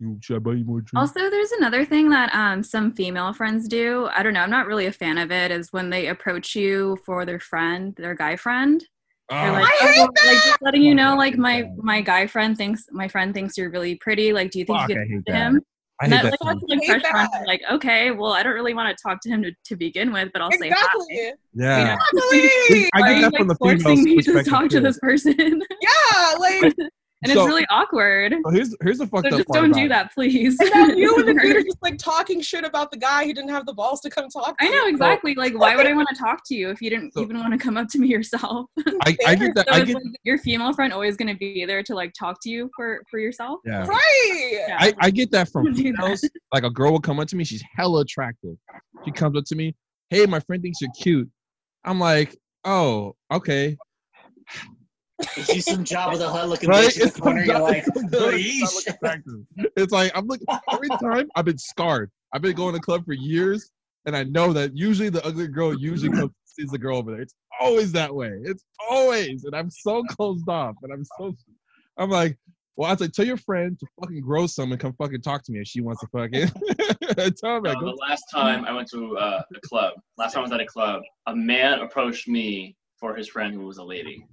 You 0.00 0.16
should 0.22 0.36
I 0.36 0.38
buy 0.38 0.54
more 0.54 0.80
drinks? 0.80 0.94
Also, 0.94 1.28
there's 1.28 1.50
another 1.52 1.84
thing 1.84 2.08
that 2.10 2.32
um, 2.34 2.62
some 2.62 2.92
female 2.92 3.32
friends 3.32 3.66
do. 3.66 4.08
I 4.14 4.22
don't 4.22 4.32
know. 4.32 4.40
I'm 4.42 4.50
not 4.50 4.66
really 4.66 4.86
a 4.86 4.92
fan 4.92 5.18
of 5.18 5.32
it. 5.32 5.50
Is 5.50 5.72
when 5.72 5.90
they 5.90 6.06
approach 6.06 6.54
you 6.54 6.98
for 7.04 7.24
their 7.26 7.40
friend, 7.40 7.94
their 7.96 8.14
guy 8.14 8.36
friend. 8.36 8.84
They're 9.28 9.50
Oh, 9.50 9.52
like, 9.52 9.64
I 9.82 9.86
hate 9.92 10.00
oh, 10.00 10.26
like 10.26 10.36
just 10.44 10.62
letting 10.62 10.82
you 10.82 10.94
know, 10.94 11.16
like 11.16 11.36
my 11.36 11.68
my 11.76 12.00
guy 12.00 12.26
friend 12.26 12.56
thinks 12.56 12.84
my 12.92 13.08
friend 13.08 13.34
thinks 13.34 13.58
you're 13.58 13.70
really 13.70 13.96
pretty. 13.96 14.32
Like, 14.32 14.50
do 14.52 14.58
you 14.60 14.64
think 14.64 14.78
fuck, 14.78 14.88
you 14.88 14.94
I 14.94 14.98
could 15.00 15.08
hate 15.08 15.16
talk 15.26 15.34
that. 15.34 15.34
him? 15.34 15.62
I 16.00 16.04
And 16.04 16.12
hate 16.14 16.22
that, 16.22 16.30
that. 16.40 16.46
like, 16.46 16.56
that's 16.60 16.70
like 16.70 16.80
hate 16.80 16.88
pressure 17.02 17.16
on 17.16 17.28
that. 17.32 17.40
you, 17.40 17.46
like, 17.46 17.62
okay, 17.72 18.10
well, 18.12 18.32
I 18.32 18.42
don't 18.44 18.54
really 18.54 18.72
want 18.74 18.96
to 18.96 19.02
talk 19.02 19.20
to 19.22 19.28
him 19.28 19.42
to, 19.42 19.52
to 19.64 19.76
begin 19.76 20.12
with, 20.12 20.30
but 20.32 20.40
I'll 20.40 20.52
say 20.52 20.70
hi. 20.70 20.76
exactly 20.76 21.32
Yeah. 21.54 21.96
exactly 22.12 22.88
I 22.94 23.00
get 23.00 23.08
are 23.08 23.12
you 23.14 23.20
that 23.22 23.32
like 23.32 23.38
from 23.40 23.48
the 23.48 23.54
forcing 23.56 23.80
female's 23.80 24.04
me 24.04 24.14
to 24.16 24.22
perspective, 24.22 24.52
talk 24.52 24.68
to 24.70 24.80
this 24.80 24.98
person? 25.00 25.62
yeah 25.82 26.34
like 26.38 26.74
and 27.22 27.32
So- 27.32 27.40
it's 27.40 27.48
really 27.48 27.66
awkward. 27.68 28.32
So 28.44 28.50
here's 28.50 28.76
here's 28.82 28.98
the 28.98 29.04
So 29.06 29.10
fucked 29.10 29.26
up 29.26 29.32
just 29.32 29.48
part 29.48 29.56
don't 29.60 29.70
about 29.70 29.78
do 29.78 29.84
it. 29.86 29.88
that, 29.88 30.14
please. 30.14 30.56
And 30.60 30.70
then 30.90 30.98
you 30.98 31.14
It 31.16 31.18
and 31.20 31.28
the 31.28 31.32
doesn't 31.34 31.48
dude 31.48 31.56
are 31.56 31.62
just 31.64 31.82
like 31.82 31.98
talking 31.98 32.40
shit 32.40 32.64
about 32.64 32.90
the 32.90 32.96
guy 32.96 33.24
who 33.24 33.32
didn't 33.34 33.50
have 33.50 33.66
the 33.66 33.72
balls 33.72 34.00
to 34.02 34.10
come 34.10 34.28
talk 34.28 34.56
to 34.58 34.64
I 34.64 34.68
know 34.68 34.84
you. 34.84 34.90
exactly. 34.90 35.34
Like, 35.34 35.58
why 35.58 35.74
would 35.76 35.86
I 35.86 35.94
want 35.94 36.08
to 36.10 36.14
talk 36.14 36.42
to 36.46 36.54
you 36.54 36.70
if 36.70 36.80
you 36.80 36.90
didn't 36.90 37.12
So- 37.14 37.22
even 37.22 37.38
want 37.38 37.52
to 37.52 37.58
come 37.58 37.76
up 37.76 37.88
to 37.88 37.98
me 37.98 38.08
yourself? 38.08 38.66
I, 39.04 39.16
I 39.26 39.34
get 39.34 39.54
that. 39.56 39.68
So 39.68 39.74
I 39.74 39.84
get. 39.84 39.94
like, 39.94 40.04
your 40.22 40.38
female 40.38 40.72
friend 40.72 40.92
always 40.92 41.16
going 41.16 41.28
to 41.32 41.38
be 41.38 41.64
there 41.64 41.82
to 41.82 41.94
like 41.94 42.12
talk 42.12 42.38
to 42.42 42.50
you 42.50 42.70
for 42.76 43.02
for 43.10 43.18
yourself? 43.18 43.60
Yeah. 43.64 43.86
Right. 43.86 44.50
Yeah. 44.68 44.76
I, 44.78 44.94
I 45.00 45.10
get 45.10 45.30
that 45.32 45.48
from 45.50 45.64
Don't 45.64 45.74
that. 45.76 45.82
females. 45.82 46.24
Like 46.52 46.62
a 46.64 46.70
girl 46.70 46.92
will 46.92 47.00
come 47.00 47.18
up 47.20 47.28
to 47.28 47.36
me, 47.36 47.44
she's 47.44 47.62
hella 47.76 48.02
attractive. 48.02 48.56
She 49.04 49.10
comes 49.10 49.36
up 49.36 49.44
to 49.46 49.56
me, 49.56 49.74
hey, 50.10 50.26
my 50.26 50.40
friend 50.40 50.62
thinks 50.62 50.80
you're 50.80 50.90
cute. 51.00 51.28
I'm 51.84 51.98
like, 51.98 52.36
oh, 52.64 53.14
okay. 53.32 53.76
You 55.36 55.42
see 55.44 55.60
some 55.60 55.84
job 55.84 56.12
with 56.12 56.22
a 56.22 56.28
hut 56.28 56.48
looking 56.48 56.68
Right? 56.68 56.88
bitch 56.88 56.96
in 56.96 57.00
the 57.00 57.06
It's 57.08 57.18
corner, 57.18 57.44
you're 57.44 57.58
like, 57.60 57.84
it's 57.86 58.12
not 58.12 58.34
yeesh. 58.34 58.86
attractive. 58.86 59.40
It's 59.76 59.92
like 59.92 60.12
I'm 60.14 60.26
looking 60.26 60.46
every 60.72 60.90
time 60.90 61.28
I've 61.34 61.44
been 61.44 61.58
scarred. 61.58 62.10
I've 62.32 62.42
been 62.42 62.54
going 62.54 62.74
to 62.74 62.80
club 62.80 63.04
for 63.04 63.14
years, 63.14 63.70
and 64.06 64.16
I 64.16 64.24
know 64.24 64.52
that 64.52 64.76
usually 64.76 65.08
the 65.08 65.24
ugly 65.24 65.48
girl 65.48 65.74
usually 65.74 66.10
comes 66.10 66.30
sees 66.44 66.70
the 66.70 66.78
girl 66.78 66.98
over 66.98 67.12
there. 67.12 67.20
It's 67.20 67.34
always 67.60 67.92
that 67.92 68.14
way. 68.14 68.32
It's 68.44 68.64
always, 68.90 69.44
and 69.44 69.54
I'm 69.54 69.70
so 69.70 70.04
closed 70.04 70.48
off, 70.48 70.74
and 70.82 70.92
I'm 70.92 71.04
so, 71.18 71.34
I'm 71.96 72.10
like, 72.10 72.36
well, 72.76 72.88
I 72.88 72.92
was 72.92 73.00
like, 73.00 73.12
tell 73.12 73.26
your 73.26 73.36
friend 73.36 73.78
to 73.80 73.86
fucking 74.00 74.20
grow 74.20 74.46
some 74.46 74.70
and 74.72 74.80
come 74.80 74.92
fucking 74.94 75.22
talk 75.22 75.42
to 75.44 75.52
me 75.52 75.60
if 75.60 75.66
she 75.66 75.80
wants 75.80 76.00
to 76.00 76.06
fucking. 76.08 76.48
tell 77.36 77.62
her, 77.62 77.68
Uh, 77.68 77.80
the 77.80 77.96
last 78.08 78.24
time 78.32 78.64
I 78.64 78.72
went 78.72 78.88
to 78.90 79.16
uh, 79.18 79.42
a 79.54 79.60
club, 79.68 79.94
last 80.16 80.34
time 80.34 80.40
I 80.40 80.42
was 80.44 80.52
at 80.52 80.60
a 80.60 80.66
club, 80.66 81.02
a 81.26 81.34
man 81.34 81.80
approached 81.80 82.28
me 82.28 82.76
for 83.00 83.14
his 83.16 83.28
friend 83.28 83.54
who 83.54 83.66
was 83.66 83.78
a 83.78 83.84
lady, 83.84 84.24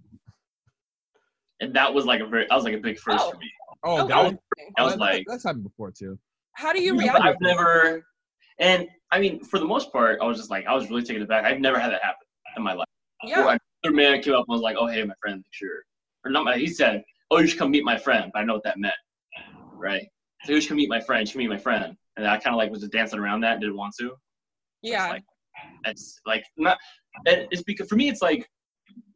and 1.61 1.73
that 1.75 1.93
was 1.93 2.05
like 2.05 2.21
a 2.21 2.25
very, 2.25 2.45
that 2.49 2.55
was 2.55 2.63
like 2.63 2.73
a 2.73 2.79
big 2.79 2.97
first 2.99 3.23
Oh. 3.25 3.31
for 3.31 3.37
me. 3.37 3.51
Oh, 3.83 3.99
Okay. 4.03 4.07
that 4.13 4.23
was, 4.23 4.33
I 4.77 4.83
was 4.83 4.93
that- 4.93 4.99
like, 4.99 5.23
that's 5.27 5.43
happened 5.43 5.63
before 5.63 5.91
too. 5.91 6.17
How 6.53 6.71
do 6.73 6.81
you 6.81 6.95
But 6.95 7.03
react? 7.03 7.21
I've 7.21 7.41
never, 7.41 8.03
and 8.59 8.87
I 9.11 9.19
mean, 9.19 9.43
for 9.43 9.59
the 9.59 9.65
most 9.65 9.91
part, 9.91 10.19
I 10.21 10.25
was 10.25 10.37
just 10.37 10.49
like, 10.49 10.65
I 10.65 10.73
was 10.73 10.89
really 10.89 11.03
taken 11.03 11.21
aback. 11.21 11.43
I've 11.45 11.59
never 11.59 11.77
had 11.79 11.91
that 11.91 12.01
happen 12.01 12.25
in 12.57 12.63
my 12.63 12.73
life. 12.73 12.87
Yeah. 13.23 13.43
Or 13.45 13.57
Another 13.83 13.95
man 13.95 14.21
came 14.21 14.33
up 14.33 14.45
and 14.47 14.53
was 14.53 14.61
like, 14.61 14.77
"Oh, 14.79 14.87
hey, 14.87 15.03
my 15.03 15.13
friend, 15.21 15.45
sure," 15.51 15.83
or 16.25 16.31
not. 16.31 16.43
My, 16.45 16.57
he 16.57 16.65
said, 16.65 17.03
"Oh, 17.29 17.37
you 17.37 17.45
should 17.45 17.59
come 17.59 17.69
meet 17.69 17.83
my 17.83 17.97
friend." 17.97 18.31
But 18.33 18.39
I 18.39 18.43
know 18.45 18.55
what 18.55 18.63
that 18.63 18.79
meant, 18.79 18.95
right? 19.73 20.07
So 20.43 20.53
you 20.53 20.61
should 20.61 20.69
come 20.69 20.77
meet 20.77 20.89
my 20.89 20.99
friend. 21.01 21.21
You 21.21 21.27
should 21.31 21.37
meet 21.37 21.49
my 21.49 21.57
friend, 21.57 21.95
and 22.17 22.27
I 22.27 22.37
kind 22.37 22.55
of 22.55 22.57
like 22.57 22.71
was 22.71 22.79
just 22.79 22.91
dancing 22.93 23.19
around 23.19 23.41
that. 23.41 23.59
Didn't 23.59 23.77
want 23.77 23.93
to. 23.99 24.13
Yeah. 24.81 25.07
like, 25.09 25.23
it's 25.85 26.19
like 26.25 26.43
not. 26.57 26.79
It's 27.25 27.61
because 27.61 27.87
for 27.87 27.95
me, 27.95 28.09
it's 28.09 28.23
like 28.23 28.49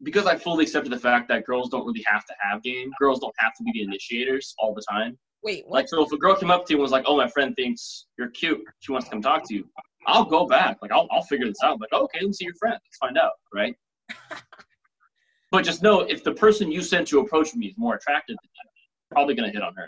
because 0.03 0.25
I 0.25 0.35
fully 0.35 0.63
accepted 0.63 0.91
the 0.91 0.99
fact 0.99 1.27
that 1.29 1.45
girls 1.45 1.69
don't 1.69 1.85
really 1.85 2.03
have 2.07 2.25
to 2.25 2.33
have 2.39 2.63
game. 2.63 2.91
Girls 2.99 3.19
don't 3.19 3.35
have 3.37 3.53
to 3.55 3.63
be 3.63 3.71
the 3.73 3.81
initiators 3.83 4.53
all 4.57 4.73
the 4.73 4.83
time. 4.89 5.17
Wait, 5.43 5.63
what? 5.67 5.75
Like, 5.75 5.89
so 5.89 6.03
if 6.03 6.11
a 6.11 6.17
girl 6.17 6.35
came 6.35 6.51
up 6.51 6.65
to 6.65 6.73
you 6.73 6.77
and 6.77 6.81
was 6.81 6.91
like, 6.91 7.05
"Oh, 7.07 7.17
my 7.17 7.27
friend 7.27 7.55
thinks 7.55 8.07
you're 8.17 8.29
cute. 8.29 8.61
She 8.79 8.91
wants 8.91 9.07
to 9.07 9.11
come 9.11 9.21
talk 9.21 9.47
to 9.47 9.53
you," 9.55 9.65
I'll 10.07 10.25
go 10.25 10.45
back. 10.45 10.77
Like, 10.81 10.91
I'll 10.91 11.07
I'll 11.11 11.23
figure 11.23 11.47
this 11.47 11.57
out. 11.63 11.79
Like, 11.79 11.89
oh, 11.93 12.03
okay, 12.03 12.19
let 12.19 12.27
me 12.27 12.33
see 12.33 12.45
your 12.45 12.55
friend. 12.55 12.73
Let's 12.73 12.97
find 12.97 13.17
out, 13.17 13.33
right? 13.53 13.75
but 15.51 15.63
just 15.63 15.81
know 15.81 16.01
if 16.01 16.23
the 16.23 16.33
person 16.33 16.71
you 16.71 16.81
sent 16.81 17.07
to 17.09 17.19
approach 17.19 17.55
me 17.55 17.67
is 17.67 17.73
more 17.77 17.95
attractive 17.95 18.35
than 18.41 18.49
you, 18.53 18.81
probably 19.11 19.35
gonna 19.35 19.51
hit 19.51 19.61
on 19.61 19.73
her. 19.75 19.87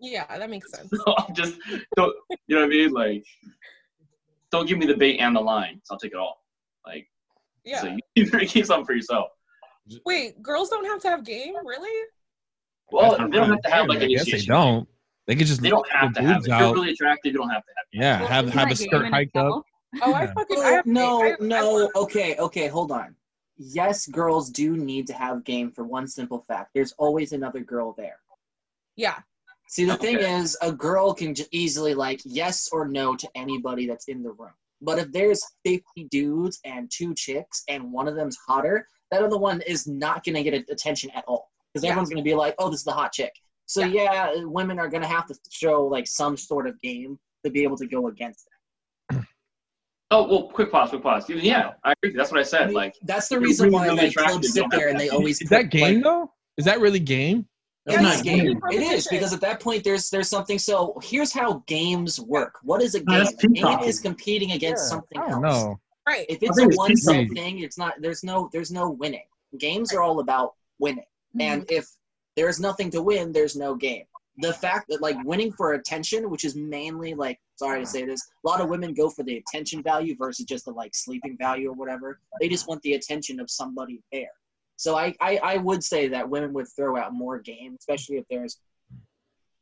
yeah, 0.00 0.24
that 0.38 0.48
makes 0.50 0.70
sense. 0.72 0.90
So 1.04 1.14
I'm 1.18 1.34
just 1.34 1.58
don't. 1.96 2.14
You 2.46 2.56
know 2.56 2.62
what 2.62 2.66
I 2.66 2.68
mean? 2.68 2.92
Like, 2.92 3.24
don't 4.50 4.66
give 4.66 4.78
me 4.78 4.86
the 4.86 4.96
bait 4.96 5.18
and 5.18 5.36
the 5.36 5.40
line. 5.40 5.80
So 5.84 5.94
I'll 5.94 5.98
take 5.98 6.12
it 6.12 6.18
all. 6.18 6.42
Like, 6.86 7.06
Yeah. 7.68 7.80
so 7.82 7.96
you 8.14 8.30
better 8.30 8.44
keep 8.46 8.64
something 8.66 8.86
for 8.86 8.94
yourself. 8.94 9.28
Wait, 10.04 10.42
girls 10.42 10.68
don't 10.70 10.84
have 10.86 11.00
to 11.02 11.08
have 11.08 11.24
game, 11.24 11.54
really? 11.64 12.06
Well, 12.90 13.12
they 13.18 13.36
don't 13.38 13.50
have 13.50 13.62
to 13.62 13.70
have 13.70 13.88
like 13.88 14.00
I 14.00 14.06
guess 14.06 14.30
they 14.30 14.40
don't. 14.40 14.88
They 15.26 15.34
can 15.36 15.46
just 15.46 15.60
They 15.60 15.68
don't 15.68 15.88
have 15.90 16.14
to 16.14 16.22
have 16.22 16.36
boobs 16.36 16.46
it. 16.48 16.52
If 16.52 16.58
you're 16.60 16.72
really 16.74 16.90
attractive, 16.92 17.32
you 17.32 17.38
don't 17.38 17.50
have 17.50 17.62
to 17.62 17.72
have 17.76 17.84
it. 17.92 17.98
Yeah, 17.98 18.20
Well, 18.20 18.28
have 18.28 18.48
have 18.54 18.70
a 18.70 18.76
skirt 18.76 19.06
in 19.06 19.12
hiked 19.12 19.36
up. 19.36 19.62
Oh, 20.02 20.14
I 20.14 20.26
fucking 20.26 20.58
I 20.60 20.70
have 20.70 20.86
no, 20.86 21.22
I 21.22 21.26
have- 21.28 21.40
I 21.40 21.44
no. 21.44 21.78
have- 21.80 21.90
Okay, 21.96 22.36
okay, 22.38 22.68
hold 22.68 22.90
on. 22.92 23.14
Yes, 23.58 24.06
girls 24.06 24.50
do 24.50 24.76
need 24.76 25.06
to 25.08 25.12
have 25.14 25.44
game 25.44 25.70
for 25.72 25.84
one 25.84 26.06
simple 26.06 26.40
fact. 26.48 26.70
There's 26.74 26.92
always 26.92 27.32
another 27.32 27.60
girl 27.60 27.92
there. 27.98 28.20
Yeah. 28.96 29.16
See, 29.68 29.84
the 29.84 29.96
thing 29.96 30.18
is, 30.18 30.56
a 30.62 30.72
girl 30.72 31.12
can 31.12 31.34
j- 31.34 31.44
easily 31.50 31.92
like 31.94 32.20
yes 32.24 32.68
or 32.72 32.88
no 32.88 33.16
to 33.16 33.28
anybody 33.34 33.86
that's 33.86 34.08
in 34.08 34.22
the 34.22 34.30
room. 34.30 34.52
But 34.80 34.98
if 34.98 35.10
there's 35.12 35.42
50 35.64 35.82
dudes 36.10 36.60
and 36.64 36.90
two 36.92 37.14
chicks 37.14 37.64
and 37.68 37.92
one 37.92 38.06
of 38.08 38.14
them's 38.14 38.36
hotter, 38.46 38.86
that 39.10 39.22
other 39.22 39.38
one 39.38 39.60
is 39.62 39.86
not 39.86 40.24
going 40.24 40.36
to 40.36 40.42
get 40.42 40.54
attention 40.70 41.10
at 41.14 41.24
all 41.26 41.50
because 41.72 41.84
Yeah. 41.84 41.90
everyone's 41.90 42.10
going 42.10 42.22
to 42.22 42.28
be 42.28 42.34
like, 42.34 42.54
"Oh, 42.58 42.70
this 42.70 42.80
is 42.80 42.84
the 42.84 42.92
hot 42.92 43.12
chick." 43.12 43.32
So 43.66 43.82
yeah. 43.82 44.32
women 44.44 44.78
are 44.78 44.88
going 44.88 45.02
to 45.02 45.08
have 45.08 45.26
to 45.26 45.34
show 45.50 45.84
like 45.86 46.06
some 46.06 46.36
sort 46.36 46.66
of 46.66 46.80
game 46.80 47.18
to 47.44 47.50
be 47.50 47.62
able 47.62 47.76
to 47.78 47.86
go 47.86 48.08
against 48.08 48.48
that. 49.10 49.24
Oh 50.10 50.26
well, 50.26 50.48
quick 50.48 50.72
pause, 50.72 50.88
quick 50.88 51.02
pause. 51.02 51.28
Yeah, 51.28 51.72
I 51.84 51.92
agree. 52.02 52.16
That's 52.16 52.30
what 52.30 52.40
I 52.40 52.42
said. 52.42 52.72
Like, 52.72 52.94
That's 53.02 53.28
the 53.28 53.38
reason 53.38 53.64
really, 53.66 53.74
why 53.74 53.84
really 53.88 53.96
like 53.98 54.08
attractive, 54.12 54.32
clubs 54.32 54.46
you 54.46 54.52
sit 54.62 54.70
there 54.70 54.88
and 54.88 54.98
they 54.98 55.10
always 55.10 55.42
Is 55.42 55.50
that 55.50 55.64
put, 55.64 55.70
game 55.70 55.94
like, 55.96 56.04
though? 56.04 56.32
Is 56.56 56.64
that 56.64 56.80
really 56.80 56.98
game? 56.98 57.46
Yeah, 57.88 58.02
That's 58.02 58.18
it's 58.18 58.24
not 58.26 58.36
game. 58.36 58.44
game. 58.44 58.60
It 58.70 58.82
is 58.82 59.08
because 59.08 59.32
at 59.32 59.40
that 59.40 59.60
point 59.60 59.82
there's 59.84 60.10
there's 60.10 60.28
something. 60.28 60.58
So 60.58 60.98
here's 61.02 61.32
how 61.32 61.62
games 61.66 62.20
work. 62.20 62.56
What 62.62 62.82
is 62.82 62.94
a 62.94 63.00
game? 63.00 63.24
that's 63.24 63.44
A 63.44 63.48
game 63.48 63.78
is 63.80 64.00
competing 64.00 64.52
against 64.52 64.88
something 64.88 65.18
else. 65.18 65.30
don't 65.30 65.42
know. 65.42 65.80
Right. 66.06 66.26
If 66.28 66.38
it's 66.42 66.58
a 66.60 66.66
one 66.76 66.96
set 66.96 67.26
thing, 67.34 67.60
it's 67.60 67.78
not. 67.78 67.94
There's 68.00 68.22
no 68.24 68.48
there's 68.52 68.70
no 68.70 68.90
winning. 68.90 69.24
Games 69.58 69.92
are 69.94 70.02
all 70.02 70.20
about 70.20 70.54
winning, 70.78 71.04
Mm-hmm. 71.36 71.40
and 71.40 71.64
if 71.70 71.86
there's 72.36 72.58
nothing 72.60 72.90
to 72.90 73.02
win, 73.02 73.32
there's 73.32 73.56
no 73.56 73.74
game. 73.74 74.04
The 74.40 74.52
fact 74.52 74.86
that 74.88 75.02
like 75.02 75.16
winning 75.24 75.52
for 75.52 75.72
attention, 75.74 76.30
which 76.30 76.44
is 76.44 76.54
mainly 76.54 77.14
like 77.14 77.38
sorry 77.56 77.80
to 77.80 77.86
say 77.86 78.04
this, 78.04 78.20
a 78.44 78.48
lot 78.48 78.60
of 78.60 78.68
women 78.68 78.94
go 78.94 79.10
for 79.10 79.24
the 79.24 79.36
attention 79.38 79.82
value 79.82 80.14
versus 80.16 80.44
just 80.46 80.64
the 80.66 80.70
like 80.70 80.94
sleeping 80.94 81.36
value 81.38 81.70
or 81.70 81.74
whatever. 81.74 82.20
They 82.40 82.48
just 82.48 82.68
want 82.68 82.80
the 82.82 82.94
attention 82.94 83.40
of 83.40 83.50
somebody 83.50 84.00
there. 84.12 84.30
So 84.78 84.96
I, 84.96 85.12
I, 85.20 85.38
I 85.42 85.56
would 85.56 85.82
say 85.82 86.06
that 86.08 86.30
women 86.30 86.52
would 86.52 86.66
throw 86.74 86.96
out 86.96 87.12
more 87.12 87.40
game, 87.40 87.74
especially 87.80 88.16
if 88.16 88.24
there's, 88.30 88.58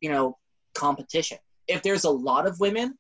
you 0.03 0.11
know, 0.11 0.37
competition. 0.75 1.39
If 1.69 1.83
there's 1.83 2.05
a 2.05 2.11
lot 2.11 2.47
of 2.47 2.61
women, 2.61 2.99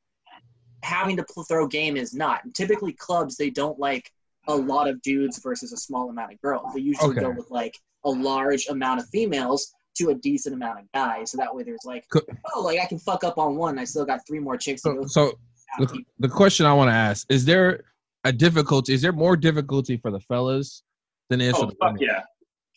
having 0.83 1.19
to 1.19 1.25
pl- 1.25 1.45
throw 1.45 1.67
game 1.69 1.95
is 1.95 2.15
not. 2.15 2.41
Typically, 2.55 2.95
clubs 2.95 3.37
they 3.37 3.51
don't 3.51 3.79
like 3.79 4.11
a 4.49 4.57
lot 4.57 4.89
of 4.89 5.03
dudes 5.03 5.39
versus 5.43 5.75
a 5.75 5.77
small 5.77 6.09
amount 6.09 6.33
of 6.33 6.41
girls. 6.41 6.65
They 6.75 6.81
usually 6.81 7.11
Okay. 7.11 7.21
go 7.21 7.31
with 7.31 7.51
like 7.51 7.77
a 8.07 8.11
large 8.11 8.67
amount 8.69 9.01
of 9.01 9.09
females 9.11 9.75
to 9.99 10.09
a 10.09 10.15
decent 10.15 10.55
amount 10.55 10.81
of 10.81 10.87
guys. 10.95 11.33
So 11.33 11.37
that 11.37 11.55
way, 11.55 11.65
there's 11.65 11.85
like, 11.85 12.07
Co- 12.11 12.23
oh, 12.55 12.63
like 12.63 12.81
I 12.81 12.87
can 12.87 12.99
fuck 12.99 13.25
up 13.25 13.37
on 13.37 13.57
one. 13.57 13.79
I 13.79 13.85
still 13.85 14.07
got 14.07 14.21
three 14.27 14.39
more 14.41 14.57
chicks 14.57 14.81
to 14.83 15.05
So, 15.07 15.33
so 15.79 15.85
the, 15.85 16.03
the 16.19 16.29
question 16.29 16.65
I 16.65 16.73
want 16.73 16.89
to 16.89 16.95
ask 16.95 17.27
is 17.31 17.45
there 17.45 17.85
a 18.25 18.33
difficulty? 18.33 18.95
Is 18.95 19.03
there 19.03 19.13
more 19.13 19.37
difficulty 19.37 19.99
for 19.99 20.11
the 20.11 20.21
fellas 20.21 20.83
than 21.31 21.41
is 21.41 21.55
oh 21.57 21.67
the 21.67 21.75
fuck 21.81 21.97
yeah. 22.01 22.23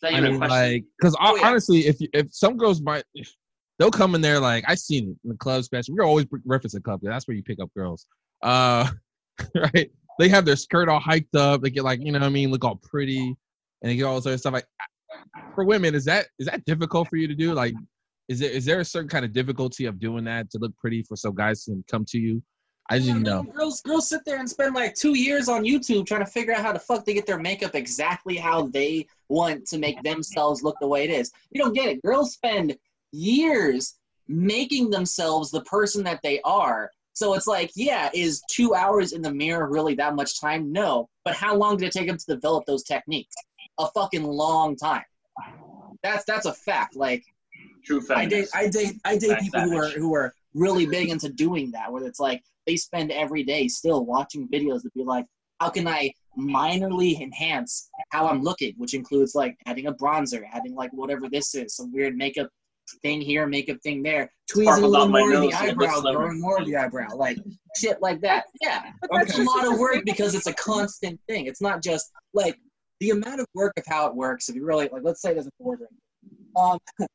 I 0.02 0.20
mean, 0.20 0.38
like, 0.38 0.84
because 0.98 1.14
Oh, 1.20 1.36
yeah. 1.36 1.46
honestly, 1.46 1.80
if 1.80 2.00
you, 2.00 2.08
if 2.12 2.32
some 2.32 2.56
girls 2.56 2.80
might, 2.80 3.04
they'll 3.78 3.90
come 3.90 4.14
in 4.14 4.20
there 4.20 4.40
like 4.40 4.64
I 4.66 4.74
seen 4.74 5.10
it 5.10 5.16
in 5.24 5.30
the 5.30 5.36
club, 5.36 5.60
especially 5.60 5.94
we're 5.94 6.04
always 6.04 6.26
referencing 6.26 6.82
club. 6.82 7.00
That's 7.02 7.28
where 7.28 7.36
you 7.36 7.42
pick 7.42 7.60
up 7.60 7.70
girls. 7.76 8.06
Uh, 8.42 8.88
right? 9.54 9.90
They 10.18 10.28
have 10.28 10.44
their 10.44 10.56
skirt 10.56 10.88
all 10.88 11.00
hiked 11.00 11.34
up. 11.34 11.62
They 11.62 11.70
get 11.70 11.84
like 11.84 12.00
you 12.00 12.12
know 12.12 12.18
what 12.18 12.26
I 12.26 12.30
mean, 12.30 12.50
look 12.50 12.64
all 12.64 12.76
pretty, 12.76 13.20
and 13.20 13.36
they 13.90 13.96
get 13.96 14.04
all 14.04 14.16
this 14.16 14.26
other 14.26 14.38
stuff. 14.38 14.54
Like 14.54 14.66
for 15.54 15.64
women, 15.64 15.94
is 15.94 16.04
that 16.06 16.26
is 16.38 16.46
that 16.46 16.64
difficult 16.64 17.08
for 17.08 17.16
you 17.16 17.28
to 17.28 17.34
do? 17.34 17.52
Like, 17.52 17.74
is 18.28 18.38
there 18.38 18.50
is 18.50 18.64
there 18.64 18.80
a 18.80 18.84
certain 18.84 19.08
kind 19.08 19.24
of 19.24 19.32
difficulty 19.32 19.86
of 19.86 19.98
doing 19.98 20.24
that 20.24 20.50
to 20.50 20.58
look 20.58 20.76
pretty 20.76 21.02
for 21.02 21.16
so 21.16 21.32
guys 21.32 21.64
can 21.64 21.84
come 21.90 22.04
to 22.08 22.18
you? 22.18 22.42
I 22.90 22.98
just 22.98 23.06
didn't 23.06 23.22
no, 23.22 23.42
know. 23.42 23.52
Girls, 23.52 23.80
girls 23.82 24.08
sit 24.08 24.24
there 24.26 24.40
and 24.40 24.50
spend 24.50 24.74
like 24.74 24.96
two 24.96 25.16
years 25.16 25.48
on 25.48 25.62
YouTube 25.62 26.06
trying 26.06 26.24
to 26.24 26.30
figure 26.30 26.52
out 26.52 26.62
how 26.62 26.72
the 26.72 26.80
fuck 26.80 27.04
they 27.04 27.14
get 27.14 27.24
their 27.24 27.38
makeup 27.38 27.76
exactly 27.76 28.36
how 28.36 28.66
they 28.66 29.06
want 29.28 29.64
to 29.68 29.78
make 29.78 30.02
themselves 30.02 30.64
look 30.64 30.76
the 30.80 30.88
way 30.88 31.04
it 31.04 31.10
is. 31.10 31.30
You 31.52 31.62
don't 31.62 31.72
get 31.72 31.88
it. 31.88 32.02
Girls 32.02 32.32
spend 32.32 32.76
years 33.12 33.94
making 34.26 34.90
themselves 34.90 35.52
the 35.52 35.62
person 35.62 36.02
that 36.02 36.20
they 36.22 36.40
are. 36.42 36.90
So 37.12 37.34
it's 37.34 37.46
like, 37.46 37.70
yeah, 37.76 38.10
is 38.12 38.42
two 38.50 38.74
hours 38.74 39.12
in 39.12 39.22
the 39.22 39.32
mirror 39.32 39.68
really 39.68 39.94
that 39.94 40.16
much 40.16 40.40
time? 40.40 40.72
No. 40.72 41.08
But 41.24 41.34
how 41.34 41.54
long 41.54 41.76
did 41.76 41.86
it 41.86 41.92
take 41.92 42.08
them 42.08 42.18
to 42.18 42.26
develop 42.26 42.66
those 42.66 42.82
techniques? 42.82 43.34
A 43.78 43.86
fucking 43.88 44.24
long 44.24 44.74
time. 44.74 45.04
That's 46.02 46.24
that's 46.24 46.46
a 46.46 46.52
fact. 46.52 46.96
Like 46.96 47.24
True 47.84 48.00
fact. 48.00 48.20
I 48.20 48.26
date. 48.26 48.48
I 48.54 48.68
date 48.68 49.00
I 49.04 49.16
date 49.16 49.28
That's 49.28 49.44
people 49.44 49.60
who 49.60 49.76
are 49.76 49.90
who 49.90 50.14
are 50.14 50.34
really 50.54 50.86
big 50.86 51.10
into 51.10 51.28
doing 51.28 51.70
that 51.72 51.92
where 51.92 52.04
it's 52.04 52.20
like 52.20 52.42
they 52.66 52.76
spend 52.76 53.10
every 53.10 53.42
day 53.42 53.68
still 53.68 54.04
watching 54.04 54.48
videos 54.48 54.82
to 54.82 54.90
be 54.94 55.04
like 55.04 55.26
how 55.60 55.68
can 55.68 55.86
I 55.86 56.12
minorly 56.38 57.20
enhance 57.20 57.90
how 58.10 58.28
I'm 58.28 58.42
looking 58.42 58.74
which 58.76 58.94
includes 58.94 59.34
like 59.34 59.56
adding 59.66 59.86
a 59.86 59.94
bronzer 59.94 60.42
adding 60.52 60.74
like 60.74 60.92
whatever 60.92 61.28
this 61.30 61.54
is 61.54 61.76
some 61.76 61.92
weird 61.92 62.16
makeup 62.16 62.48
thing 63.02 63.20
here 63.20 63.46
makeup 63.46 63.76
thing 63.84 64.02
there 64.02 64.30
tweezing 64.50 64.82
a 64.82 64.86
little 64.86 65.08
more 65.08 65.32
of 65.32 65.40
the 65.40 65.46
nose 65.46 65.54
so 65.56 65.64
it 65.64 65.76
looks 65.76 65.92
eyebrow 65.92 66.00
slimmer. 66.00 66.18
growing 66.18 66.40
more 66.40 66.58
of 66.58 66.66
the 66.66 66.76
eyebrow 66.76 67.14
like 67.14 67.38
shit 67.76 68.00
like 68.02 68.20
that 68.20 68.46
yeah 68.60 68.90
But 69.00 69.10
that's 69.12 69.30
it's 69.30 69.38
a 69.38 69.42
lot 69.42 69.66
of 69.66 69.78
work 69.78 70.04
because 70.04 70.34
it's 70.34 70.46
a 70.46 70.54
constant 70.54 71.20
thing. 71.28 71.46
It's 71.46 71.60
not 71.60 71.82
just 71.82 72.10
like 72.34 72.58
the 73.00 73.10
amount 73.10 73.40
of 73.40 73.46
work 73.54 73.72
of 73.76 73.84
how 73.86 74.06
it 74.06 74.14
works. 74.14 74.48
If 74.48 74.56
you 74.56 74.64
really 74.64 74.88
like, 74.88 75.02
let's 75.02 75.22
say 75.22 75.32
there's 75.32 75.46
a 75.46 75.50
boardroom. 75.58 75.88
Um, 76.56 76.78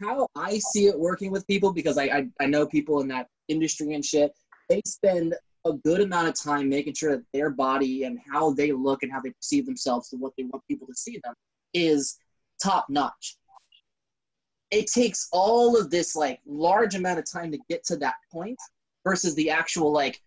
how 0.00 0.26
I 0.34 0.58
see 0.58 0.86
it 0.86 0.98
working 0.98 1.30
with 1.30 1.46
people 1.46 1.72
because 1.72 1.98
I, 1.98 2.04
I 2.04 2.26
I 2.40 2.46
know 2.46 2.66
people 2.66 3.00
in 3.00 3.08
that 3.08 3.26
industry 3.48 3.94
and 3.94 4.04
shit. 4.04 4.32
They 4.70 4.80
spend 4.86 5.34
a 5.66 5.72
good 5.72 6.00
amount 6.00 6.28
of 6.28 6.40
time 6.40 6.68
making 6.68 6.94
sure 6.94 7.16
that 7.16 7.24
their 7.34 7.50
body 7.50 8.04
and 8.04 8.18
how 8.32 8.52
they 8.52 8.72
look 8.72 9.02
and 9.02 9.12
how 9.12 9.20
they 9.20 9.30
perceive 9.30 9.66
themselves 9.66 10.08
to 10.08 10.16
what 10.16 10.32
they 10.38 10.44
want 10.44 10.66
people 10.66 10.86
to 10.86 10.94
see 10.94 11.20
them 11.24 11.34
is 11.74 12.16
top 12.62 12.86
notch. 12.88 13.36
It 14.70 14.86
takes 14.86 15.28
all 15.32 15.76
of 15.76 15.90
this 15.90 16.14
like 16.14 16.40
large 16.46 16.94
amount 16.94 17.18
of 17.18 17.30
time 17.30 17.50
to 17.50 17.58
get 17.68 17.84
to 17.86 17.96
that 17.96 18.14
point 18.32 18.58
versus 19.04 19.34
the 19.34 19.50
actual 19.50 19.92
like 19.92 20.22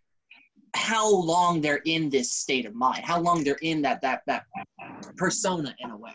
how 0.75 1.09
long 1.09 1.61
they're 1.61 1.81
in 1.85 2.09
this 2.09 2.33
state 2.33 2.65
of 2.65 2.75
mind, 2.75 3.05
how 3.05 3.19
long 3.19 3.45
they're 3.45 3.57
in 3.61 3.81
that 3.83 4.01
that 4.01 4.23
that 4.27 4.43
persona 5.15 5.73
in 5.79 5.89
a 5.89 5.97
way. 5.97 6.11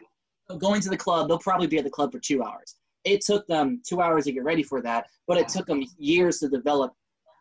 So 0.51 0.59
going 0.59 0.83
to 0.83 0.91
the 0.91 0.97
club, 0.97 1.29
they'll 1.29 1.39
probably 1.39 1.66
be 1.66 1.79
at 1.79 1.85
the 1.85 1.91
club 1.91 2.12
for 2.12 2.18
two 2.18 2.43
hours. 2.43 2.76
It 3.05 3.22
took 3.22 3.47
them 3.47 3.81
two 3.87 4.03
hours 4.03 4.24
to 4.24 4.33
get 4.33 4.45
ready 4.45 4.62
for 4.62 4.83
that, 4.83 5.07
but 5.26 5.39
it 5.39 5.49
took 5.49 5.66
them 5.66 5.83
years 5.97 6.41
to 6.41 6.49
develop 6.49 6.93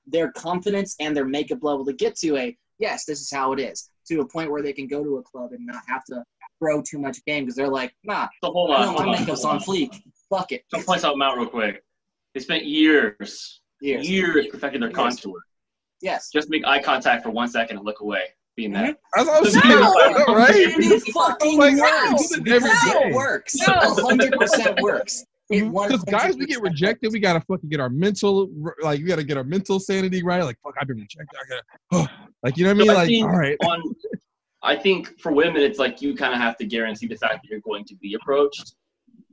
their 0.08 0.32
confidence 0.32 0.96
and 1.00 1.16
their 1.16 1.26
makeup 1.26 1.60
level 1.62 1.86
to 1.86 1.94
get 1.94 2.16
to 2.18 2.38
a 2.38 2.58
yes, 2.80 3.06
this 3.06 3.22
is 3.22 3.32
how 3.32 3.54
it 3.54 3.60
is, 3.60 3.90
to 4.08 4.22
a 4.22 4.28
point 4.28 4.52
where 4.52 4.62
they 4.62 4.74
can 4.74 4.88
go 4.88 5.04
to 5.04 5.18
a 5.18 5.24
club 5.24 5.52
and 5.52 5.66
not 5.66 5.82
have 5.88 6.04
to 6.06 6.24
throw 6.60 6.82
too 6.82 7.00
much 7.00 7.24
game 7.26 7.44
because 7.44 7.56
they're 7.56 7.68
like, 7.68 7.94
nah, 8.04 8.28
So 8.44 8.52
hold 8.52 8.72
I 8.72 8.84
on, 8.84 8.88
hold 8.90 9.00
my 9.00 9.06
on, 9.14 9.20
makeup's 9.20 9.44
on 9.46 9.56
on. 9.56 9.62
fleek. 9.62 10.00
Fuck 10.30 10.52
it. 10.52 10.64
So 10.70 10.82
point 10.82 11.02
something 11.02 11.22
out 11.22 11.38
real 11.38 11.48
quick. 11.48 11.84
They 12.34 12.40
spent 12.40 12.66
years, 12.66 13.62
Years. 13.82 14.08
years 14.10 14.48
perfecting 14.48 14.82
their 14.82 14.90
Years. 14.90 14.96
contour. 14.96 15.42
Yes. 16.02 16.30
Just 16.32 16.50
make 16.50 16.66
eye 16.66 16.82
contact 16.82 17.24
for 17.24 17.32
one 17.32 17.48
second 17.48 17.78
and 17.78 17.86
look 17.86 18.02
away. 18.02 18.22
Being 18.56 18.74
that. 18.74 18.96
Mm-hmm. 19.18 19.26
That's 19.26 19.28
what 19.28 19.46
I'm 19.46 19.52
saying, 20.16 20.26
No. 20.28 20.36
right? 20.36 20.74
And 20.74 20.84
it 20.84 21.02
fucking 21.14 21.58
Like, 21.60 21.76
works. 21.78 22.30
do 22.30 22.42
it 22.42 22.48
every 22.54 22.70
It 22.70 23.04
day. 23.10 23.12
works. 23.14 23.56
No. 23.68 23.74
Hundred 24.08 24.32
percent 24.34 24.80
works. 24.82 25.26
It 25.50 25.64
mm-hmm. 25.64 25.88
Because 25.88 26.04
guys, 26.04 26.36
we 26.36 26.46
get 26.46 26.62
rejected. 26.62 27.12
We 27.14 27.20
gotta 27.20 27.42
fucking 27.42 27.70
get 27.70 27.80
our 27.80 27.90
mental, 27.90 28.50
like, 28.82 29.00
we 29.00 29.06
gotta 29.06 29.24
get 29.24 29.38
our 29.38 29.44
mental 29.44 29.80
sanity 29.80 30.24
right. 30.24 30.44
Like, 30.44 30.58
fuck, 30.62 30.76
I've 30.80 30.88
been 30.88 30.98
rejected. 30.98 31.30
I 31.40 31.62
gotta, 31.94 32.10
like, 32.44 32.58
you 32.58 32.66
know 32.66 32.74
what 32.74 32.76
I 32.76 32.80
mean? 32.80 32.88
So 32.88 32.94
I 32.94 33.06
Like, 33.06 33.34
all 33.34 33.40
right. 33.40 33.58
on, 33.66 33.96
I 34.64 34.76
think 34.76 35.20
for 35.20 35.32
women, 35.32 35.62
it's 35.62 35.80
like 35.80 36.02
you 36.02 36.16
kind 36.16 36.34
of 36.34 36.40
have 36.40 36.58
to 36.58 36.66
guarantee 36.66 37.08
the 37.08 37.16
fact 37.16 37.36
that 37.44 37.50
you're 37.50 37.62
going 37.62 37.86
to 37.86 37.96
be 37.96 38.16
approached, 38.16 38.76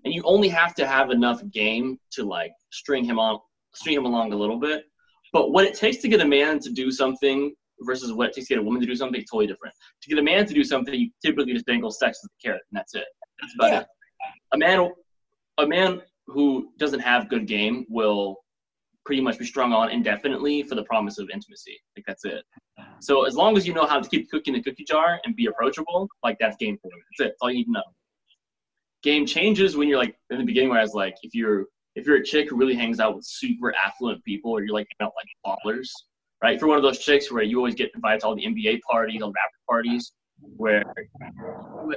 and 0.04 0.14
you 0.14 0.22
only 0.24 0.48
have 0.48 0.74
to 0.76 0.86
have 0.86 1.10
enough 1.10 1.42
game 1.50 1.98
to 2.12 2.24
like 2.24 2.52
string 2.70 3.04
him 3.04 3.18
on, 3.18 3.40
string 3.74 3.96
him 3.96 4.04
along 4.04 4.32
a 4.32 4.36
little 4.36 4.60
bit. 4.60 4.84
But 5.32 5.50
what 5.50 5.64
it 5.64 5.74
takes 5.74 5.96
to 6.02 6.08
get 6.08 6.20
a 6.20 6.24
man 6.24 6.60
to 6.60 6.70
do 6.70 6.92
something 6.92 7.54
versus 7.80 8.12
what 8.12 8.28
it 8.28 8.34
takes 8.34 8.46
to 8.48 8.54
get 8.54 8.60
a 8.60 8.62
woman 8.62 8.80
to 8.80 8.86
do 8.86 8.94
something 8.94 9.20
is 9.20 9.28
totally 9.28 9.48
different. 9.48 9.74
To 10.02 10.08
get 10.08 10.18
a 10.18 10.22
man 10.22 10.46
to 10.46 10.54
do 10.54 10.62
something, 10.62 10.94
you 10.94 11.10
typically 11.24 11.54
just 11.54 11.66
dangle 11.66 11.90
sex 11.90 12.20
as 12.22 12.28
a 12.28 12.46
carrot, 12.46 12.62
and 12.70 12.78
that's 12.78 12.94
it. 12.94 13.06
That's 13.40 13.54
about 13.54 13.72
Yeah. 13.72 13.80
it. 13.80 13.86
A 14.52 14.58
man, 14.58 14.90
a 15.58 15.66
man 15.66 16.00
who 16.26 16.70
doesn't 16.78 17.00
have 17.00 17.28
good 17.28 17.46
game 17.46 17.86
will 17.88 18.38
pretty 19.04 19.20
much 19.20 19.38
be 19.38 19.44
strung 19.44 19.72
on 19.72 19.90
indefinitely 19.90 20.62
for 20.62 20.74
the 20.74 20.84
promise 20.84 21.18
of 21.18 21.28
intimacy. 21.30 21.78
Like 21.96 22.06
that's 22.06 22.24
it. 22.24 22.42
So 23.00 23.24
as 23.24 23.34
long 23.34 23.56
as 23.56 23.66
you 23.66 23.74
know 23.74 23.86
how 23.86 24.00
to 24.00 24.08
keep 24.08 24.28
in 24.32 24.54
the 24.54 24.62
cookie 24.62 24.84
jar 24.84 25.20
and 25.24 25.36
be 25.36 25.46
approachable, 25.46 26.08
like 26.22 26.38
that's 26.40 26.56
game 26.56 26.78
for 26.80 26.88
women. 26.88 27.04
That's 27.10 27.26
it. 27.26 27.30
That's 27.30 27.38
all 27.42 27.50
you 27.50 27.58
need 27.58 27.64
to 27.64 27.72
know. 27.72 27.82
Game 29.02 29.26
changes 29.26 29.76
when 29.76 29.88
you're 29.88 29.98
like 29.98 30.16
in 30.30 30.38
the 30.38 30.44
beginning 30.44 30.70
where 30.70 30.78
I 30.78 30.82
was 30.82 30.94
like, 30.94 31.16
if 31.22 31.34
you're 31.34 31.66
if 31.94 32.06
you're 32.06 32.16
a 32.16 32.24
chick 32.24 32.50
who 32.50 32.56
really 32.56 32.74
hangs 32.74 32.98
out 32.98 33.14
with 33.14 33.24
super 33.24 33.74
affluent 33.74 34.24
people 34.24 34.50
or 34.50 34.64
you're 34.64 34.74
like 34.74 34.88
out 35.00 35.12
like 35.16 35.58
ballers, 35.64 35.90
right? 36.42 36.54
If 36.54 36.60
you're 36.60 36.68
one 36.68 36.78
of 36.78 36.82
those 36.82 36.98
chicks 36.98 37.30
where 37.30 37.42
you 37.42 37.58
always 37.58 37.74
get 37.74 37.90
invited 37.94 38.20
to 38.20 38.26
all 38.26 38.34
the 38.34 38.44
NBA 38.44 38.80
parties, 38.90 39.22
all 39.22 39.28
the 39.28 39.34
rapper 39.34 39.62
parties, 39.68 40.12
where 40.56 40.82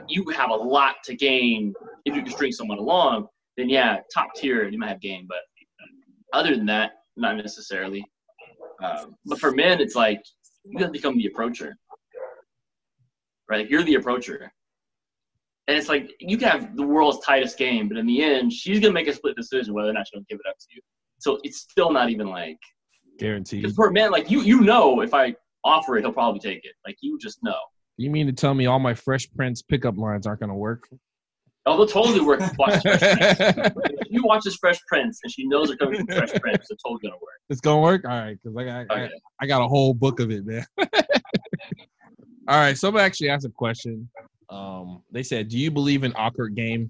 you 0.08 0.30
have 0.30 0.52
a 0.52 0.56
lot 0.56 0.96
to 1.06 1.16
gain 1.16 1.74
if 2.06 2.16
you 2.16 2.22
can 2.22 2.32
string 2.32 2.52
someone 2.52 2.78
along, 2.78 3.28
then 3.58 3.70
yeah, 3.70 3.98
top 4.14 4.34
tier, 4.36 4.68
you 4.68 4.78
might 4.78 4.90
have 4.90 5.02
game. 5.02 5.28
But 5.28 5.40
other 6.34 6.56
than 6.56 6.66
that, 6.68 6.92
not 7.16 7.36
necessarily. 7.36 8.06
Um, 8.84 9.16
but 9.26 9.40
for 9.40 9.52
men, 9.52 9.82
it's 9.82 9.96
like 9.96 10.22
you 10.66 10.78
have 10.80 10.90
to 10.90 10.92
become 10.92 11.18
the 11.18 11.26
approacher, 11.26 11.76
right? 13.50 13.62
Like, 13.62 13.70
you're 13.70 13.84
the 13.84 13.96
approacher, 13.96 14.52
and 15.68 15.78
it's 15.78 15.90
like 15.90 16.12
you 16.20 16.38
can 16.38 16.48
have 16.50 16.76
the 16.76 16.84
world's 16.84 17.26
tightest 17.26 17.58
game, 17.58 17.88
but 17.88 17.98
in 17.98 18.06
the 18.06 18.24
end, 18.24 18.54
she's 18.54 18.80
gonna 18.80 18.94
make 18.94 19.08
a 19.08 19.14
split 19.14 19.36
decision 19.36 19.74
whether 19.74 19.90
or 19.90 19.94
not 19.94 20.08
she'll 20.08 20.22
give 20.30 20.40
it 20.40 20.50
up 20.50 20.58
to 20.60 20.66
you. 20.76 20.82
So 21.20 21.40
it's 21.44 21.60
still 21.60 21.92
not 21.92 22.10
even 22.12 22.28
like 22.28 22.60
Guaranteed. 23.18 23.64
because 23.64 23.76
for 23.76 23.88
a 23.88 23.92
man, 23.92 24.12
like 24.12 24.30
you, 24.30 24.42
you 24.42 24.62
know, 24.62 25.02
if 25.02 25.14
I 25.14 25.36
offer 25.64 25.98
it, 25.98 26.02
he'll 26.02 26.14
probably 26.14 26.40
take 26.40 26.64
it. 26.64 26.74
Like 26.86 26.98
you 27.02 27.18
just 27.20 27.40
know. 27.44 27.58
You 27.98 28.12
mean 28.12 28.28
to 28.28 28.34
tell 28.34 28.54
me 28.54 28.68
all 28.68 28.78
my 28.78 28.94
Fresh 28.94 29.32
Prince 29.36 29.64
pickup 29.64 29.98
lines 29.98 30.28
aren't 30.28 30.42
gonna 30.42 30.56
work? 30.56 30.88
Oh, 31.68 31.76
they'll 31.78 31.86
totally 31.88 32.22
work. 32.22 32.40
if 32.42 32.50
you 32.52 32.56
watch 32.58 32.82
Fresh 32.82 33.00
Prince. 33.02 33.76
If 34.00 34.08
you 34.10 34.24
watch 34.24 34.44
this 34.44 34.56
Fresh 34.56 34.80
Prince 34.88 35.20
and 35.24 35.32
she 35.32 35.46
knows 35.48 35.68
they're 35.68 35.78
coming 35.78 35.98
from 36.06 36.08
Fresh 36.18 36.34
Prince, 36.42 36.68
it's 36.70 36.82
totally 36.82 37.02
gonna 37.04 37.16
work. 37.16 37.40
It's 37.50 37.60
gonna 37.62 37.82
work. 37.82 38.06
All 38.06 38.12
right, 38.12 38.38
because 38.42 38.58
I 38.58 38.64
got, 38.64 38.92
Okay. 38.92 39.10
I 39.42 39.46
got 39.48 39.62
a 39.62 39.68
whole 39.68 39.94
book 39.94 40.20
of 40.20 40.32
it, 40.32 40.46
man. 40.46 40.66
All 42.48 42.56
right, 42.58 42.78
so 42.78 42.88
I'm 42.88 42.98
actually 42.98 43.30
asked 43.30 43.46
a 43.46 43.50
question. 43.50 44.10
Um, 44.50 45.04
they 45.12 45.24
said, 45.24 45.50
"Do 45.50 45.58
you 45.58 45.70
believe 45.70 46.04
in 46.06 46.14
awkward 46.16 46.56
game?" 46.56 46.90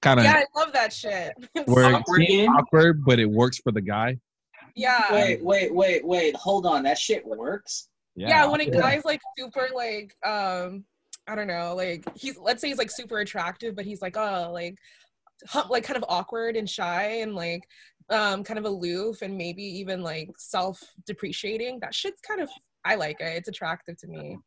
Kind 0.00 0.20
of 0.20 0.24
Yeah, 0.24 0.34
I 0.54 0.58
love 0.58 0.72
that 0.72 0.92
shit. 0.92 1.32
where 1.66 1.86
it's 1.90 1.94
Awkward 1.98 2.26
game? 2.26 2.50
awkward, 2.50 3.04
but 3.04 3.18
it 3.18 3.26
works 3.28 3.58
for 3.58 3.72
the 3.72 3.80
guy. 3.80 4.18
yeah. 4.76 5.12
Wait, 5.12 5.42
wait, 5.44 5.74
wait, 5.74 6.04
wait. 6.06 6.36
Hold 6.36 6.66
on. 6.66 6.82
That 6.84 6.98
shit 6.98 7.26
works. 7.26 7.88
yeah, 8.14 8.46
when 8.46 8.60
a 8.60 8.64
awkward. 8.64 8.80
guy's 8.80 9.04
like 9.04 9.20
super 9.38 9.68
like 9.74 10.14
um 10.24 10.84
I 11.26 11.34
don't 11.34 11.46
know, 11.46 11.74
like 11.76 12.04
he's 12.16 12.36
let's 12.38 12.60
say 12.60 12.68
he's 12.68 12.78
like 12.78 12.90
super 12.90 13.18
attractive, 13.18 13.76
but 13.76 13.84
he's 13.84 14.02
like 14.02 14.16
oh 14.16 14.50
like 14.52 14.76
hu- 15.52 15.70
like 15.70 15.84
kind 15.84 15.96
of 15.96 16.04
awkward 16.08 16.56
and 16.56 16.68
shy 16.68 17.20
and 17.20 17.34
like 17.34 17.62
um 18.10 18.42
kind 18.44 18.58
of 18.58 18.64
aloof 18.64 19.22
and 19.22 19.36
maybe 19.36 19.62
even 19.62 20.02
like 20.02 20.30
self 20.36 20.80
depreciating. 21.06 21.78
That 21.80 21.94
shit's 21.94 22.20
kind 22.20 22.40
of 22.40 22.50
I 22.84 22.96
like 22.96 23.20
it. 23.20 23.36
It's 23.36 23.48
attractive 23.48 23.96
to 23.98 24.08
me. 24.08 24.38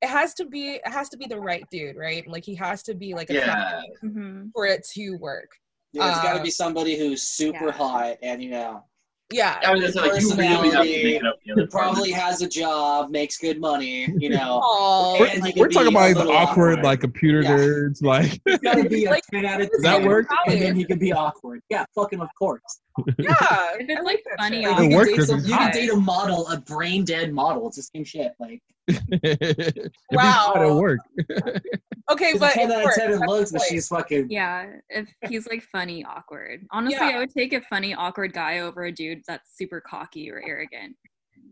It 0.00 0.08
has 0.08 0.34
to 0.34 0.46
be 0.46 0.74
it 0.74 0.88
has 0.88 1.08
to 1.10 1.16
be 1.16 1.26
the 1.26 1.38
right 1.38 1.64
dude, 1.70 1.96
right? 1.96 2.26
Like 2.26 2.44
he 2.44 2.54
has 2.56 2.82
to 2.84 2.94
be 2.94 3.14
like 3.14 3.30
attractive 3.30 3.90
Yeah. 4.02 4.08
hmm 4.10 4.44
for 4.54 4.66
it 4.66 4.86
to 4.94 5.16
work. 5.16 5.50
Yeah, 5.92 6.08
it's 6.08 6.22
got 6.22 6.36
to 6.38 6.42
be 6.42 6.50
somebody 6.50 6.98
who's 6.98 7.22
super 7.22 7.66
yeah. 7.66 7.72
hot 7.72 8.16
and 8.22 8.42
you 8.42 8.50
know 8.50 8.82
Yeah. 9.32 9.58
I 9.64 9.72
was 9.74 9.94
say 9.94 10.00
like 10.00 10.20
you 10.20 10.30
really 10.34 10.46
have 10.46 10.60
to 10.62 10.68
Personality, 10.68 11.04
make 11.04 11.14
it 11.22 11.26
up. 11.26 11.36
The 11.44 11.52
other 11.52 11.66
probably 11.68 12.12
part. 12.12 12.22
has 12.24 12.42
a 12.42 12.48
job, 12.48 13.10
makes 13.10 13.38
good 13.38 13.60
money. 13.60 14.08
You 14.18 14.30
know, 14.30 14.60
Aw. 14.62 15.18
We're, 15.20 15.26
he 15.46 15.52
we're 15.60 15.68
talking 15.68 15.88
about 15.88 16.14
the 16.14 16.20
awkward, 16.30 16.78
awkward. 16.78 16.84
like 16.84 17.00
computer 17.00 17.42
Yeah. 17.42 17.56
nerds, 17.56 18.02
like 18.02 18.40
it's 18.46 18.62
got 18.62 18.74
to 18.74 18.88
be 18.88 19.06
a 19.06 19.10
Like, 19.10 19.24
ten 19.30 19.44
out 19.46 19.60
of 19.60 19.70
Does 19.70 19.82
that 19.82 19.98
ten, 19.98 20.06
work? 20.08 20.26
and 20.46 20.60
then 20.60 20.76
he 20.76 20.84
could 20.84 20.98
be 20.98 21.12
awkward. 21.12 21.60
Yeah, 21.70 21.84
fucking 21.94 22.20
of 22.20 22.28
course. 22.38 22.60
Yeah. 23.18 23.34
If 23.80 23.88
it's 23.88 24.00
I 24.00 24.02
like 24.02 24.22
funny. 24.38 24.66
Like, 24.66 24.78
It 24.78 24.82
you 24.82 24.88
can 24.88 24.96
works 24.96 25.08
date 25.10 25.16
'cause 25.16 25.26
some- 25.28 25.40
you 25.40 25.56
can 25.56 25.72
date 25.72 25.90
a 25.90 25.96
model, 25.96 26.46
a 26.48 26.58
brain 26.60 27.04
dead 27.04 27.32
model. 27.32 27.66
It's 27.68 27.76
the 27.76 27.82
same 27.82 28.04
shit. 28.04 28.32
Like 28.38 28.62
Wow. 30.12 30.22
hot, 30.22 30.56
it'll 30.62 30.80
work. 30.80 31.00
Okay, 32.10 32.36
but 32.36 32.52
ten 32.52 32.70
out 32.70 32.84
of 32.84 32.90
ten 32.94 33.12
in 33.12 33.20
That's 33.20 33.30
looks, 33.30 33.52
but 33.52 33.62
she's 33.62 33.86
fucking. 33.88 34.28
Yeah, 34.28 34.66
if 34.90 35.08
he's 35.28 35.46
like 35.48 35.62
funny, 35.62 36.04
awkward. 36.04 36.66
Honestly, 36.72 36.98
Yeah. 37.00 37.16
I 37.16 37.18
would 37.20 37.30
take 37.32 37.52
a 37.54 37.60
funny, 37.62 37.94
awkward 37.94 38.32
guy 38.32 38.58
over 38.58 38.84
a 38.84 38.92
dude 38.92 39.22
that's 39.26 39.56
super 39.56 39.80
cocky 39.80 40.28
or 40.30 40.42
arrogant. 40.46 40.96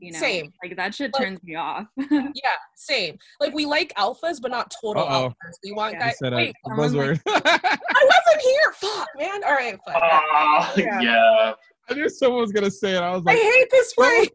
You 0.01 0.13
know, 0.13 0.19
Same. 0.19 0.53
Like 0.65 0.77
that 0.77 0.95
shit 0.95 1.13
Like- 1.13 1.23
turns 1.23 1.43
me 1.43 1.55
off. 1.57 1.87
Yeah, 2.11 2.57
same. 2.77 3.19
Like 3.39 3.53
we 3.55 3.67
like 3.67 3.93
alphas, 3.99 4.41
but 4.41 4.51
not 4.51 4.73
total 4.83 5.03
Uh-oh. 5.03 5.29
alphas. 5.29 5.55
We 5.63 5.73
want 5.73 5.93
Yeah. 5.95 5.99
He 5.99 6.05
guys. 6.11 6.19
said 6.19 6.33
Wait, 6.33 6.51
a 6.51 6.69
someone 6.69 6.91
buzzword. 6.91 7.21
I 7.27 8.09
wasn't 8.27 8.43
here. 8.43 8.73
Fuck, 8.75 9.09
man. 9.19 9.45
All 9.45 9.53
right, 9.53 9.79
fine. 9.87 9.97
Ah, 10.01 10.73
Yeah. 10.77 11.01
yeah. 11.01 11.53
I 11.91 11.95
knew 11.95 12.09
someone 12.09 12.41
was 12.41 12.53
gonna 12.53 12.71
say 12.71 12.97
it. 12.97 13.03
I 13.03 13.15
was 13.15 13.25
like, 13.25 13.37
I 13.37 13.41
hate 13.41 13.69
this 13.71 13.93
phrase. 13.93 14.31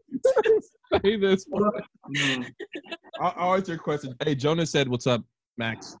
say 1.02 1.16
this. 1.16 1.46
Mm. 1.48 2.46
I'll, 3.20 3.34
I'll 3.36 3.54
answer 3.56 3.72
your 3.72 3.80
question. 3.82 4.14
Hey, 4.22 4.34
Jonas 4.34 4.70
said, 4.70 4.88
"What's 4.88 5.06
up, 5.06 5.22
Max?" 5.56 5.96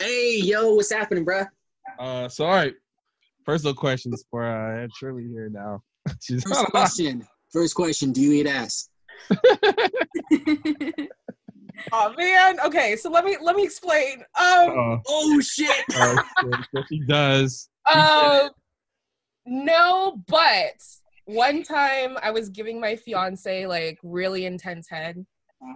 Hey, 0.00 0.40
yo, 0.42 0.74
what's 0.74 0.92
happening, 0.92 1.24
bruh? 1.24 1.46
Uh, 1.98 2.28
so 2.28 2.44
all 2.44 2.52
right. 2.54 2.74
First 3.44 3.64
little 3.64 3.80
questions 3.80 4.24
for 4.30 4.44
uh 4.44 4.86
Shirley 4.98 5.26
here 5.28 5.48
now. 5.48 5.80
She's 6.20 6.42
First 6.42 6.66
question. 6.66 7.26
First 7.52 7.74
question. 7.74 8.12
Do 8.12 8.20
you 8.20 8.32
eat 8.32 8.46
ass? 8.46 8.88
Oh 11.90 12.12
man. 12.18 12.60
Okay, 12.60 12.96
so 12.96 13.10
let 13.10 13.24
me 13.24 13.36
let 13.40 13.56
me 13.56 13.64
explain. 13.64 14.18
Um, 14.38 14.78
Uh, 14.78 14.96
Oh 15.08 15.40
shit! 15.40 15.84
so 15.94 16.22
she 16.88 17.00
does. 17.00 17.68
um, 17.90 18.50
no, 19.46 20.22
but 20.26 20.74
one 21.24 21.62
time 21.62 22.18
I 22.22 22.30
was 22.30 22.50
giving 22.50 22.80
my 22.80 22.96
fiance 22.96 23.66
like 23.66 23.98
really 24.02 24.44
intense 24.44 24.88
head, 24.90 25.24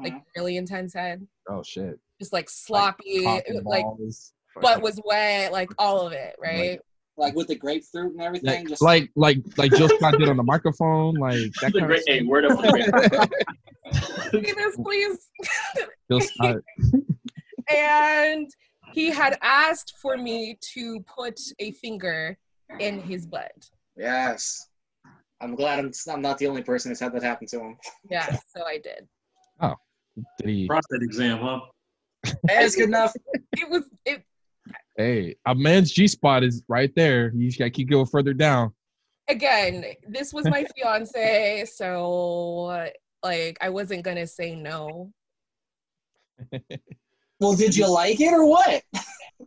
like 0.02 0.14
really 0.36 0.56
intense 0.58 0.92
head, 0.92 1.26
Oh 1.48 1.62
shit. 1.62 1.98
just 2.20 2.32
like 2.32 2.50
sloppy, 2.50 3.24
Cock 3.24 3.44
and 3.48 3.64
like 3.64 3.84
balls. 3.84 4.34
butt 4.60 4.82
was 4.82 5.00
wet, 5.04 5.52
like 5.52 5.70
all 5.78 6.06
of 6.06 6.12
it, 6.12 6.36
right? 6.38 6.78
Like 7.22 7.34
with 7.34 7.46
the 7.46 7.54
grapefruit 7.54 8.12
and 8.12 8.20
everything. 8.20 8.50
like, 8.50 8.68
just 8.68 8.82
like 8.82 9.10
like 9.16 9.38
like 9.56 9.72
Jill 9.72 9.88
Scott 9.88 10.18
did 10.18 10.28
on 10.28 10.36
the 10.36 10.42
microphone, 10.54 11.14
like 11.14 11.36
that 11.36 11.52
That's 11.60 11.74
kind 11.74 11.86
great 11.86 12.00
of 12.00 12.08
name. 12.08 12.26
Word 12.26 12.44
up. 12.44 12.58
the 12.60 13.28
this, 14.32 14.76
please. 14.76 15.30
Jill 16.10 16.20
Scott. 16.20 16.56
and 17.74 18.50
he 18.92 19.10
had 19.10 19.38
asked 19.40 19.94
for 20.02 20.16
me 20.16 20.58
to 20.74 21.00
put 21.02 21.40
a 21.60 21.70
finger 21.72 22.36
in 22.80 23.00
his 23.00 23.26
butt. 23.26 23.52
Yes. 23.96 24.68
I'm 25.40 25.54
glad 25.56 25.80
I'm, 25.80 25.92
I'm 26.08 26.22
not 26.22 26.38
the 26.38 26.46
only 26.46 26.62
person 26.62 26.90
who's 26.90 27.00
had 27.00 27.12
that 27.14 27.22
happen 27.22 27.46
to 27.48 27.60
him. 27.60 27.76
Yeah, 28.08 28.26
so 28.56 28.64
I 28.64 28.78
did. 28.78 29.08
Oh, 29.60 29.74
did 30.38 30.48
he? 30.48 30.66
Prostate 30.66 31.02
exam, 31.02 31.38
huh? 31.38 31.60
That's 32.44 32.76
good 32.76 32.88
enough. 32.88 33.12
It 33.56 33.68
was 33.68 33.84
it 34.04 34.22
Hey, 34.96 35.36
a 35.46 35.54
man's 35.54 35.90
G 35.92 36.06
spot 36.06 36.44
is 36.44 36.62
right 36.68 36.92
there. 36.94 37.32
You 37.34 37.46
just 37.48 37.58
gotta 37.58 37.70
keep 37.70 37.88
going 37.90 38.06
further 38.06 38.34
down. 38.34 38.72
again. 39.28 39.84
This 40.06 40.32
was 40.32 40.46
my 40.46 40.64
fiance, 40.76 41.64
so 41.74 42.88
like 43.22 43.56
I 43.60 43.70
wasn't 43.70 44.04
gonna 44.04 44.26
say 44.26 44.54
no. 44.54 45.12
Well, 47.40 47.56
did 47.56 47.76
you 47.76 47.88
like 47.92 48.20
it 48.20 48.32
or 48.32 48.46
what? 48.46 48.84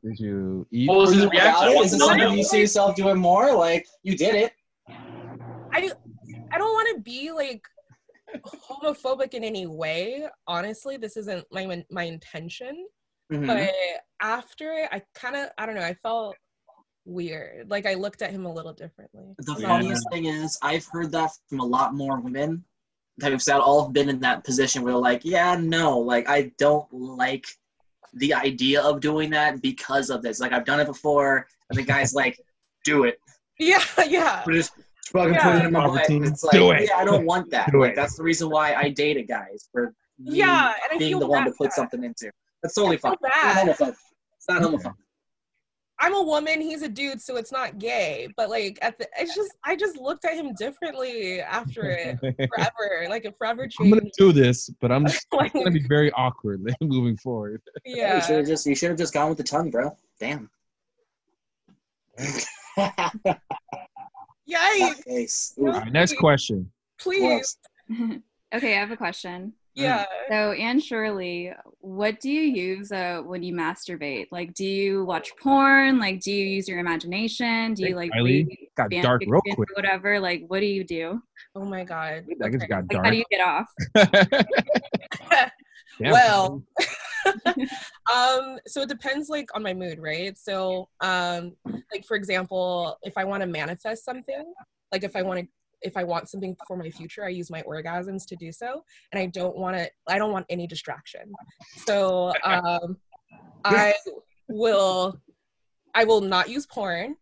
Did 0.03 0.19
you 0.19 0.67
eat? 0.69 0.89
What 0.89 0.97
was 0.97 1.13
his 1.13 1.23
About 1.23 1.31
reaction? 1.31 1.67
I 1.69 1.71
it? 1.71 1.75
want 1.75 1.85
Is 1.85 1.91
to 1.91 1.95
it 1.95 1.99
know 1.99 2.07
something 2.07 2.37
you 2.37 2.43
see 2.43 2.59
yourself 2.59 2.95
doing 2.97 3.17
more? 3.17 3.55
Like 3.55 3.87
you 4.03 4.17
did 4.17 4.35
it. 4.35 4.51
I 5.73 5.89
I 6.51 6.57
don't 6.57 6.73
want 6.73 6.97
to 6.97 7.01
be 7.01 7.31
like 7.31 7.61
homophobic 8.69 9.33
in 9.33 9.45
any 9.45 9.65
way. 9.65 10.27
Honestly, 10.45 10.97
this 10.97 11.15
isn't 11.15 11.45
my 11.53 11.85
my 11.89 12.03
intention. 12.03 12.85
Mhm. 13.31 13.47
But 13.47 13.73
after 14.21 14.71
it, 14.73 14.89
I 14.91 15.01
kind 15.13 15.35
of 15.35 15.49
I 15.57 15.65
don't 15.65 15.75
know. 15.75 15.81
I 15.81 15.95
felt 15.95 16.35
weird. 17.05 17.69
Like 17.69 17.85
I 17.85 17.93
looked 17.95 18.21
at 18.21 18.31
him 18.31 18.45
a 18.45 18.53
little 18.53 18.73
differently. 18.73 19.35
The 19.39 19.55
Yeah. 19.59 19.67
funniest 19.67 20.05
thing 20.11 20.25
is, 20.25 20.57
I've 20.61 20.85
heard 20.87 21.11
that 21.11 21.31
from 21.49 21.59
a 21.59 21.65
lot 21.65 21.93
more 21.93 22.19
women 22.19 22.63
that 23.17 23.31
have 23.31 23.41
said 23.41 23.57
all 23.59 23.83
have 23.85 23.93
been 23.93 24.09
in 24.09 24.19
that 24.19 24.43
position 24.43 24.83
where, 24.83 24.95
like, 24.95 25.23
yeah, 25.23 25.55
no, 25.55 25.97
like 25.99 26.27
I 26.29 26.51
don't 26.57 26.91
like 26.91 27.45
the 28.13 28.33
idea 28.33 28.81
of 28.81 28.99
doing 29.01 29.29
that 29.31 29.61
because 29.61 30.09
of 30.09 30.21
this. 30.21 30.39
Like 30.39 30.51
I've 30.51 30.65
done 30.65 30.79
it 30.79 30.85
before, 30.85 31.47
and 31.69 31.77
the 31.79 31.83
guy's 31.83 32.13
like, 32.21 32.39
"Do 32.83 33.03
it, 33.05 33.19
Yeah, 33.59 33.83
yeah. 34.07 34.43
just 34.49 34.73
fucking 35.07 35.33
Yeah. 35.33 35.43
put 35.43 35.55
it 35.61 35.65
in 35.65 35.71
my 35.73 35.87
butt." 35.87 36.01
Poverty. 36.07 36.17
It's 36.27 36.43
like, 36.43 36.51
Do 36.53 36.71
it. 36.71 36.87
yeah, 36.89 36.97
I 36.97 37.05
don't 37.05 37.25
want 37.25 37.49
that. 37.51 37.71
Do 37.71 37.81
like 37.81 37.91
it. 37.91 37.95
that's 37.95 38.15
the 38.17 38.23
reason 38.23 38.49
why 38.49 38.73
I 38.75 38.89
dated 38.89 39.27
guys 39.27 39.67
for 39.71 39.93
me 40.19 40.37
Yeah, 40.37 40.73
and 40.83 40.93
I 40.93 40.97
being 40.97 41.11
feel 41.11 41.19
the 41.19 41.27
one 41.27 41.43
to 41.45 41.51
bad. 41.51 41.57
put 41.57 41.73
something 41.73 42.03
into. 42.03 42.31
That's 42.61 42.75
totally 42.75 42.97
I 42.97 42.99
fine. 42.99 43.13
It's 43.13 43.21
bad. 43.21 43.67
not 43.67 43.77
homophobic. 43.77 43.95
It's 44.37 44.49
not 44.49 44.61
homophobic. 44.61 44.95
I'm 45.99 46.13
a 46.13 46.21
woman, 46.21 46.59
he's 46.59 46.81
a 46.81 46.89
dude, 46.89 47.21
so 47.21 47.37
it's 47.37 47.51
not 47.51 47.79
gay. 47.79 48.27
But 48.35 48.49
like 48.49 48.77
at 48.81 48.97
the 48.97 49.07
it's 49.17 49.33
just 49.33 49.51
I 49.63 49.75
just 49.75 49.97
looked 49.97 50.25
at 50.25 50.33
him 50.35 50.53
differently 50.55 51.41
after 51.41 51.89
it 51.89 52.19
forever. 52.49 53.07
Like 53.09 53.25
it 53.25 53.35
forever 53.37 53.67
I'm 53.79 53.89
gonna 53.89 54.01
do 54.17 54.31
this, 54.31 54.69
but 54.81 54.91
I'm 54.91 55.05
just 55.05 55.25
Like, 55.33 55.53
gonna 55.53 55.71
be 55.71 55.85
very 55.87 56.11
awkward 56.11 56.61
moving 56.81 57.17
forward. 57.17 57.61
Yeah. 57.85 58.15
You 58.15 58.21
should 58.21 58.37
have 58.37 58.47
just 58.47 58.65
you 58.65 58.75
should 58.75 58.89
have 58.89 58.97
just 58.97 59.13
gone 59.13 59.29
with 59.29 59.37
the 59.37 59.43
tongue, 59.43 59.71
bro. 59.71 59.95
Damn. 60.19 60.49
Yikes. 64.47 65.03
Face. 65.05 65.53
All 65.57 65.67
right, 65.67 65.91
next 65.91 66.17
question. 66.17 66.71
Please. 66.99 67.57
okay, 68.53 68.75
I 68.75 68.79
have 68.79 68.91
a 68.91 68.97
question. 68.97 69.53
Yeah. 69.75 70.05
So, 70.29 70.51
Anne 70.53 70.79
Shirley, 70.79 71.51
what 71.79 72.19
do 72.19 72.29
you 72.31 72.41
use 72.41 72.91
uh, 72.91 73.21
when 73.25 73.43
you 73.43 73.53
masturbate? 73.53 74.27
Like, 74.31 74.53
do 74.53 74.65
you 74.65 75.05
watch 75.05 75.31
porn? 75.41 75.99
Like, 75.99 76.21
do 76.21 76.31
you 76.31 76.45
use 76.45 76.67
your 76.67 76.79
imagination? 76.79 77.73
Do 77.73 77.87
you 77.87 77.95
like 77.95 78.11
Kylie, 78.11 78.47
read 78.47 78.69
Got 78.77 78.91
fan 78.91 79.03
dark 79.03 79.21
real 79.27 79.41
quick. 79.53 79.69
whatever? 79.75 80.19
Like, 80.19 80.45
what 80.47 80.61
do 80.61 80.65
you 80.65 80.83
do? 80.83 81.21
Oh 81.55 81.65
my 81.65 81.83
god. 81.83 82.25
That 82.39 82.55
Okay. 82.55 82.67
got 82.67 82.85
Like, 82.89 83.03
how 83.03 83.11
do 83.11 83.17
you 83.17 83.25
get 83.29 83.41
off? 83.41 83.67
Well, 85.99 86.61
um, 88.13 88.59
so 88.67 88.81
it 88.81 88.89
depends 88.89 89.29
like 89.29 89.49
on 89.55 89.63
my 89.63 89.73
mood, 89.73 89.99
right? 89.99 90.37
So, 90.37 90.89
um, 91.01 91.55
like 91.65 92.05
for 92.05 92.15
example, 92.15 92.97
if 93.03 93.17
I 93.17 93.23
want 93.23 93.41
to 93.41 93.47
manifest 93.47 94.03
something, 94.03 94.53
like 94.91 95.03
if 95.03 95.15
I 95.15 95.21
want 95.21 95.39
to 95.39 95.47
if 95.85 95.95
I 95.95 96.03
want 96.03 96.29
something 96.29 96.55
for 96.67 96.75
my 96.75 96.89
future, 96.89 97.23
I 97.23 97.29
use 97.29 97.49
my 97.49 97.61
orgasms 97.61 98.25
to 98.27 98.35
do 98.35 98.51
so, 98.51 98.83
and 99.11 99.19
I 99.19 99.27
don't 99.27 99.57
want 99.57 99.77
to. 99.77 99.89
I 100.07 100.17
don't 100.17 100.31
want 100.31 100.45
any 100.49 100.67
distraction. 100.67 101.33
So 101.85 102.33
um, 102.43 102.97
I 103.63 103.93
will. 104.47 105.19
I 105.93 106.03
will 106.03 106.21
not 106.21 106.49
use 106.49 106.65
porn. 106.65 107.15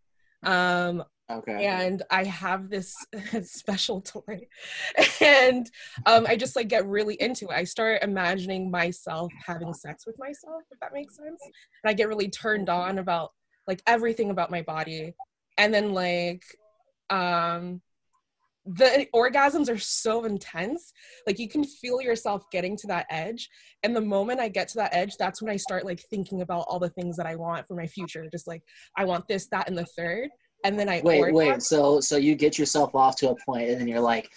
Um, 0.44 1.04
Okay. 1.32 1.66
and 1.66 2.04
I 2.12 2.26
have 2.26 2.70
this 2.70 3.06
special 3.44 4.02
toy, 4.02 4.48
and 5.22 5.70
um, 6.06 6.26
I 6.28 6.36
just 6.36 6.56
like 6.56 6.68
get 6.68 6.86
really 6.86 7.16
into 7.16 7.46
it. 7.46 7.54
I 7.54 7.64
start 7.64 8.04
imagining 8.04 8.70
myself 8.70 9.32
having 9.46 9.74
sex 9.74 10.06
with 10.06 10.20
myself, 10.20 10.64
if 10.70 10.80
that 10.82 10.94
makes 10.94 11.16
sense, 11.16 11.42
and 11.84 11.90
I 11.90 11.94
get 11.94 12.10
really 12.10 12.30
turned 12.30 12.70
on 12.70 13.00
about 13.00 13.32
like 13.68 13.82
everything 13.88 14.32
about 14.32 14.52
my 14.52 14.62
body, 14.64 15.16
and 15.58 15.74
then 15.74 15.94
like 15.94 16.44
um 17.10 17.82
the 18.66 19.06
orgasms 19.14 19.70
are 19.70 19.78
so 19.78 20.24
intense 20.24 20.94
like 21.28 21.38
you 21.38 21.50
can 21.50 21.64
feel 21.66 22.02
yourself 22.02 22.44
getting 22.50 22.78
to 22.78 22.88
that 22.88 23.06
edge 23.10 23.50
and 23.84 23.94
the 23.94 24.00
moment 24.00 24.40
i 24.40 24.48
get 24.48 24.70
to 24.70 24.78
that 24.78 24.94
edge 24.96 25.18
that's 25.20 25.42
when 25.42 25.52
i 25.52 25.58
start 25.58 25.84
like 25.86 26.00
thinking 26.10 26.42
about 26.42 26.66
all 26.70 26.80
the 26.80 26.90
things 26.92 27.18
that 27.18 27.26
i 27.26 27.36
want 27.36 27.68
for 27.68 27.76
my 27.76 27.86
future 27.86 28.26
just 28.32 28.48
like 28.48 28.62
i 28.98 29.04
want 29.04 29.28
this 29.28 29.48
that 29.50 29.68
and 29.68 29.78
the 29.78 29.86
third 29.98 30.30
and 30.64 30.80
then 30.80 30.88
i 30.88 31.02
Wait, 31.04 31.20
orgasm. 31.20 31.36
wait. 31.36 31.62
So, 31.62 32.00
so 32.00 32.16
you 32.16 32.36
get 32.36 32.58
yourself 32.58 32.96
off 32.96 33.18
to 33.18 33.32
a 33.32 33.36
point, 33.46 33.70
and 33.70 33.82
then 33.82 33.88
you're 33.90 34.00
like, 34.00 34.32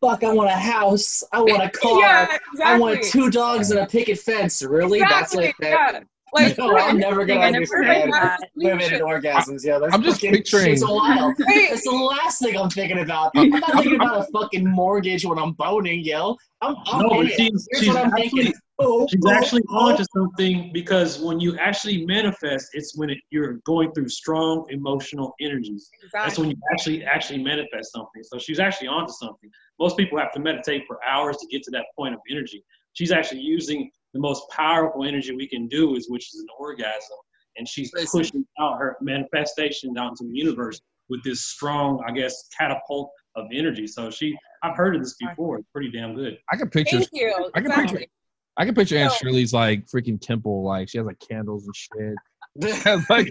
"Fuck! 0.00 0.22
I 0.22 0.32
want 0.32 0.48
a 0.48 0.52
house. 0.54 1.24
I 1.32 1.40
want 1.40 1.60
a 1.64 1.70
car. 1.76 1.98
yeah 1.98 2.38
I 2.64 2.78
want 2.78 3.02
two 3.02 3.30
dogs 3.30 3.72
and 3.72 3.80
a 3.80 3.86
picket 3.86 4.18
fence." 4.20 4.62
Really? 4.62 5.00
That's 5.00 5.34
like 5.34 5.56
that. 5.60 5.90
yeah. 5.94 6.00
Like 6.32 6.56
No, 6.58 6.76
I'm 6.76 6.98
never 6.98 7.24
gonna 7.24 7.40
I 7.40 7.46
understand 7.48 8.12
that. 8.12 8.40
women 8.56 8.92
and 8.92 9.02
orgasms. 9.02 9.64
Yeah, 9.64 9.78
that's 9.78 9.92
I'm 9.94 10.02
just 10.02 10.16
fucking- 10.20 10.32
picturing- 10.34 10.72
It's 10.72 10.86
wild. 10.86 11.34
Wait. 11.38 11.70
That's 11.70 11.84
the 11.84 11.90
last 11.90 12.40
thing 12.40 12.56
I'm 12.56 12.70
thinking 12.70 13.00
about. 13.00 13.32
I'm 13.36 13.50
not 13.50 13.72
thinking 13.74 13.96
about 13.96 14.20
a 14.20 14.24
fucking 14.32 14.66
mortgage 14.68 15.24
when 15.24 15.38
I'm 15.38 15.52
boning, 15.52 16.00
yo. 16.04 16.36
I'm, 16.60 16.76
I'm 16.86 17.02
No, 17.02 17.10
in 17.10 17.16
but 17.16 17.26
it. 17.26 17.36
she's, 17.36 17.68
Here's 17.72 17.84
she's 17.84 17.88
what 17.88 17.98
I'm 18.06 18.12
actually, 18.14 18.28
thinking. 18.44 18.54
Oh, 18.78 19.06
she's 19.08 19.20
oh, 19.26 19.30
actually 19.30 19.62
oh. 19.70 19.90
onto 19.90 20.04
something 20.16 20.70
because 20.72 21.20
when 21.20 21.38
you 21.38 21.56
actually 21.58 22.04
manifest, 22.06 22.70
it's 22.72 22.96
when 22.96 23.10
it, 23.10 23.18
you're 23.30 23.54
going 23.64 23.92
through 23.92 24.08
strong 24.08 24.64
emotional 24.70 25.34
energies. 25.40 25.88
That's 26.12 26.38
when 26.38 26.50
you 26.50 26.56
actually 26.72 27.04
actually 27.04 27.42
manifest 27.42 27.92
something. 27.92 28.22
So 28.22 28.38
she's 28.38 28.58
actually 28.58 28.88
onto 28.88 29.12
something. 29.12 29.50
Most 29.78 29.96
people 29.96 30.18
have 30.18 30.32
to 30.32 30.40
meditate 30.40 30.82
for 30.88 30.98
hours 31.06 31.36
to 31.38 31.46
get 31.48 31.62
to 31.64 31.70
that 31.72 31.84
point 31.96 32.14
of 32.14 32.20
energy. 32.30 32.64
She's 32.94 33.12
actually 33.12 33.40
using 33.40 33.90
the 34.14 34.20
most 34.20 34.42
powerful 34.50 35.04
energy 35.04 35.34
we 35.34 35.48
can 35.48 35.68
do, 35.68 35.96
is 35.96 36.08
which 36.10 36.32
is 36.34 36.40
an 36.40 36.46
orgasm, 36.58 37.16
and 37.56 37.66
she's 37.68 37.92
Listen. 37.94 38.20
pushing 38.20 38.46
out 38.60 38.78
her 38.78 38.96
manifestation 39.00 39.96
out 39.98 40.10
into 40.10 40.24
the 40.24 40.36
universe 40.38 40.80
with 41.08 41.22
this 41.24 41.40
strong, 41.42 42.02
I 42.06 42.12
guess, 42.12 42.48
catapult 42.58 43.10
of 43.36 43.46
energy. 43.52 43.86
So 43.86 44.10
she, 44.10 44.36
I've 44.62 44.76
heard 44.76 44.94
of 44.96 45.02
this 45.02 45.14
before. 45.20 45.58
It's 45.58 45.68
pretty 45.72 45.90
damn 45.90 46.14
good. 46.14 46.38
I 46.52 46.56
can 46.56 46.68
picture. 46.70 46.98
thank 46.98 47.08
you 47.12 47.50
I 47.54 47.60
can 47.60 47.70
exactly. 47.70 47.98
picture. 47.98 48.12
I 48.58 48.64
can 48.66 48.74
picture 48.74 48.96
Aunt 48.98 49.12
No. 49.12 49.16
Shirley's 49.16 49.52
like 49.54 49.86
freaking 49.86 50.20
temple, 50.20 50.62
like 50.64 50.88
she 50.90 50.98
has 50.98 51.06
like 51.06 51.18
candles 51.18 51.66
and 51.66 51.74
shit. 51.74 52.14
like, 53.08 53.30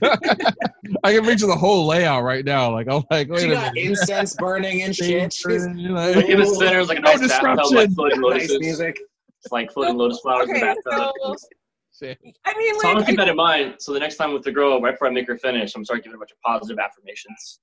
I 1.04 1.14
can 1.14 1.24
picture 1.26 1.46
the 1.46 1.56
whole 1.56 1.86
layout 1.86 2.24
right 2.24 2.44
now. 2.44 2.72
Like, 2.72 2.88
I'm 2.90 3.04
like, 3.12 3.30
wait 3.30 3.42
she 3.42 3.50
a 3.50 3.54
got 3.54 3.74
minute. 3.76 3.90
incense 3.92 4.36
burning 4.36 4.82
and 4.82 4.96
shit. 4.96 5.32
She's 5.32 5.68
Like, 5.68 6.16
Like 6.16 6.26
in 6.26 6.40
the 6.40 6.46
center 6.48 6.84
like 6.86 6.98
a 6.98 7.02
No 7.02 7.14
nice 7.16 7.28
bathtub, 7.28 7.72
like 7.72 7.90
disruption. 7.90 8.22
nice 8.22 8.60
music. 8.60 9.00
It's 9.44 9.52
like 9.52 9.72
floating 9.72 9.98
lotus 9.98 10.20
flowers 10.20 10.48
in 10.50 10.56
the 10.56 10.60
bathtub. 10.62 11.12
so- 11.22 11.36
shit. 12.00 12.18
i 12.46 12.58
mean 12.58 12.80
So 12.80 12.88
I'm 12.90 12.94
gonna 12.96 13.06
keep 13.06 13.18
that 13.18 13.28
in 13.28 13.36
mind. 13.36 13.76
So 13.80 13.94
the 13.94 14.00
next 14.00 14.16
time 14.16 14.34
with 14.34 14.44
the 14.44 14.52
girl, 14.52 14.80
right 14.82 14.92
before 14.94 15.08
I 15.08 15.12
make 15.12 15.28
her 15.28 15.38
finish, 15.38 15.74
I'm 15.76 15.84
start 15.84 16.00
giving 16.04 16.12
her 16.12 16.18
a 16.18 16.20
bunch 16.20 16.32
of 16.32 16.38
positive 16.46 16.80
affirmations. 16.80 17.60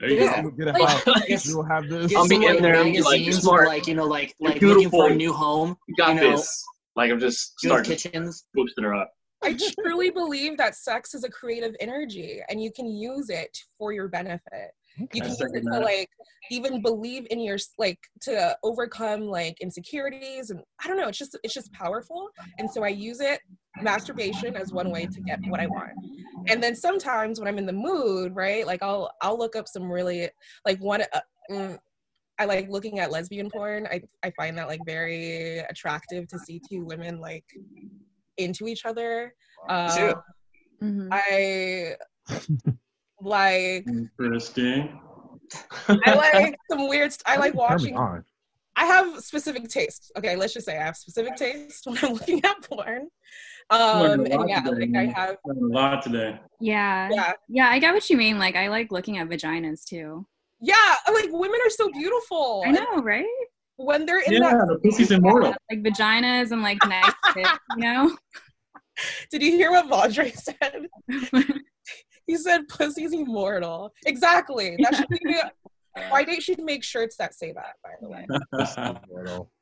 There 0.00 0.10
you 0.10 0.16
Yeah. 0.24 0.42
go. 0.42 0.50
Get 0.50 0.68
a 0.68 0.72
Like- 0.72 1.04
house. 1.04 1.46
You'll 1.46 1.62
have 1.64 1.88
this. 1.88 2.14
I'll 2.14 2.28
be 2.28 2.36
some 2.36 2.42
in 2.44 2.48
like 2.54 2.60
there 2.60 2.74
and 2.76 2.92
be 2.92 3.02
like, 3.02 3.20
"You're 3.20 3.32
smart. 3.32 3.64
or 3.64 3.66
like 3.66 3.86
you 3.86 3.94
know 3.94 4.04
like 4.06 4.34
You're 4.38 4.50
like 4.52 4.62
looking 4.62 4.90
for 4.90 5.06
a 5.06 5.08
beautiful. 5.08 5.16
new 5.16 5.32
home. 5.32 5.76
You 5.88 5.94
got 5.96 6.14
You 6.16 6.20
know, 6.22 6.36
this. 6.36 6.64
Like 6.96 7.10
I'm 7.10 7.20
just 7.20 7.52
Good 7.62 7.68
starting 7.68 7.96
kitchens. 7.96 8.46
boosting 8.54 8.84
her 8.84 8.94
up. 8.94 9.12
I 9.42 9.56
truly 9.80 10.10
believe 10.10 10.56
that 10.58 10.74
sex 10.74 11.14
is 11.14 11.22
a 11.24 11.28
creative 11.30 11.74
energy 11.78 12.40
and 12.48 12.60
you 12.62 12.72
can 12.72 12.86
use 12.86 13.30
it 13.30 13.56
for 13.78 13.92
your 13.92 14.08
benefit. 14.08 14.72
You 15.12 15.22
can 15.22 15.30
use 15.30 15.40
it 15.40 15.62
to 15.72 15.80
like 15.80 16.08
even 16.50 16.82
believe 16.82 17.26
in 17.30 17.40
your 17.40 17.58
like 17.78 17.98
to 18.22 18.56
overcome 18.62 19.22
like 19.22 19.60
insecurities 19.60 20.50
and 20.50 20.60
I 20.82 20.88
don't 20.88 20.96
know, 20.96 21.08
it's 21.08 21.18
just 21.18 21.38
it's 21.42 21.54
just 21.54 21.72
powerful. 21.72 22.28
And 22.58 22.70
so 22.70 22.84
I 22.84 22.88
use 22.88 23.20
it 23.20 23.40
masturbation 23.80 24.56
as 24.56 24.72
one 24.72 24.90
way 24.90 25.06
to 25.06 25.20
get 25.22 25.38
what 25.48 25.60
I 25.60 25.66
want. 25.66 25.90
And 26.48 26.62
then 26.62 26.74
sometimes 26.74 27.38
when 27.38 27.48
I'm 27.48 27.58
in 27.58 27.66
the 27.66 27.72
mood, 27.72 28.34
right? 28.34 28.66
Like 28.66 28.82
I'll 28.82 29.10
I'll 29.22 29.38
look 29.38 29.56
up 29.56 29.68
some 29.68 29.90
really 29.90 30.28
like 30.64 30.80
one 30.80 31.02
uh, 31.02 31.20
mm, 31.50 31.78
I 32.38 32.44
like 32.44 32.68
looking 32.70 33.00
at 33.00 33.10
lesbian 33.10 33.50
porn. 33.50 33.86
I 33.90 34.00
I 34.22 34.30
find 34.30 34.56
that 34.58 34.68
like 34.68 34.80
very 34.86 35.58
attractive 35.58 36.28
to 36.28 36.38
see 36.38 36.60
two 36.66 36.84
women 36.84 37.20
like 37.20 37.44
into 38.36 38.66
each 38.66 38.84
other. 38.86 39.34
Too. 39.96 40.14
Mhm. 40.82 41.08
I 41.12 41.96
like 43.20 43.86
Interesting. 43.86 45.00
I 45.88 46.14
like 46.14 46.56
some 46.70 46.88
weird. 46.88 47.12
St- 47.12 47.22
I 47.26 47.36
like 47.36 47.54
watching. 47.54 47.96
I 48.76 48.84
have 48.84 49.20
specific 49.24 49.68
tastes. 49.68 50.12
Okay, 50.16 50.36
let's 50.36 50.52
just 50.54 50.66
say 50.66 50.78
I 50.78 50.84
have 50.84 50.96
specific 50.96 51.34
tastes 51.36 51.84
when 51.86 51.98
I'm 52.02 52.12
looking 52.12 52.44
at 52.44 52.62
porn. 52.62 53.08
Um, 53.70 54.00
Learned 54.00 54.28
a 54.28 54.30
lot 54.36 54.40
and 54.40 54.48
yeah, 54.50 54.60
today, 54.62 54.86
like 54.86 54.96
I 54.96 55.20
have, 55.20 55.30
a 55.46 55.52
lot 55.54 56.02
today. 56.02 56.38
Yeah. 56.60 57.08
yeah, 57.12 57.32
Yeah, 57.48 57.68
I 57.68 57.78
get 57.80 57.92
what 57.92 58.08
you 58.08 58.16
mean. 58.16 58.38
Like, 58.38 58.56
I 58.56 58.68
like 58.68 58.92
looking 58.92 59.18
at 59.18 59.28
vaginas 59.28 59.84
too. 59.84 60.26
yeah. 60.60 60.94
Like 61.12 61.26
women 61.30 61.58
are 61.66 61.70
so 61.70 61.90
beautiful. 61.90 62.62
I 62.66 62.70
know, 62.70 63.02
right? 63.02 63.26
when 63.80 64.04
they're 64.06 64.20
in 64.20 64.32
Yeah, 64.32 64.40
that. 64.40 64.66
the 64.68 64.78
pussy's 64.82 65.10
immortal. 65.12 65.54
Like 65.70 65.82
vaginas 65.82 66.50
and 66.52 66.62
like 66.62 66.78
nice 66.86 67.12
tits, 67.34 67.50
you 67.76 67.82
know? 67.84 68.16
Did 69.30 69.42
you 69.42 69.52
hear 69.52 69.70
what 69.70 69.88
Vajre 69.88 70.34
said? 70.36 70.88
He 72.28 72.36
said, 72.36 72.68
"Pussy's 72.68 73.12
immortal." 73.12 73.92
Exactly. 74.06 74.76
That 74.80 74.94
should 74.94 75.08
be. 75.08 75.34
Why 76.10 76.22
date 76.22 76.42
should 76.42 76.60
make 76.60 76.84
shirts 76.84 77.16
that 77.16 77.34
say 77.34 77.52
that? 77.52 77.74
By 77.82 77.90
the 78.00 78.08
way. 78.08 78.26
All 79.26 79.50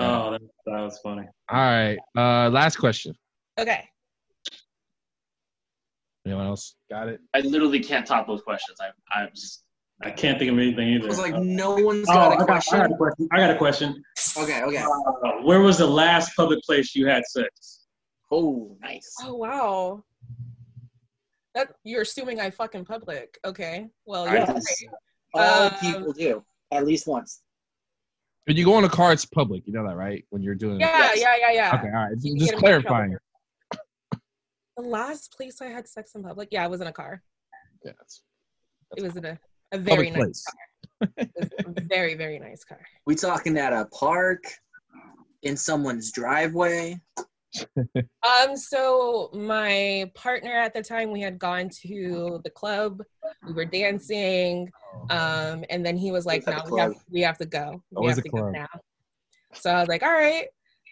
Oh, 0.00 0.30
that, 0.30 0.40
that 0.66 0.80
was 0.80 0.98
funny. 1.02 1.26
All 1.50 1.58
right. 1.58 1.98
Uh, 2.16 2.48
last 2.50 2.76
question. 2.76 3.14
Okay. 3.58 3.84
Anyone 6.24 6.46
else 6.46 6.76
got 6.88 7.08
it? 7.08 7.20
I 7.34 7.40
literally 7.40 7.80
can't 7.80 8.06
top 8.06 8.28
those 8.28 8.42
questions. 8.42 8.78
I, 8.80 9.18
I'm 9.18 9.30
just, 9.34 9.64
I 10.02 10.10
can't 10.10 10.38
think 10.38 10.52
of 10.52 10.58
anything 10.58 10.88
either. 10.88 11.06
I 11.06 11.08
was 11.08 11.18
like, 11.18 11.34
no 11.34 11.74
one's 11.74 12.08
oh, 12.08 12.14
got 12.14 12.32
I 12.32 12.34
a 12.34 12.46
got, 12.46 12.64
I 12.72 12.76
got 12.78 12.90
a 12.92 12.96
question. 12.96 13.28
I 13.32 13.36
got 13.38 13.50
a 13.50 13.56
question. 13.58 14.02
Okay, 14.36 14.62
okay. 14.62 14.84
Uh, 14.84 15.30
where 15.42 15.60
was 15.60 15.78
the 15.78 15.86
last 15.86 16.36
public 16.36 16.62
place 16.62 16.94
you 16.94 17.08
had 17.08 17.24
sex? 17.24 17.86
Oh, 18.30 18.76
nice. 18.80 19.14
Oh 19.24 19.34
wow. 19.34 20.04
That 21.58 21.72
you're 21.82 22.02
assuming 22.02 22.38
I 22.38 22.50
fuck 22.50 22.76
in 22.76 22.84
public. 22.84 23.36
Okay. 23.44 23.88
Well, 24.06 24.28
I 24.28 24.34
yeah. 24.36 24.60
All 25.34 25.64
Um, 25.66 25.72
people 25.80 26.12
do 26.12 26.44
at 26.70 26.86
least 26.86 27.08
once. 27.08 27.40
When 28.44 28.56
you 28.56 28.64
go 28.64 28.78
in 28.78 28.84
a 28.84 28.88
car, 28.88 29.12
it's 29.12 29.24
public. 29.24 29.66
You 29.66 29.72
know 29.72 29.84
that, 29.88 29.96
right? 29.96 30.24
When 30.30 30.40
you're 30.40 30.54
doing. 30.54 30.78
Yeah, 30.78 30.86
Yes. 30.96 31.20
yeah, 31.20 31.34
yeah, 31.40 31.52
yeah. 31.52 31.76
Okay. 31.76 31.88
All 31.88 32.04
right. 32.04 32.14
You 32.20 32.38
Just 32.38 32.52
get 32.52 32.54
in 32.54 32.54
my 32.54 32.60
clarifying. 32.60 33.16
The 33.72 34.82
last 34.84 35.36
place 35.36 35.60
I 35.60 35.66
had 35.66 35.88
sex 35.88 36.14
in 36.14 36.22
public, 36.22 36.50
yeah, 36.52 36.62
I 36.62 36.68
was 36.68 36.80
in 36.80 36.86
a 36.86 36.92
car. 36.92 37.24
Yeah. 37.84 37.90
That's, 37.98 38.22
It 38.96 39.02
was 39.02 39.16
in 39.16 39.24
a, 39.24 39.36
a 39.72 39.78
very 39.78 40.10
nice 40.10 40.16
place. 40.20 40.44
car. 40.46 41.08
A 41.66 41.80
very, 41.82 42.14
very 42.14 42.38
nice 42.38 42.62
car. 42.62 42.80
We 43.04 43.16
talking 43.16 43.58
at 43.58 43.72
a 43.72 43.86
park, 43.86 44.44
in 45.42 45.56
someone's 45.56 46.12
driveway. 46.12 47.00
Um, 48.26 48.56
so 48.56 49.30
my 49.32 50.10
partner 50.14 50.52
at 50.52 50.74
the 50.74 50.82
time, 50.82 51.10
we 51.10 51.20
had 51.20 51.38
gone 51.38 51.70
to 51.86 52.40
the 52.44 52.50
club. 52.50 53.00
We 53.46 53.52
were 53.54 53.64
dancing. 53.64 54.70
Um, 55.10 55.64
and 55.70 55.84
then 55.84 55.96
he 55.96 56.12
was 56.12 56.26
like, 56.26 56.46
"No, 56.46 56.62
we 56.70 56.80
have 56.80 56.94
we 57.10 57.20
have 57.22 57.38
to 57.38 57.46
go. 57.46 57.82
We 57.90 57.96
Always 57.96 58.16
have 58.16 58.24
to 58.24 58.30
go 58.30 58.50
now." 58.50 58.66
So 59.54 59.70
I 59.70 59.80
was 59.80 59.88
like, 59.88 60.02
"All 60.02 60.12
right." 60.12 60.46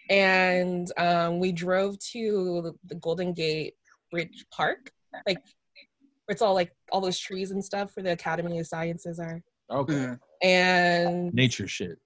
And 0.09 0.91
um, 0.97 1.39
we 1.39 1.51
drove 1.51 1.99
to 2.11 2.75
the 2.85 2.95
Golden 2.95 3.33
Gate 3.33 3.75
Bridge 4.09 4.45
Park, 4.51 4.91
like 5.25 5.39
it's 6.27 6.41
all 6.41 6.53
like 6.53 6.71
all 6.91 7.01
those 7.01 7.17
trees 7.17 7.51
and 7.51 7.63
stuff 7.63 7.95
where 7.95 8.03
the 8.03 8.11
Academy 8.11 8.59
of 8.59 8.67
Sciences 8.67 9.19
are. 9.19 9.41
Okay. 9.69 10.13
And 10.41 11.33
Nature 11.33 11.67
shit. 11.67 11.97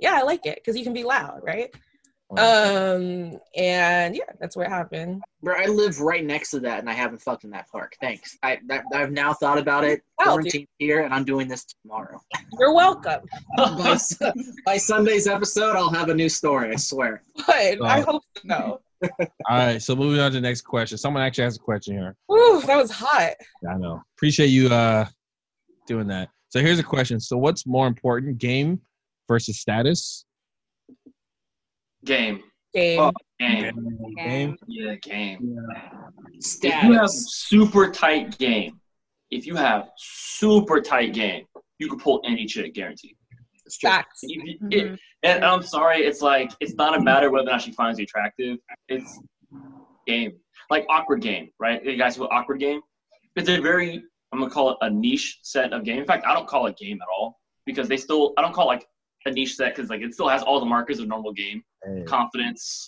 yeah, 0.00 0.14
I 0.14 0.22
like 0.22 0.46
it 0.46 0.56
because 0.56 0.76
you 0.76 0.84
can 0.84 0.92
be 0.92 1.04
loud, 1.04 1.40
right? 1.44 1.74
Well, 2.34 2.96
Um, 2.96 3.38
and 3.56 4.14
yeah, 4.16 4.24
that's 4.40 4.56
what 4.56 4.68
happened. 4.68 5.22
Bro, 5.42 5.56
I 5.58 5.66
live 5.66 6.00
right 6.00 6.24
next 6.24 6.50
to 6.52 6.60
that, 6.60 6.80
and 6.80 6.88
I 6.88 6.92
haven't 6.94 7.20
fucked 7.20 7.44
in 7.44 7.50
that 7.50 7.68
park. 7.70 7.96
Thanks. 8.00 8.36
I 8.42 8.58
that, 8.68 8.84
I've 8.94 9.12
now 9.12 9.32
thought 9.34 9.58
about 9.58 9.84
it. 9.84 10.02
Oh. 10.20 10.24
Quarantine 10.24 10.66
here, 10.78 11.02
and 11.02 11.12
I'm 11.14 11.24
doing 11.24 11.48
this 11.48 11.66
tomorrow. 11.82 12.20
You're 12.58 12.74
welcome. 12.74 13.20
by, 13.56 13.98
by 14.64 14.76
Sunday's 14.76 15.26
episode, 15.26 15.76
I'll 15.76 15.90
have 15.92 16.08
a 16.08 16.14
new 16.14 16.28
story. 16.28 16.72
I 16.72 16.76
swear. 16.76 17.22
But 17.46 17.82
I 17.82 18.00
Oh. 18.00 18.02
hope 18.02 18.22
so. 18.48 18.80
all 19.20 19.28
right. 19.50 19.82
So 19.82 19.94
moving 19.94 20.20
on 20.20 20.30
to 20.32 20.36
the 20.38 20.40
next 20.40 20.62
question. 20.62 20.96
Someone 20.96 21.22
actually 21.22 21.44
has 21.44 21.56
a 21.56 21.60
question 21.60 21.94
here. 21.96 22.16
Woo, 22.28 22.62
that 22.62 22.76
was 22.76 22.90
hot. 22.90 23.34
I 23.68 23.76
know. 23.76 24.02
Appreciate 24.16 24.46
you 24.46 24.68
uh 24.68 25.04
doing 25.86 26.06
that. 26.08 26.30
So 26.48 26.60
here's 26.60 26.78
a 26.78 26.84
question. 26.84 27.20
So 27.20 27.36
what's 27.36 27.66
more 27.66 27.86
important, 27.86 28.38
game 28.38 28.80
versus 29.28 29.58
status? 29.60 30.23
Game. 32.04 32.42
Game. 32.74 33.00
Oh. 33.00 33.12
Game. 33.38 33.74
Game. 34.16 34.56
Yeah, 34.66 34.94
game. 35.02 35.56
If 36.62 36.82
you 36.84 36.92
have 36.92 37.10
super 37.10 37.90
tight 37.90 38.36
game, 38.38 38.80
if 39.30 39.46
you 39.46 39.54
have 39.56 39.90
super 39.96 40.80
tight 40.80 41.12
game, 41.14 41.44
you 41.78 41.88
can 41.88 41.98
pull 41.98 42.20
any 42.24 42.46
chick, 42.46 42.74
guaranteed. 42.74 43.16
It's 43.66 43.78
true. 43.78 43.90
Facts. 43.90 44.20
If 44.22 44.44
you- 44.44 44.58
Mhm. 44.60 44.72
it- 44.94 45.00
and 45.22 45.44
I'm 45.44 45.62
sorry, 45.62 45.98
it's 46.04 46.20
like 46.20 46.50
it's 46.60 46.74
not 46.74 46.96
a 46.98 47.00
matter 47.00 47.30
whether 47.30 47.48
or 47.48 47.52
not 47.52 47.62
she 47.62 47.72
finds 47.72 47.98
you 47.98 48.04
attractive. 48.04 48.58
It's 48.88 49.20
game, 50.06 50.32
like 50.70 50.84
awkward 50.90 51.22
game, 51.22 51.50
right? 51.58 51.82
You 51.84 51.96
guys 51.96 52.16
who 52.16 52.28
awkward 52.28 52.60
game. 52.60 52.80
It's 53.36 53.48
a 53.48 53.58
very 53.60 54.02
I'm 54.32 54.40
gonna 54.40 54.50
call 54.50 54.70
it 54.72 54.78
a 54.80 54.90
niche 54.90 55.38
set 55.42 55.72
of 55.72 55.84
game. 55.84 55.98
In 56.00 56.04
fact, 56.06 56.26
I 56.26 56.34
don't 56.34 56.46
call 56.48 56.66
it 56.66 56.76
game 56.76 57.00
at 57.00 57.08
all 57.08 57.40
because 57.66 57.88
they 57.88 57.96
still 57.96 58.34
I 58.36 58.42
don't 58.42 58.52
call 58.52 58.64
it 58.70 58.74
like 58.74 58.86
a 59.26 59.30
niche 59.30 59.56
set 59.56 59.74
because 59.74 59.90
like 59.90 60.00
it 60.02 60.12
still 60.14 60.28
has 60.28 60.42
all 60.42 60.60
the 60.60 60.66
markers 60.66 60.98
of 61.00 61.08
normal 61.08 61.32
game: 61.32 61.62
confidence, 62.06 62.86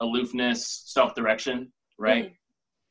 aloofness, 0.00 0.82
self 0.86 1.14
direction, 1.14 1.72
right? 1.98 2.26
Mm-hmm. 2.26 2.34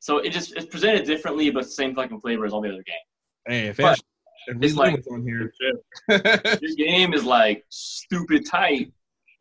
So 0.00 0.18
it 0.18 0.30
just 0.30 0.54
it's 0.56 0.66
presented 0.66 1.04
differently, 1.06 1.50
but 1.50 1.68
same 1.68 1.94
fucking 1.94 2.20
flavor 2.20 2.44
as 2.46 2.52
all 2.52 2.60
the 2.62 2.68
other 2.68 2.78
games. 2.82 2.98
Hey, 3.46 3.68
if, 3.68 3.76
But 3.76 3.98
if 4.48 4.56
it's 4.62 4.74
like- 4.74 5.02
on 5.10 5.22
here. 5.22 5.52
Your 6.08 6.76
game 6.76 7.12
is 7.14 7.24
like 7.24 7.64
stupid 7.68 8.46
tight. 8.46 8.92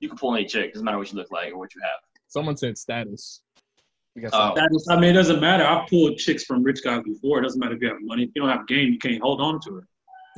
You 0.02 0.08
can 0.10 0.18
pull 0.18 0.36
any 0.36 0.45
chick, 0.45 0.74
doesn't 0.74 0.86
matter 0.86 0.97
what 0.97 1.12
you 1.12 1.18
look 1.18 1.32
like 1.32 1.52
or 1.54 1.58
what 1.58 1.74
you 1.76 1.82
have. 1.82 2.00
Someone 2.28 2.56
said 2.58 2.78
status. 2.78 3.41
Oh. 4.18 4.30
some- 4.30 4.56
That 4.56 4.70
is, 4.74 4.88
I 4.89 4.95
mean, 5.00 5.12
it 5.12 5.14
doesn't 5.14 5.39
matter. 5.41 5.64
I've 5.66 5.88
pulled 5.89 6.18
chicks 6.18 6.43
from 6.43 6.64
rich 6.64 6.84
guys 6.84 7.04
before. 7.04 7.39
It 7.39 7.43
doesn't 7.43 7.60
matter 7.60 7.76
if 7.76 7.82
you 7.82 7.88
have 7.89 7.97
money. 8.02 8.24
If 8.24 8.32
you 8.36 8.41
don't 8.41 8.50
have 8.50 8.68
game, 8.68 8.91
you 8.93 8.97
can't 9.00 9.22
hold 9.22 9.41
on 9.41 9.60
to 9.62 9.82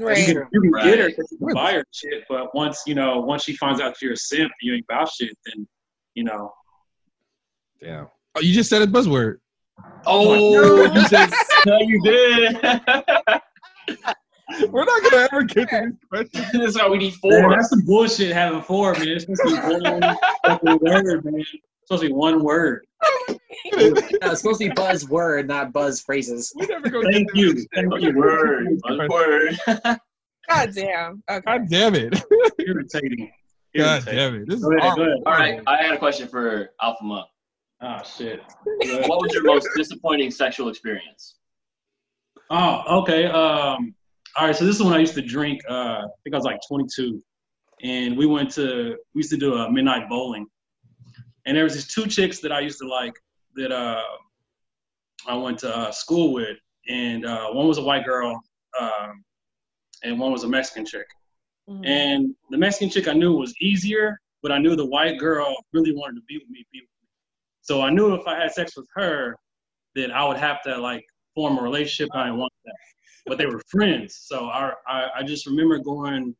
her. 0.01 0.15
You 0.15 0.33
can, 0.33 0.47
you 0.51 0.61
can 0.61 0.71
get 0.83 0.99
her 0.99 1.05
Right. 1.05 1.15
'cause 1.15 1.27
you 1.31 1.37
can 1.37 1.53
buy 1.53 1.73
her 1.73 1.83
shit, 1.91 2.23
but 2.29 2.53
once 2.55 2.81
you 2.85 2.95
know, 2.95 3.19
once 3.19 3.43
she 3.43 3.55
finds 3.55 3.81
out 3.81 3.95
you're 4.01 4.13
a 4.13 4.17
simp, 4.17 4.51
you 4.61 4.75
ain't 4.75 4.85
about 4.89 5.09
shit, 5.11 5.37
then 5.45 5.67
you 6.15 6.23
know. 6.23 6.51
Damn. 7.79 8.07
Oh, 8.35 8.41
you 8.41 8.53
just 8.53 8.69
said 8.69 8.81
a 8.81 8.87
buzzword. 8.87 9.37
Oh, 10.05 10.33
oh 10.33 10.93
you 10.93 11.05
said 11.05 11.29
no, 11.65 11.77
you 11.81 12.01
did. 12.01 12.55
We're 14.71 14.85
not 14.85 15.01
gonna 15.03 15.27
ever 15.31 15.43
get 15.43 15.69
to 15.69 15.81
these 15.85 15.93
questions. 16.09 16.51
this 16.51 16.69
is 16.69 16.77
why 16.77 16.87
we 16.89 16.97
need 16.97 17.13
Man, 17.23 17.41
four. 17.41 17.55
that's 17.55 17.69
some 17.69 17.85
bullshit 17.85 18.31
having 18.33 18.61
four, 18.61 18.93
man. 18.95 19.07
It's 19.07 19.23
supposed 19.23 19.43
to 19.43 19.49
be 19.49 19.55
one 19.61 20.69
word, 20.81 21.23
man. 21.25 21.35
It's 21.39 21.49
supposed 21.85 22.03
to 22.03 22.09
be 22.09 22.13
one 22.13 22.43
word. 22.43 22.85
No, 23.73 23.93
it's 24.31 24.41
supposed 24.41 24.61
to 24.61 24.69
be 24.69 24.75
buzzword, 24.75 25.47
not 25.47 25.71
buzz 25.73 26.01
phrases. 26.01 26.53
We 26.55 26.65
never 26.67 26.89
go 26.89 27.01
Thank 27.03 27.29
you. 27.33 27.53
to 27.55 27.67
Thank 27.73 28.01
you. 28.01 28.15
word. 28.15 28.67
Word. 29.09 29.57
God 30.49 30.73
damn. 30.73 31.23
Okay. 31.29 31.41
God 31.45 31.69
damn 31.69 31.95
it. 31.95 32.21
Irritating. 32.59 33.31
God 33.75 34.03
Irritating. 34.03 34.17
damn 34.17 34.35
it. 34.35 34.47
This 34.47 34.57
is 34.57 34.63
Go 34.63 34.77
ahead, 34.77 34.91
awful. 34.91 35.23
All 35.25 35.33
right, 35.33 35.61
I 35.67 35.77
had 35.77 35.93
a 35.93 35.97
question 35.97 36.27
for 36.27 36.71
Alpha 36.81 37.03
Monk. 37.03 37.27
Oh 37.81 37.97
shit. 38.03 38.41
What 38.65 39.21
was 39.21 39.33
your 39.33 39.43
most 39.43 39.67
disappointing 39.75 40.29
sexual 40.31 40.69
experience? 40.69 41.37
Oh, 42.49 43.01
okay. 43.01 43.25
Um, 43.25 43.95
all 44.37 44.47
right. 44.47 44.55
So 44.55 44.65
this 44.65 44.75
is 44.75 44.83
when 44.83 44.93
I 44.93 44.99
used 44.99 45.15
to 45.15 45.21
drink. 45.21 45.61
Uh, 45.69 45.73
I 45.73 46.07
think 46.23 46.33
I 46.33 46.37
was 46.37 46.43
like 46.43 46.59
22, 46.67 47.21
and 47.81 48.17
we 48.17 48.25
went 48.25 48.51
to 48.51 48.97
we 49.15 49.19
used 49.19 49.31
to 49.31 49.37
do 49.37 49.55
a 49.55 49.71
midnight 49.71 50.09
bowling, 50.09 50.45
and 51.45 51.55
there 51.55 51.63
was 51.63 51.73
these 51.73 51.87
two 51.87 52.07
chicks 52.07 52.39
that 52.39 52.51
I 52.51 52.59
used 52.59 52.79
to 52.79 52.87
like 52.87 53.13
that 53.55 53.71
uh, 53.71 54.03
I 55.27 55.35
went 55.35 55.59
to 55.59 55.75
uh, 55.75 55.91
school 55.91 56.33
with, 56.33 56.57
and 56.87 57.25
uh, 57.25 57.49
one 57.51 57.67
was 57.67 57.77
a 57.77 57.83
white 57.83 58.05
girl, 58.05 58.41
um, 58.79 59.23
and 60.03 60.19
one 60.19 60.31
was 60.31 60.43
a 60.43 60.47
Mexican 60.47 60.85
chick. 60.85 61.07
Mhm. 61.69 61.85
And 61.85 62.35
the 62.49 62.57
Mexican 62.57 62.89
chick 62.89 63.07
I 63.07 63.13
knew 63.13 63.33
was 63.33 63.53
easier, 63.61 64.19
but 64.41 64.51
I 64.51 64.57
knew 64.57 64.75
the 64.75 64.85
white 64.85 65.19
girl 65.19 65.55
really 65.73 65.93
wanted 65.93 66.15
to 66.15 66.21
be 66.27 66.37
with 66.37 66.49
me, 66.49 66.65
be 66.71 66.81
with 66.81 66.89
me. 67.01 67.07
So 67.61 67.81
I 67.81 67.89
knew 67.89 68.13
if 68.13 68.25
I 68.27 68.35
had 68.35 68.51
sex 68.51 68.75
with 68.75 68.87
her, 68.95 69.35
that 69.95 70.11
I 70.11 70.25
would 70.25 70.37
have 70.37 70.61
to 70.63 70.77
like 70.77 71.05
form 71.35 71.57
a 71.57 71.61
relationship. 71.61 72.09
I 72.13 72.25
didn't 72.25 72.39
want 72.39 72.53
that. 72.65 72.75
But 73.25 73.37
they 73.37 73.45
were 73.45 73.61
friends. 73.69 74.15
So 74.23 74.47
I, 74.47 74.73
I, 74.87 75.07
I 75.17 75.23
just 75.23 75.45
remember 75.45 75.77
going 75.77 76.35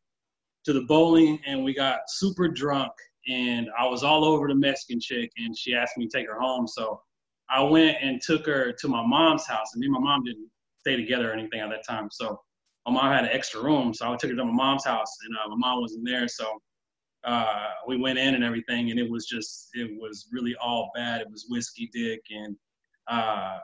to 0.66 0.74
the 0.74 0.82
bowling 0.82 1.40
and 1.46 1.64
we 1.64 1.74
got 1.74 2.02
super 2.08 2.48
drunk 2.48 2.92
and 3.28 3.70
I 3.78 3.88
was 3.88 4.04
all 4.04 4.26
over 4.26 4.48
the 4.48 4.56
Mexican 4.56 5.00
chick 5.00 5.32
and 5.38 5.58
she 5.58 5.76
asked 5.76 5.98
me 5.98 6.08
to 6.08 6.18
take 6.18 6.28
her 6.28 6.40
home. 6.40 6.68
So 6.68 7.02
I 7.50 7.62
went 7.62 7.98
and 8.02 8.22
took 8.22 8.46
her 8.46 8.72
to 8.72 8.88
my 8.88 9.06
mom's 9.06 9.46
house 9.46 9.74
and 9.74 9.80
me 9.80 9.88
and 9.88 9.94
my 9.94 10.00
mom 10.00 10.24
didn't 10.24 10.50
stay 10.80 10.96
together 10.96 11.30
or 11.30 11.34
anything 11.34 11.60
at 11.60 11.70
that 11.70 11.86
time. 11.88 12.10
So 12.12 12.42
my 12.88 12.94
mom 12.94 13.12
had 13.12 13.26
an 13.26 13.32
extra 13.32 13.62
room. 13.62 13.94
So 13.94 14.12
I 14.12 14.16
took 14.16 14.32
her 14.32 14.36
to 14.36 14.46
my 14.46 14.52
mom's 14.52 14.86
house 14.86 15.16
and 15.26 15.36
uh, 15.38 15.50
my 15.50 15.68
mom 15.68 15.82
wasn't 15.82 16.06
there. 16.06 16.28
So 16.28 16.60
uh, 17.24 17.68
we 17.88 17.98
went 17.98 18.18
in 18.18 18.34
and 18.34 18.44
everything, 18.44 18.90
and 18.90 19.00
it 19.00 19.10
was 19.10 19.28
just, 19.28 19.70
it 19.74 19.92
was 20.00 20.28
really 20.32 20.56
all 20.56 20.90
bad. 20.96 21.22
It 21.22 21.30
was 21.30 21.46
whiskey 21.50 21.88
dick, 21.94 22.22
and 22.32 22.56
uh, 23.08 23.60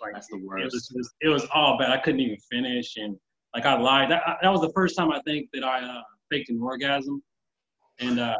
like 0.00 0.12
That's 0.12 0.28
the 0.28 0.36
it 0.36 0.44
worst. 0.44 0.64
was, 0.72 0.88
just, 0.96 1.10
it 1.20 1.28
was 1.28 1.44
all 1.52 1.76
bad. 1.76 1.90
I 1.90 1.98
couldn't 1.98 2.20
even 2.20 2.38
finish, 2.50 2.96
and 2.96 3.16
like 3.52 3.66
I 3.66 3.76
lied. 3.76 4.10
That, 4.12 4.22
that 4.42 4.48
was 4.48 4.60
the 4.60 4.72
first 4.72 4.96
time 4.96 5.10
I 5.10 5.20
think 5.26 5.48
that 5.52 5.64
I 5.64 5.82
uh, 5.82 6.02
faked 6.30 6.50
an 6.50 6.60
orgasm. 6.62 7.20
and 7.98 8.20
uh, 8.20 8.36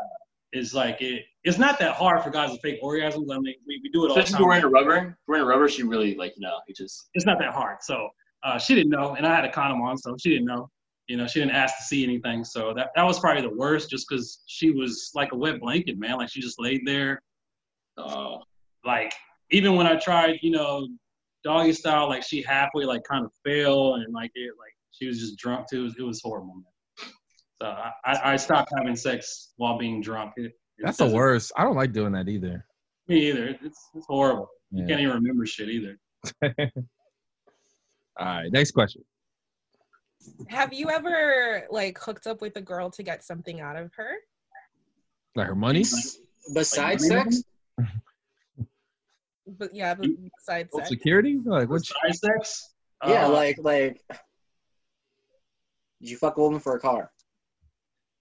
it's 0.55 0.73
like 0.73 1.03
it. 1.03 1.25
It's 1.43 1.59
not 1.59 1.79
that 1.81 1.93
hard 1.93 2.23
for 2.23 2.31
guys 2.31 2.53
to 2.53 2.59
fake 2.61 2.83
orgasms. 2.83 3.27
I 3.31 3.39
mean, 3.39 3.55
we, 3.67 3.81
we 3.83 3.91
do 3.93 4.07
it 4.07 4.09
all 4.09 4.15
the 4.15 4.23
Especially 4.23 4.35
if 4.35 4.39
you're 4.41 4.49
wearing 4.49 4.65
a 4.65 4.69
rubber. 4.69 4.97
If 5.11 5.15
wearing 5.29 5.45
a 5.45 5.47
rubber, 5.47 5.69
she 5.69 5.83
really 5.83 6.15
like 6.15 6.33
you 6.37 6.43
know, 6.43 6.57
it 6.67 6.77
just 6.77 7.11
it's 7.15 7.27
not 7.27 7.39
that 7.41 7.53
hard. 7.53 7.79
So 7.83 8.09
uh, 8.43 8.59
she 8.59 8.75
didn't 8.75 8.91
know, 8.91 9.15
and 9.15 9.27
I 9.27 9.35
had 9.35 9.45
a 9.45 9.53
condom 9.53 9.83
on, 9.83 9.99
so 9.99 10.17
she 10.19 10.31
didn't 10.31 10.47
know. 10.47 10.71
You 11.09 11.19
know, 11.19 11.27
she 11.27 11.41
didn't 11.41 11.55
ask 11.55 11.77
to 11.77 11.83
see 11.83 12.03
anything. 12.03 12.45
So 12.45 12.73
that 12.75 12.91
that 12.97 13.03
was 13.03 13.21
probably 13.21 13.43
the 13.43 13.55
worst, 13.55 13.91
just 13.91 14.07
because 14.09 14.43
she 14.47 14.71
was 14.71 15.11
like 15.15 15.33
a 15.33 15.37
wet 15.37 15.61
blanket, 15.61 15.99
man. 15.99 16.17
Like 16.17 16.31
she 16.31 16.41
just 16.41 16.59
laid 16.59 16.81
there. 16.87 17.21
uh, 17.99 18.39
Like 18.85 19.13
even 19.51 19.77
when 19.77 19.87
I 19.87 19.97
tried, 19.97 20.39
you 20.43 20.51
know, 20.51 20.89
doggy 21.43 21.73
style, 21.73 22.09
like 22.09 22.23
she 22.23 22.43
halfway 22.43 22.85
like 22.85 23.03
kind 23.05 23.25
of 23.25 23.31
fell, 23.45 23.95
and 23.95 24.15
like 24.15 24.31
it, 24.35 24.53
like 24.59 24.73
she 24.93 25.07
was 25.07 25.19
just 25.19 25.37
drunk 25.37 25.69
too. 25.69 25.81
It 25.81 25.85
was, 25.85 25.95
it 25.99 26.03
was 26.03 26.21
horrible, 26.23 26.55
man. 26.55 26.65
So 27.65 27.71
I, 27.71 27.93
I, 28.05 28.33
I 28.33 28.37
stopped 28.37 28.71
having 28.77 28.95
sex 28.95 29.55
while 29.57 29.79
being 29.79 30.03
drunk. 30.03 30.35
It, 30.37 30.45
it 30.45 30.53
That's 30.81 30.99
the 30.99 31.09
worst. 31.09 31.51
I 31.57 31.65
don't 31.65 31.77
like 31.77 31.95
doing 31.95 32.13
that 32.13 32.29
either. 32.29 32.67
Me 33.09 33.31
either. 33.31 33.57
It's 33.63 33.89
it's 33.95 34.05
horrible. 34.07 34.51
You 34.71 34.87
can't 34.87 35.01
even 35.01 35.15
remember 35.15 35.47
shit 35.47 35.71
either. 35.71 35.99
All 36.43 38.27
right, 38.27 38.53
next 38.53 38.73
question. 38.73 39.03
Have 40.49 40.75
you 40.75 40.91
ever 40.91 41.67
like 41.71 41.99
hooked 41.99 42.27
up 42.27 42.43
with 42.43 42.55
a 42.57 42.61
girl 42.61 42.91
to 42.91 43.03
get 43.03 43.25
something 43.25 43.63
out 43.63 43.77
of 43.77 43.95
her? 43.95 44.11
Like 45.35 45.47
her 45.47 45.55
money? 45.55 45.85
Besides 46.53 47.09
Like, 47.09 47.33
sex, 47.33 47.43
But 49.47 49.75
yeah, 49.75 49.95
but 49.95 50.07
besides 50.39 50.71
Social 50.71 50.81
sex. 50.81 50.89
security? 50.91 51.41
Like 51.43 51.71
what? 51.71 51.81
Besides 51.81 52.21
sex. 52.21 52.75
yeah, 53.07 53.25
uh, 53.25 53.31
like 53.31 53.57
like. 53.63 54.03
Did 56.03 56.11
you 56.11 56.19
fuck 56.19 56.37
a 56.37 56.43
woman 56.43 56.61
for 56.61 56.77
a 56.77 56.81
car? 56.81 57.11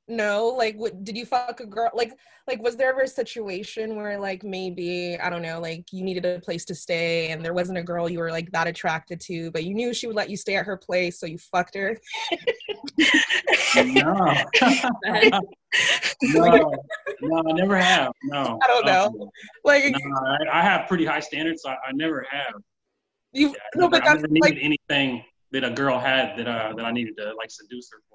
No, 0.07 0.47
like 0.47 0.75
what 0.75 1.05
did 1.05 1.15
you 1.15 1.25
fuck 1.25 1.61
a 1.61 1.65
girl 1.65 1.89
like 1.93 2.11
like 2.45 2.61
was 2.61 2.75
there 2.75 2.89
ever 2.89 3.03
a 3.03 3.07
situation 3.07 3.95
where 3.95 4.19
like 4.19 4.43
maybe 4.43 5.17
I 5.17 5.29
don't 5.29 5.41
know, 5.41 5.61
like 5.61 5.85
you 5.93 6.03
needed 6.03 6.25
a 6.25 6.39
place 6.41 6.65
to 6.65 6.75
stay 6.75 7.29
and 7.29 7.43
there 7.43 7.53
wasn't 7.53 7.77
a 7.77 7.83
girl 7.83 8.09
you 8.09 8.19
were 8.19 8.31
like 8.31 8.51
that 8.51 8.67
attracted 8.67 9.21
to, 9.21 9.49
but 9.51 9.63
you 9.63 9.73
knew 9.73 9.93
she 9.93 10.07
would 10.07 10.15
let 10.17 10.29
you 10.29 10.35
stay 10.35 10.55
at 10.55 10.65
her 10.65 10.75
place, 10.75 11.19
so 11.19 11.25
you 11.25 11.37
fucked 11.37 11.75
her? 11.75 11.97
No. 13.75 14.15
no, 16.21 16.71
no, 17.21 17.37
I 17.37 17.51
never 17.53 17.77
have. 17.77 18.11
No. 18.23 18.59
I 18.61 18.67
don't 18.67 18.85
know. 18.85 19.15
Uh, 19.21 19.25
Like 19.63 19.85
no, 19.85 19.99
I, 20.51 20.59
I 20.59 20.61
have 20.61 20.87
pretty 20.87 21.05
high 21.05 21.21
standards. 21.21 21.63
So 21.63 21.69
I, 21.69 21.75
I 21.87 21.91
never 21.93 22.25
have. 22.29 22.53
you 23.31 23.49
Yeah, 23.49 23.53
no, 23.75 23.89
but 23.89 24.03
never, 24.03 24.09
I 24.09 24.13
never 24.15 24.27
needed 24.27 24.41
like 24.41 24.57
anything 24.61 25.23
that 25.51 25.63
a 25.63 25.71
girl 25.71 25.97
had 25.97 26.37
that 26.37 26.47
uh, 26.47 26.73
that 26.75 26.85
I 26.85 26.91
needed 26.91 27.15
to 27.17 27.33
like 27.35 27.51
seduce 27.51 27.89
her 27.91 27.99
for. 28.09 28.12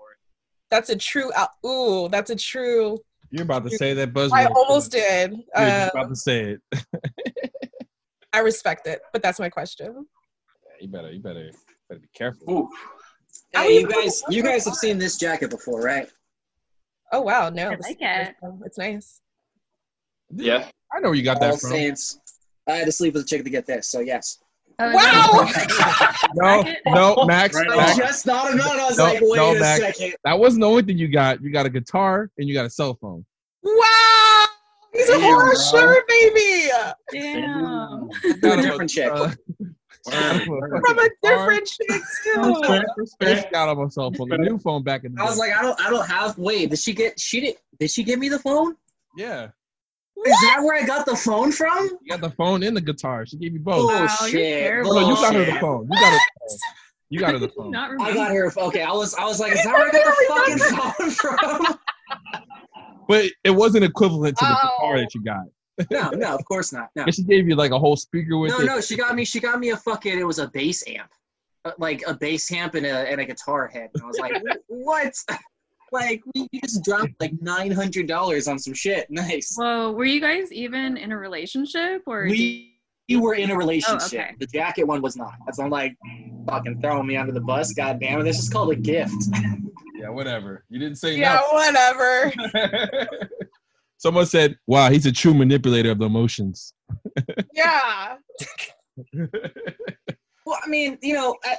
That's 0.71 0.91
a 0.91 0.97
true 0.97 1.31
out 1.35 1.51
ooh, 1.65 2.09
that's 2.09 2.31
a 2.31 2.37
true 2.37 2.99
You're 3.31 3.43
about 3.45 3.65
to 3.69 3.71
say 3.77 3.95
that 3.95 4.13
buzzword. 4.13 4.33
I 4.33 4.47
almost 4.47 4.93
did. 4.93 5.33
You're 5.33 5.43
Uh, 5.55 5.91
about 5.93 6.09
to 6.09 6.17
say 6.17 6.57
it. 6.57 6.63
I 8.33 8.41
respect 8.41 8.87
it, 8.87 9.01
but 9.13 9.23
that's 9.23 9.39
my 9.41 9.49
question. 9.49 10.07
you 10.81 10.89
better, 10.89 11.11
you 11.11 11.21
better, 11.21 11.51
better 11.89 12.01
be 12.01 12.09
careful. 12.15 12.51
ooh, 12.51 12.69
Hey, 13.55 13.75
you 13.75 13.81
you 13.81 13.89
guys, 13.89 14.23
you 14.29 14.43
guys 14.43 14.65
have 14.67 14.75
seen 14.75 14.99
this 14.99 15.17
jacket 15.17 15.51
before, 15.51 15.81
right? 15.83 16.09
Oh 17.13 17.23
wow, 17.23 17.49
no. 17.49 17.69
I 17.69 17.77
like 17.77 17.79
is 17.81 17.87
the 17.89 17.95
first 18.07 18.31
it. 18.43 18.67
It's 18.67 18.79
nice. 18.79 19.21
yeah. 20.35 20.69
I 20.95 21.01
know 21.01 21.09
where 21.09 21.15
you 21.15 21.23
got 21.23 21.37
All 21.43 21.51
that 21.51 21.61
from. 21.61 21.71
Saints. 21.71 22.19
I 22.67 22.73
had 22.77 22.85
to 22.87 22.93
sleep 22.93 23.15
with 23.15 23.23
a 23.25 23.27
chick 23.27 23.45
to 23.45 23.51
get 23.51 23.67
this, 23.67 23.89
so 23.89 24.01
yes. 24.01 24.39
Oh, 24.81 24.93
Wow! 24.95 25.51
No, 26.35 26.63
Jacket? 26.63 26.79
no, 26.87 27.25
Max, 27.27 27.55
Right 27.57 27.67
I 27.71 27.77
Max, 27.77 27.97
just 27.97 28.25
thought 28.25 28.53
of 28.53 28.61
it. 28.61 28.63
I 28.65 28.87
was 28.89 28.99
No, 28.99 29.05
like, 29.05 29.21
wait 29.23 29.37
no, 29.37 29.57
a 29.57 29.61
Max. 29.61 29.81
second. 29.81 30.15
that 30.25 30.39
wasn't 30.39 30.61
the 30.61 30.69
only 30.69 30.83
thing 30.83 30.99
you 30.99 31.09
got. 31.09 31.43
You 31.43 31.51
got 31.51 31.67
a 31.67 31.71
guitar 31.71 32.31
and 32.39 32.47
you 32.49 32.55
got 32.55 32.67
a 32.67 32.71
cell 32.71 32.95
phone. 33.01 33.25
Wow! 33.65 34.45
He's 34.93 35.09
a 35.09 35.13
Damn, 35.13 35.21
horror 35.23 35.53
bro. 35.55 35.81
shirt 35.81 36.09
baby 36.09 36.71
Damn. 37.13 38.09
To 38.43 38.53
a 38.53 38.63
different 38.63 38.91
chick. 38.91 39.11
Uh, 39.11 39.31
from 40.05 40.99
a 40.99 41.09
different 41.23 41.67
chick 41.67 42.03
too. 42.25 42.85
Respect, 42.97 43.53
got 43.53 43.69
on 43.69 43.79
my 43.83 43.89
cell 43.89 44.13
phone. 44.13 44.29
The 44.29 44.39
new 44.39 44.59
phone 44.59 44.83
back 44.83 45.05
in 45.05 45.15
the 45.15 45.21
I 45.21 45.25
was 45.25 45.35
day. 45.35 45.41
like, 45.41 45.57
I 45.57 45.63
don't, 45.63 45.81
I 45.81 45.91
don't 45.91 46.07
have. 46.07 46.39
Wait, 46.39 46.71
did 46.71 46.79
she 46.79 46.93
get? 46.95 47.19
She 47.19 47.41
did. 47.41 47.57
Did 47.81 47.91
she 47.91 48.03
give 48.05 48.19
me 48.19 48.29
the 48.29 48.39
phone? 48.39 48.77
yeah, 49.17 49.49
Is 50.27 50.41
that 50.43 50.61
where 50.63 50.75
I 50.83 50.85
got 50.87 51.07
the 51.07 51.17
phone 51.17 51.53
from? 51.53 51.85
you 52.03 52.09
got 52.11 52.21
the 52.21 52.31
phone 52.31 52.63
and 52.63 52.77
the 52.77 52.81
guitar. 52.81 53.25
She 53.27 53.37
gave 53.37 53.53
you 53.53 53.61
both. 53.61 53.77
Oh 53.79 53.87
Wow, 53.87 54.01
you're 54.23 54.29
shit! 54.31 54.61
terrible. 54.63 54.99
Oh, 54.99 55.01
no, 55.01 55.09
you 55.09 55.15
got 55.15 55.35
her 55.35 55.45
the 55.45 55.61
phone. 55.61 55.89
You 55.91 56.01
got 56.01 56.13
her 56.13 56.19
the 56.19 56.19
phone. 56.49 56.59
You 57.11 57.21
got 57.21 57.33
her 57.33 57.39
the 57.39 57.49
phone. 57.49 57.71
Not 57.71 57.91
I 58.01 58.13
got 58.15 58.31
her. 58.33 58.53
Okay, 58.59 58.83
I 58.83 58.93
was, 58.93 59.15
I 59.15 59.25
was 59.25 59.39
like, 59.41 59.53
is 59.53 59.63
that 59.65 59.73
where 59.75 59.89
I 59.89 59.91
got 59.93 60.59
the 60.59 60.65
fucking 60.65 61.11
phone 61.11 61.11
from? 61.67 61.79
But 63.09 63.27
it 63.45 63.51
wasn't 63.51 63.85
equivalent 63.85 64.37
to 64.39 64.45
the 64.45 64.51
Oh. 64.51 64.77
guitar 64.79 64.99
that 64.99 65.15
you 65.15 65.23
got. 65.25 65.45
No, 65.91 66.11
no, 66.11 66.35
of 66.35 66.45
course 66.45 66.73
not. 66.73 66.89
No, 66.97 67.05
And 67.05 67.15
she 67.15 67.23
gave 67.23 67.49
you 67.49 67.55
like 67.55 67.71
a 67.71 67.79
whole 67.79 67.97
speaker 67.97 68.37
with 68.37 68.51
no, 68.51 68.59
it. 68.61 68.67
no. 68.67 68.81
She 68.81 68.97
got 68.97 69.15
me. 69.15 69.25
She 69.25 69.39
got 69.41 69.61
me 69.61 69.71
a 69.71 69.77
fucking. 69.77 70.19
It 70.19 70.27
was 70.27 70.41
a 70.41 70.49
bass 70.49 70.83
amp, 70.89 71.09
Uh, 71.65 71.71
like 71.79 72.03
a 72.07 72.15
bass 72.15 72.51
amp 72.53 72.75
and 72.75 72.85
a 72.85 73.09
and 73.11 73.21
a 73.21 73.25
guitar 73.25 73.69
head. 73.69 73.89
And 73.95 74.03
I 74.03 74.07
was 74.07 74.19
like, 74.19 74.43
what? 74.67 75.15
Like 75.93 76.23
we 76.35 76.49
we 76.53 76.61
just 76.61 76.85
dropped 76.85 77.13
like 77.21 77.33
nine 77.41 77.71
hundred 77.71 78.07
dollars 78.07 78.49
on 78.49 78.59
some 78.59 78.75
shit. 78.75 79.07
Nice. 79.11 79.55
Well, 79.57 79.95
were 79.95 80.05
you 80.05 80.21
guys 80.21 80.53
even 80.53 80.97
in 80.97 81.13
a 81.13 81.19
relationship 81.19 82.03
or 82.07 82.25
did- 82.27 82.31
we 82.33 82.75
we 83.09 83.17
were 83.17 83.35
in 83.35 83.51
a 83.51 83.57
relationship. 83.57 84.03
Oh, 84.03 84.07
okay. 84.07 84.35
The 84.39 84.47
jacket 84.47 84.85
one 84.85 85.01
was 85.01 85.17
not. 85.17 85.33
That's 85.47 85.59
I'm 85.59 85.71
like 85.71 85.97
fucking 86.47 86.83
throwing 86.83 87.07
me 87.07 87.17
under 87.17 87.33
the 87.33 87.41
bus. 87.41 87.73
God 87.73 88.01
damn 88.01 88.21
it! 88.21 88.25
This 88.25 88.39
is 88.39 88.49
called 88.49 88.71
a 88.73 88.77
gift. 88.77 89.15
Yeah, 90.01 90.11
whatever. 90.11 90.65
You 90.69 90.79
didn't 90.79 90.95
say 90.95 91.19
Yeah, 91.19 91.41
whatever. 91.51 92.33
Someone 93.97 94.27
said, 94.27 94.57
"Wow, 94.69 94.91
he's 94.91 95.07
a 95.07 95.11
true 95.13 95.35
manipulator 95.35 95.91
of 95.91 95.99
the 95.99 96.05
emotions." 96.07 96.73
Yeah. 97.53 98.15
Well, 100.47 100.59
I 100.65 100.69
mean, 100.69 100.99
you 101.03 101.15
know, 101.15 101.35
at, 101.45 101.59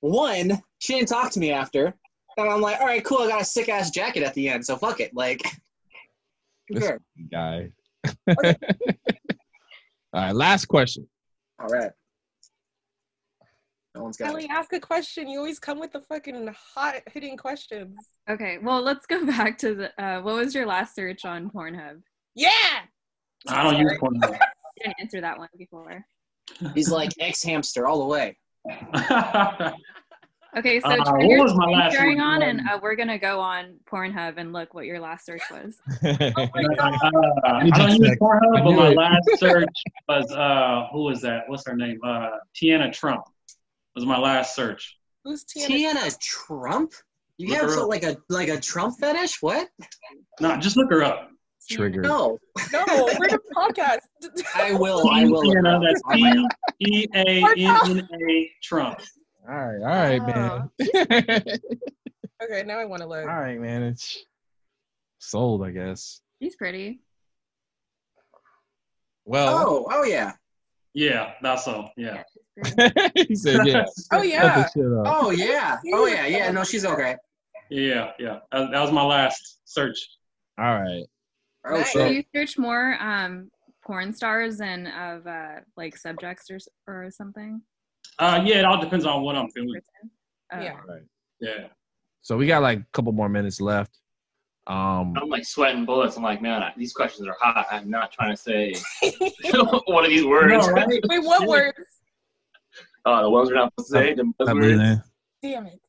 one, 0.00 0.62
she 0.80 0.94
didn't 0.96 1.08
talk 1.08 1.30
to 1.32 1.40
me 1.40 1.50
after, 1.50 1.94
and 2.36 2.48
I'm 2.48 2.60
like, 2.60 2.80
all 2.80 2.86
right, 2.86 3.04
cool. 3.04 3.18
I 3.18 3.28
got 3.28 3.40
a 3.40 3.44
sick 3.44 3.68
ass 3.68 3.90
jacket 3.90 4.22
at 4.22 4.34
the 4.34 4.48
end, 4.48 4.64
so 4.64 4.76
fuck 4.76 5.00
it. 5.00 5.14
Like, 5.14 5.42
This- 6.68 6.84
sure. 6.84 7.00
Guy. 7.32 7.70
All 10.12 10.20
right, 10.22 10.34
last 10.34 10.66
question. 10.66 11.06
all 11.60 11.68
right. 11.68 11.90
No 13.94 14.02
one's 14.04 14.16
got 14.16 14.28
Ellie, 14.30 14.44
it. 14.44 14.50
ask 14.50 14.72
a 14.72 14.80
question. 14.80 15.28
You 15.28 15.38
always 15.38 15.58
come 15.58 15.78
with 15.80 15.92
the 15.92 16.00
fucking 16.00 16.48
hot 16.74 16.96
hitting 17.12 17.36
questions. 17.36 17.96
Okay, 18.28 18.58
well, 18.62 18.82
let's 18.82 19.06
go 19.06 19.24
back 19.26 19.58
to 19.58 19.74
the. 19.74 20.02
Uh, 20.02 20.20
what 20.22 20.34
was 20.36 20.54
your 20.54 20.66
last 20.66 20.94
search 20.96 21.24
on 21.24 21.50
Pornhub? 21.50 22.00
Yeah. 22.34 22.48
I 23.48 23.62
don't 23.62 23.78
use 23.78 23.92
Pornhub. 24.00 24.30
You 24.32 24.84
didn't 24.84 24.96
answer 25.00 25.20
that 25.20 25.38
one 25.38 25.48
before. 25.58 26.04
He's 26.74 26.90
like 26.90 27.10
xHamster 27.20 27.86
all 27.88 27.98
the 28.00 28.06
way. 28.06 28.36
Okay, 30.56 30.80
so 30.80 30.88
Uh, 30.88 30.96
turn 30.96 31.14
what 31.18 31.28
your 31.28 31.42
was 31.44 31.54
my 31.54 31.66
last 31.66 31.92
sharing 31.94 32.18
one? 32.18 32.26
on, 32.26 32.42
and 32.42 32.60
uh, 32.68 32.78
we're 32.82 32.96
gonna 32.96 33.18
go 33.18 33.38
on 33.38 33.76
Pornhub 33.90 34.34
and 34.36 34.52
look 34.52 34.74
what 34.74 34.84
your 34.84 34.98
last 34.98 35.24
search 35.24 35.42
was. 35.50 35.78
Uh, 36.02 36.46
I 37.44 37.68
don't 37.70 37.96
use 38.00 38.16
Pornhub, 38.20 38.64
but 38.64 38.72
my 38.72 38.88
last 38.90 39.28
search 39.38 39.68
was 40.08 40.30
uh, 40.32 40.86
who 40.92 41.04
was 41.04 41.20
that? 41.22 41.44
What's 41.48 41.66
her 41.66 41.76
name? 41.76 41.98
Uh, 42.04 42.30
Teanna 42.54 42.92
Trump 42.92 43.22
was 43.94 44.04
my 44.04 44.18
last 44.18 44.54
search. 44.56 44.96
Who's 45.24 45.44
Teanna? 45.44 45.68
Teanna 45.94 46.18
Trump? 46.20 46.92
You 47.38 47.48
Look 47.50 47.60
have 47.60 47.70
so, 47.70 47.86
like 47.86 48.02
a 48.02 48.16
like 48.28 48.48
a 48.48 48.58
Trump 48.60 48.98
fetish? 48.98 49.40
What? 49.40 49.68
No, 50.40 50.56
just 50.58 50.76
look 50.76 50.90
her 50.90 51.02
up. 51.02 51.30
Triggered. 51.70 52.02
No, 52.04 52.38
No, 52.72 52.84
we're 53.18 53.28
the 53.28 53.38
podcast. 53.56 53.98
I 54.56 54.72
will. 54.72 55.08
I 55.10 55.24
will. 55.24 55.44
look 55.46 55.56
Teanna, 55.56 55.80
that's 55.80 56.00
up. 56.06 56.18
Oh 56.18 56.48
T 56.80 57.04
E 57.04 57.06
A 57.14 57.44
N 57.58 57.98
N 57.98 58.08
A 58.28 58.50
Trump. 58.62 58.98
All 59.50 59.56
right, 59.56 59.82
all 59.82 59.88
right, 59.88 60.70
man. 60.78 61.58
Okay, 62.42 62.62
now 62.64 62.78
I 62.78 62.86
want 62.86 63.02
to 63.02 63.08
look. 63.08 63.20
all 63.28 63.38
right, 63.38 63.60
man. 63.60 63.82
It's 63.82 64.24
sold, 65.18 65.62
I 65.62 65.70
guess. 65.72 66.22
She's 66.40 66.56
pretty. 66.56 67.02
Well, 69.26 69.58
Oh, 69.58 69.86
oh 69.90 70.04
yeah. 70.04 70.32
Yeah, 70.94 71.32
that's 71.42 71.68
all. 71.68 71.92
Yeah. 71.98 72.22
he 73.14 73.36
said, 73.36 73.66
"Yeah." 73.66 73.84
Oh 74.12 74.22
yeah. 74.22 74.62
the 74.62 74.70
shit 74.70 74.86
up. 74.86 75.04
Oh 75.06 75.30
yeah. 75.30 75.78
Oh 75.92 76.06
yeah. 76.06 76.26
Yeah. 76.26 76.50
No, 76.50 76.64
she's 76.64 76.86
okay. 76.86 77.16
yeah, 77.68 78.12
yeah. 78.18 78.38
That, 78.52 78.70
that 78.72 78.80
was 78.80 78.90
my 78.90 79.04
last 79.04 79.60
search. 79.66 79.98
All 80.58 80.80
right. 80.80 81.04
Oh 81.66 81.74
Nice. 81.74 81.92
So 81.92 82.08
shit. 82.08 82.12
you 82.12 82.24
search 82.34 82.56
more 82.56 82.96
um, 83.00 83.50
porn 83.84 84.14
stars 84.14 84.60
and 84.62 84.88
of 84.88 85.26
uh, 85.26 85.60
like 85.76 85.96
subjects 85.96 86.50
or 86.50 86.58
or 86.86 87.10
something. 87.10 87.60
Uh, 88.20 88.42
yeah, 88.44 88.58
it 88.58 88.64
all 88.66 88.78
depends 88.80 89.06
on 89.06 89.22
what 89.22 89.34
I'm 89.34 89.48
feeling. 89.50 89.80
Oh. 90.52 90.60
Yeah. 90.60 90.72
All 90.72 90.94
right. 90.94 91.02
Yeah. 91.40 91.68
So 92.20 92.36
we 92.36 92.46
got 92.46 92.62
like 92.62 92.78
a 92.80 92.86
couple 92.92 93.12
more 93.12 93.30
minutes 93.30 93.60
left. 93.60 93.98
Um, 94.66 95.14
I'm 95.20 95.28
like 95.30 95.44
sweating 95.46 95.86
bullets. 95.86 96.16
I'm 96.18 96.22
like, 96.22 96.42
man, 96.42 96.62
I, 96.62 96.72
these 96.76 96.92
questions 96.92 97.26
are 97.26 97.36
hot. 97.40 97.66
I'm 97.72 97.88
not 97.90 98.12
trying 98.12 98.30
to 98.30 98.36
say 98.36 98.74
one 99.86 100.04
of 100.04 100.10
these 100.10 100.24
words. 100.24 100.66
No, 100.68 100.72
right? 100.74 101.00
Wait, 101.08 101.24
what 101.24 101.48
words? 101.48 101.78
Oh, 103.06 103.22
the 103.22 103.30
ones 103.30 103.48
we're 103.48 103.54
not 103.56 103.72
supposed 103.72 103.92
to 103.92 103.98
say. 103.98 104.14
The 104.14 104.22
I 104.40 104.44
buzzwords. 104.44 104.60
believe 104.60 104.78
that. 104.78 105.02
Damn 105.42 105.66
it. 105.66 105.80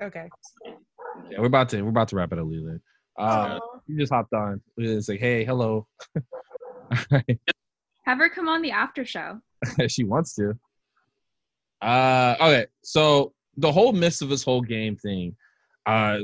Okay. 0.00 0.28
Yeah, 1.28 1.40
we're 1.40 1.46
about 1.46 1.68
to 1.70 1.82
we're 1.82 1.90
about 1.90 2.08
to 2.08 2.16
wrap 2.16 2.32
it 2.32 2.38
up, 2.38 2.46
Leland. 2.46 2.80
Uh, 3.18 3.58
Aw. 3.60 3.78
she 3.88 3.96
just 3.96 4.12
hopped 4.12 4.32
on. 4.32 4.62
It's 4.76 5.08
like, 5.08 5.18
hey, 5.18 5.44
hello. 5.44 5.88
Alright. 7.12 7.40
Have 8.04 8.18
her 8.18 8.28
come 8.30 8.48
on 8.48 8.62
the 8.62 8.70
after 8.70 9.04
show. 9.04 9.40
she 9.88 10.04
wants 10.04 10.34
to. 10.36 10.54
Uh, 11.80 12.34
okay, 12.40 12.66
so 12.82 13.32
the 13.56 13.70
whole 13.70 13.92
miss 13.92 14.20
of 14.22 14.28
this 14.28 14.42
whole 14.44 14.60
game 14.62 14.96
thing. 14.96 15.34
Uh, 15.86 16.18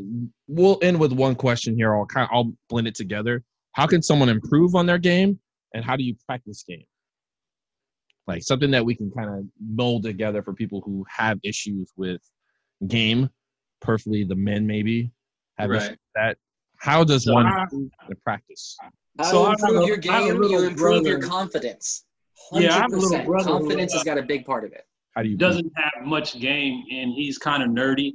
we'll 0.46 0.78
end 0.82 0.98
with 1.00 1.12
one 1.12 1.34
question 1.34 1.74
here. 1.74 1.96
I'll 1.96 2.06
kind 2.06 2.28
of, 2.30 2.36
I'll 2.36 2.52
blend 2.68 2.86
it 2.86 2.94
together. 2.94 3.42
How 3.72 3.86
can 3.86 4.02
someone 4.02 4.28
improve 4.28 4.74
on 4.74 4.86
their 4.86 4.98
game, 4.98 5.38
and 5.74 5.84
how 5.84 5.96
do 5.96 6.04
you 6.04 6.14
practice 6.26 6.62
game? 6.62 6.84
Like 8.26 8.42
something 8.42 8.70
that 8.72 8.84
we 8.84 8.94
can 8.94 9.10
kind 9.10 9.30
of 9.30 9.44
mold 9.66 10.02
together 10.02 10.42
for 10.42 10.52
people 10.52 10.82
who 10.84 11.04
have 11.08 11.38
issues 11.42 11.90
with 11.96 12.20
game, 12.86 13.30
perfectly 13.80 14.24
the 14.24 14.34
men 14.34 14.66
maybe 14.66 15.10
have 15.58 15.70
Right. 15.70 15.76
issues 15.78 15.90
with 15.90 15.98
that. 16.16 16.38
How 16.78 17.02
does 17.04 17.24
So 17.24 17.32
one 17.34 17.46
I- 17.46 17.64
the 18.08 18.16
practice? 18.24 18.76
How 19.18 19.24
So 19.24 19.32
to 19.32 19.44
I 19.44 19.50
have 19.50 19.58
improve 19.60 19.82
a- 19.82 19.86
your 19.86 20.12
I 20.14 20.20
have 20.20 20.24
a 20.24 20.32
game, 20.32 20.42
you 20.50 20.66
improve 20.66 21.06
your 21.06 21.18
brother- 21.18 21.28
confidence. 21.28 22.04
Yeah, 22.52 22.58
I 22.76 22.80
have 22.80 22.92
a 22.92 22.96
100%. 22.96 23.00
little 23.10 23.24
brother 23.26 23.48
Confidence 23.50 23.94
uh, 23.94 23.98
has 23.98 24.04
got 24.04 24.18
a 24.18 24.22
big 24.22 24.44
part 24.44 24.64
of 24.64 24.72
it. 24.72 24.86
How 25.16 25.22
do 25.22 25.30
you 25.30 25.36
doesn't 25.36 25.72
have 25.76 26.06
much 26.06 26.38
game 26.38 26.84
and 26.90 27.12
he's 27.12 27.38
kind 27.38 27.62
of 27.62 27.70
nerdy, 27.70 28.12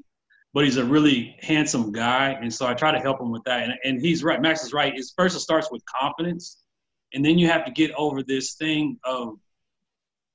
but 0.53 0.63
he's 0.63 0.77
a 0.77 0.85
really 0.85 1.35
handsome 1.41 1.91
guy. 1.91 2.37
And 2.39 2.53
so 2.53 2.67
I 2.67 2.75
try 2.75 2.91
to 2.91 2.99
help 2.99 3.19
him 3.19 3.31
with 3.31 3.43
that. 3.45 3.63
And, 3.63 3.73
and 3.83 3.99
he's 3.99 4.23
right. 4.23 4.39
Max 4.39 4.63
is 4.63 4.71
right. 4.71 4.93
It's 4.95 5.11
first 5.17 5.35
it 5.35 5.39
starts 5.39 5.71
with 5.71 5.83
confidence. 5.85 6.61
And 7.13 7.25
then 7.25 7.39
you 7.39 7.47
have 7.47 7.65
to 7.65 7.71
get 7.71 7.91
over 7.97 8.21
this 8.21 8.53
thing 8.53 8.97
of 9.03 9.33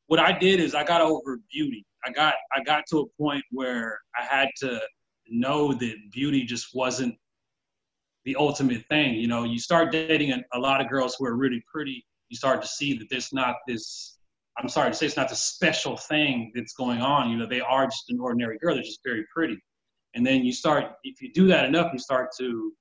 what 0.08 0.18
I 0.18 0.36
did 0.36 0.58
is 0.58 0.74
I 0.74 0.82
got 0.82 1.00
over 1.00 1.38
beauty. 1.52 1.86
I 2.04 2.10
got 2.10 2.34
I 2.52 2.62
got 2.64 2.84
to 2.90 2.98
a 2.98 3.06
point 3.22 3.44
where 3.52 4.00
I 4.18 4.24
had 4.24 4.48
to 4.58 4.80
know 5.28 5.72
that 5.72 5.94
beauty 6.10 6.44
just 6.44 6.74
wasn't 6.74 7.14
the 8.24 8.34
ultimate 8.36 8.84
thing. 8.88 9.14
You 9.14 9.28
know, 9.28 9.44
you 9.44 9.58
start 9.60 9.92
dating 9.92 10.32
a, 10.32 10.42
a 10.52 10.58
lot 10.58 10.80
of 10.80 10.88
girls 10.88 11.14
who 11.16 11.26
are 11.26 11.36
really 11.36 11.64
pretty, 11.72 12.04
you 12.28 12.36
start 12.36 12.60
to 12.62 12.68
see 12.68 12.98
that 12.98 13.06
there's 13.08 13.32
not 13.32 13.56
this 13.68 14.15
I'm 14.58 14.68
sorry 14.68 14.90
to 14.90 14.96
say 14.96 15.06
it's 15.06 15.16
not 15.16 15.28
the 15.28 15.36
special 15.36 15.96
thing 15.96 16.52
that's 16.54 16.72
going 16.72 17.00
on. 17.02 17.30
You 17.30 17.36
know, 17.36 17.46
they 17.46 17.60
are 17.60 17.86
just 17.86 18.08
an 18.10 18.18
ordinary 18.20 18.58
girl. 18.58 18.74
They're 18.74 18.82
just 18.82 19.00
very 19.04 19.24
pretty. 19.32 19.58
And 20.14 20.26
then 20.26 20.44
you 20.44 20.52
start, 20.52 20.92
if 21.04 21.20
you 21.20 21.32
do 21.32 21.46
that 21.48 21.66
enough, 21.66 21.92
you 21.92 21.98
start 21.98 22.30
to 22.38 22.72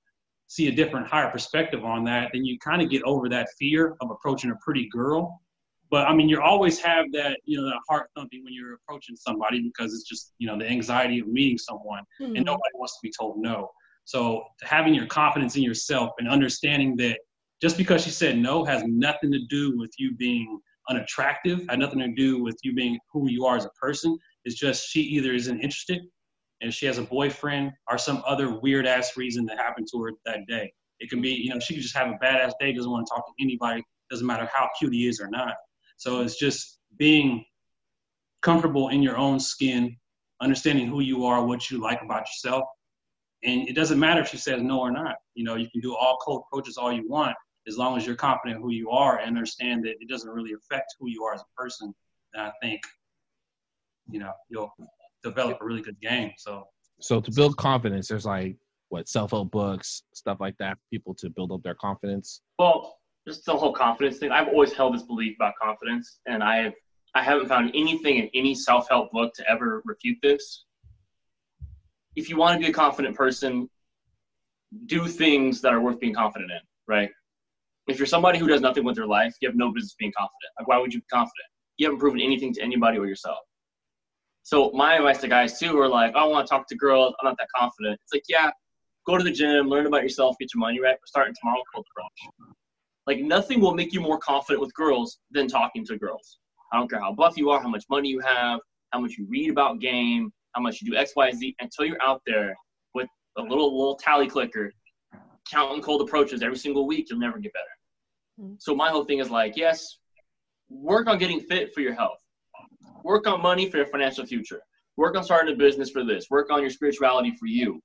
see 0.47 0.67
a 0.67 0.71
different, 0.71 1.07
higher 1.07 1.29
perspective 1.29 1.83
on 1.83 2.03
that. 2.05 2.29
Then 2.33 2.45
you 2.45 2.57
kind 2.59 2.81
of 2.81 2.89
get 2.89 3.03
over 3.03 3.27
that 3.29 3.47
fear 3.59 3.95
of 3.99 4.09
approaching 4.09 4.51
a 4.51 4.55
pretty 4.63 4.87
girl. 4.89 5.41
But 5.91 6.07
I 6.07 6.13
mean, 6.15 6.29
you 6.29 6.41
always 6.41 6.79
have 6.79 7.11
that, 7.11 7.39
you 7.45 7.57
know, 7.57 7.65
that 7.67 7.79
heart 7.89 8.09
thumping 8.15 8.43
when 8.43 8.53
you're 8.53 8.73
approaching 8.73 9.15
somebody 9.15 9.61
because 9.61 9.93
it's 9.93 10.07
just, 10.07 10.33
you 10.37 10.47
know, 10.47 10.57
the 10.57 10.67
anxiety 10.67 11.19
of 11.19 11.27
meeting 11.27 11.57
someone 11.57 12.03
Hmm. 12.17 12.35
and 12.35 12.45
nobody 12.45 12.71
wants 12.75 12.93
to 12.93 12.99
be 13.03 13.11
told 13.17 13.37
no. 13.37 13.69
So 14.05 14.45
having 14.61 14.93
your 14.93 15.07
confidence 15.07 15.55
in 15.55 15.63
yourself 15.63 16.11
and 16.19 16.29
understanding 16.29 16.95
that 16.97 17.19
just 17.61 17.77
because 17.77 18.03
she 18.03 18.11
said 18.11 18.37
no 18.37 18.63
has 18.63 18.83
nothing 18.85 19.31
to 19.31 19.39
do 19.49 19.77
with 19.77 19.91
you 19.97 20.15
being 20.15 20.59
unattractive, 20.89 21.65
had 21.69 21.79
nothing 21.79 21.99
to 21.99 22.07
do 22.09 22.41
with 22.43 22.57
you 22.63 22.73
being 22.73 22.99
who 23.11 23.29
you 23.29 23.45
are 23.45 23.57
as 23.57 23.65
a 23.65 23.69
person. 23.69 24.17
It's 24.43 24.55
just 24.55 24.89
she 24.89 25.01
either 25.01 25.33
isn't 25.33 25.59
interested 25.59 26.01
and 26.61 26.73
she 26.73 26.85
has 26.85 26.97
a 26.97 27.03
boyfriend 27.03 27.71
or 27.89 27.97
some 27.97 28.23
other 28.25 28.59
weird 28.59 28.85
ass 28.87 29.17
reason 29.17 29.45
that 29.45 29.57
happened 29.57 29.87
to 29.91 30.01
her 30.01 30.11
that 30.25 30.47
day. 30.47 30.71
It 30.99 31.09
can 31.09 31.21
be, 31.21 31.29
you 31.31 31.49
know, 31.49 31.59
she 31.59 31.73
could 31.73 31.83
just 31.83 31.95
have 31.95 32.07
a 32.07 32.17
badass 32.23 32.53
day, 32.59 32.73
doesn't 32.73 32.89
want 32.89 33.07
to 33.07 33.13
talk 33.13 33.25
to 33.25 33.43
anybody, 33.43 33.83
doesn't 34.09 34.25
matter 34.25 34.49
how 34.53 34.69
cute 34.79 34.93
he 34.93 35.07
is 35.07 35.19
or 35.19 35.27
not. 35.27 35.55
So 35.97 36.21
it's 36.21 36.39
just 36.39 36.79
being 36.97 37.43
comfortable 38.41 38.89
in 38.89 39.01
your 39.01 39.17
own 39.17 39.39
skin, 39.39 39.97
understanding 40.41 40.87
who 40.87 41.01
you 41.01 41.25
are, 41.25 41.45
what 41.45 41.69
you 41.69 41.81
like 41.81 42.01
about 42.01 42.21
yourself. 42.21 42.63
And 43.43 43.67
it 43.67 43.75
doesn't 43.75 43.99
matter 43.99 44.21
if 44.21 44.29
she 44.29 44.37
says 44.37 44.61
no 44.61 44.79
or 44.79 44.91
not. 44.91 45.15
You 45.33 45.43
know, 45.43 45.55
you 45.55 45.69
can 45.69 45.81
do 45.81 45.95
all 45.95 46.17
cold 46.23 46.43
approaches 46.47 46.77
all 46.77 46.93
you 46.93 47.07
want 47.09 47.35
as 47.67 47.77
long 47.77 47.97
as 47.97 48.05
you're 48.05 48.15
confident 48.15 48.57
in 48.57 48.61
who 48.61 48.71
you 48.71 48.89
are 48.89 49.19
and 49.19 49.27
understand 49.27 49.83
that 49.85 49.95
it 49.99 50.07
doesn't 50.07 50.29
really 50.29 50.53
affect 50.53 50.95
who 50.99 51.09
you 51.09 51.23
are 51.23 51.33
as 51.33 51.41
a 51.41 51.61
person. 51.61 51.93
And 52.33 52.43
I 52.43 52.51
think, 52.61 52.81
you 54.09 54.19
know, 54.19 54.31
you'll 54.49 54.71
develop 55.23 55.59
a 55.61 55.65
really 55.65 55.81
good 55.81 55.99
game. 56.01 56.31
So 56.37 56.67
so 57.01 57.19
to 57.19 57.31
build 57.31 57.57
confidence 57.57 58.07
there's 58.07 58.25
like 58.25 58.55
what 58.89 59.09
self-help 59.09 59.51
books 59.51 60.03
stuff 60.13 60.37
like 60.39 60.55
that 60.59 60.77
for 60.77 60.83
people 60.91 61.13
to 61.15 61.29
build 61.29 61.51
up 61.51 61.61
their 61.61 61.75
confidence 61.75 62.41
Well, 62.57 62.97
just 63.27 63.45
the 63.45 63.55
whole 63.55 63.73
confidence 63.73 64.17
thing. 64.17 64.31
I've 64.31 64.47
always 64.47 64.73
held 64.73 64.93
this 64.93 65.03
belief 65.03 65.35
about 65.37 65.53
confidence, 65.61 66.19
and 66.27 66.43
I 66.43 66.57
have 66.57 66.73
I 67.15 67.23
haven't 67.23 67.47
found 67.47 67.71
anything 67.73 68.17
in 68.17 68.29
any 68.33 68.53
self 68.53 68.87
help 68.89 69.11
book 69.11 69.33
to 69.35 69.49
ever 69.49 69.81
refute 69.85 70.17
this. 70.21 70.65
If 72.15 72.29
you 72.29 72.37
want 72.37 72.59
to 72.59 72.65
be 72.65 72.69
a 72.69 72.73
confident 72.73 73.15
person, 73.15 73.69
do 74.85 75.07
things 75.07 75.61
that 75.61 75.73
are 75.73 75.81
worth 75.81 75.99
being 75.99 76.13
confident 76.13 76.51
in, 76.51 76.59
right? 76.87 77.09
If 77.87 77.99
you're 77.99 78.07
somebody 78.07 78.39
who 78.39 78.47
does 78.47 78.61
nothing 78.61 78.83
with 78.83 78.95
their 78.95 79.05
life, 79.05 79.35
you 79.41 79.47
have 79.47 79.55
no 79.55 79.71
business 79.71 79.95
being 79.99 80.13
confident. 80.17 80.51
Like, 80.59 80.67
why 80.67 80.77
would 80.77 80.93
you 80.93 81.01
be 81.01 81.05
confident? 81.11 81.45
You 81.77 81.87
haven't 81.87 81.99
proven 81.99 82.19
anything 82.21 82.53
to 82.53 82.61
anybody 82.61 82.97
or 82.97 83.05
yourself. 83.05 83.39
So 84.43 84.71
my 84.73 84.95
advice 84.95 85.19
to 85.21 85.27
guys 85.27 85.59
too 85.59 85.79
are 85.79 85.87
like, 85.87 86.13
oh, 86.15 86.19
I 86.19 86.21
don't 86.23 86.31
want 86.31 86.47
to 86.47 86.49
talk 86.49 86.67
to 86.67 86.75
girls. 86.75 87.15
I'm 87.19 87.27
not 87.27 87.37
that 87.37 87.47
confident. 87.55 87.99
It's 88.03 88.13
like, 88.13 88.23
yeah, 88.29 88.51
go 89.05 89.17
to 89.17 89.23
the 89.23 89.31
gym, 89.31 89.67
learn 89.67 89.85
about 89.85 90.03
yourself, 90.03 90.35
get 90.39 90.53
your 90.53 90.59
money 90.59 90.79
right. 90.79 90.93
We're 90.93 91.07
starting 91.07 91.33
tomorrow, 91.39 91.61
cold 91.73 91.85
approach. 91.91 92.55
Like 93.07 93.19
nothing 93.19 93.59
will 93.59 93.73
make 93.73 93.93
you 93.93 94.01
more 94.01 94.17
confident 94.17 94.61
with 94.61 94.73
girls 94.73 95.19
than 95.31 95.47
talking 95.47 95.85
to 95.85 95.97
girls. 95.97 96.39
I 96.71 96.77
don't 96.77 96.89
care 96.89 96.99
how 96.99 97.13
buff 97.13 97.37
you 97.37 97.49
are, 97.49 97.61
how 97.61 97.69
much 97.69 97.85
money 97.89 98.09
you 98.09 98.19
have, 98.19 98.59
how 98.91 98.99
much 98.99 99.13
you 99.17 99.27
read 99.29 99.49
about 99.51 99.79
game, 99.79 100.31
how 100.53 100.61
much 100.61 100.81
you 100.81 100.91
do 100.91 100.97
X, 100.97 101.13
Y, 101.15 101.31
Z. 101.31 101.55
Until 101.59 101.85
you're 101.85 102.01
out 102.01 102.21
there 102.25 102.55
with 102.93 103.07
a 103.37 103.41
little 103.41 103.77
little 103.77 103.95
tally 103.95 104.27
clicker, 104.27 104.71
counting 105.49 105.81
cold 105.81 106.01
approaches 106.01 106.41
every 106.41 106.57
single 106.57 106.87
week, 106.87 107.07
you'll 107.09 107.19
never 107.19 107.39
get 107.39 107.53
better. 107.53 108.49
Mhm. 108.49 108.61
So 108.61 108.75
my 108.75 108.89
whole 108.89 109.05
thing 109.05 109.19
is 109.19 109.29
like, 109.29 109.55
yes, 109.55 109.99
work 110.69 111.07
on 111.07 111.17
getting 111.17 111.39
fit 111.39 111.73
for 111.73 111.81
your 111.81 111.93
health. 111.93 112.19
Work 113.03 113.27
on 113.27 113.41
money 113.41 113.69
for 113.69 113.77
your 113.77 113.85
financial 113.85 114.25
future. 114.25 114.61
Work 114.97 115.15
on 115.15 115.23
starting 115.23 115.53
a 115.53 115.57
business 115.57 115.89
for 115.91 116.03
this. 116.03 116.29
Work 116.29 116.51
on 116.51 116.61
your 116.61 116.69
spirituality 116.69 117.31
for 117.31 117.45
you. 117.45 117.81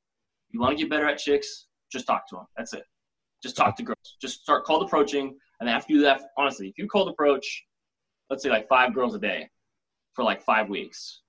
You 0.51 0.61
want 0.61 0.77
to 0.77 0.83
get 0.83 0.91
better 0.91 1.07
at 1.07 1.19
chicks? 1.19 1.67
Just 1.93 2.07
talk 2.07 2.27
to 2.29 2.37
them. 2.37 2.47
That's 2.57 2.73
it. 2.73 2.85
Just 3.43 3.57
talk 3.57 3.77
to 3.77 3.83
girls. 3.83 4.17
Just 4.21 4.43
start 4.43 4.65
cold 4.65 4.83
approaching, 4.83 5.39
and 5.61 5.69
after 5.69 5.93
you 5.93 5.99
do 6.01 6.05
that, 6.05 6.21
honestly, 6.37 6.69
if 6.69 6.79
you 6.79 6.87
cold 6.89 7.09
approach, 7.09 7.65
let's 8.29 8.43
say 8.43 8.51
like 8.51 8.69
five 8.69 8.95
girls 8.95 9.15
a 9.15 9.19
day 9.19 9.49
for 10.15 10.25
like 10.25 10.43
five 10.43 10.69
weeks, 10.69 11.23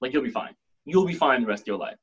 like 0.00 0.12
you'll 0.12 0.22
be 0.22 0.30
fine. 0.30 0.54
You'll 0.84 1.06
be 1.06 1.14
fine 1.14 1.40
the 1.40 1.46
rest 1.46 1.62
of 1.62 1.66
your 1.68 1.78
life. 1.78 1.96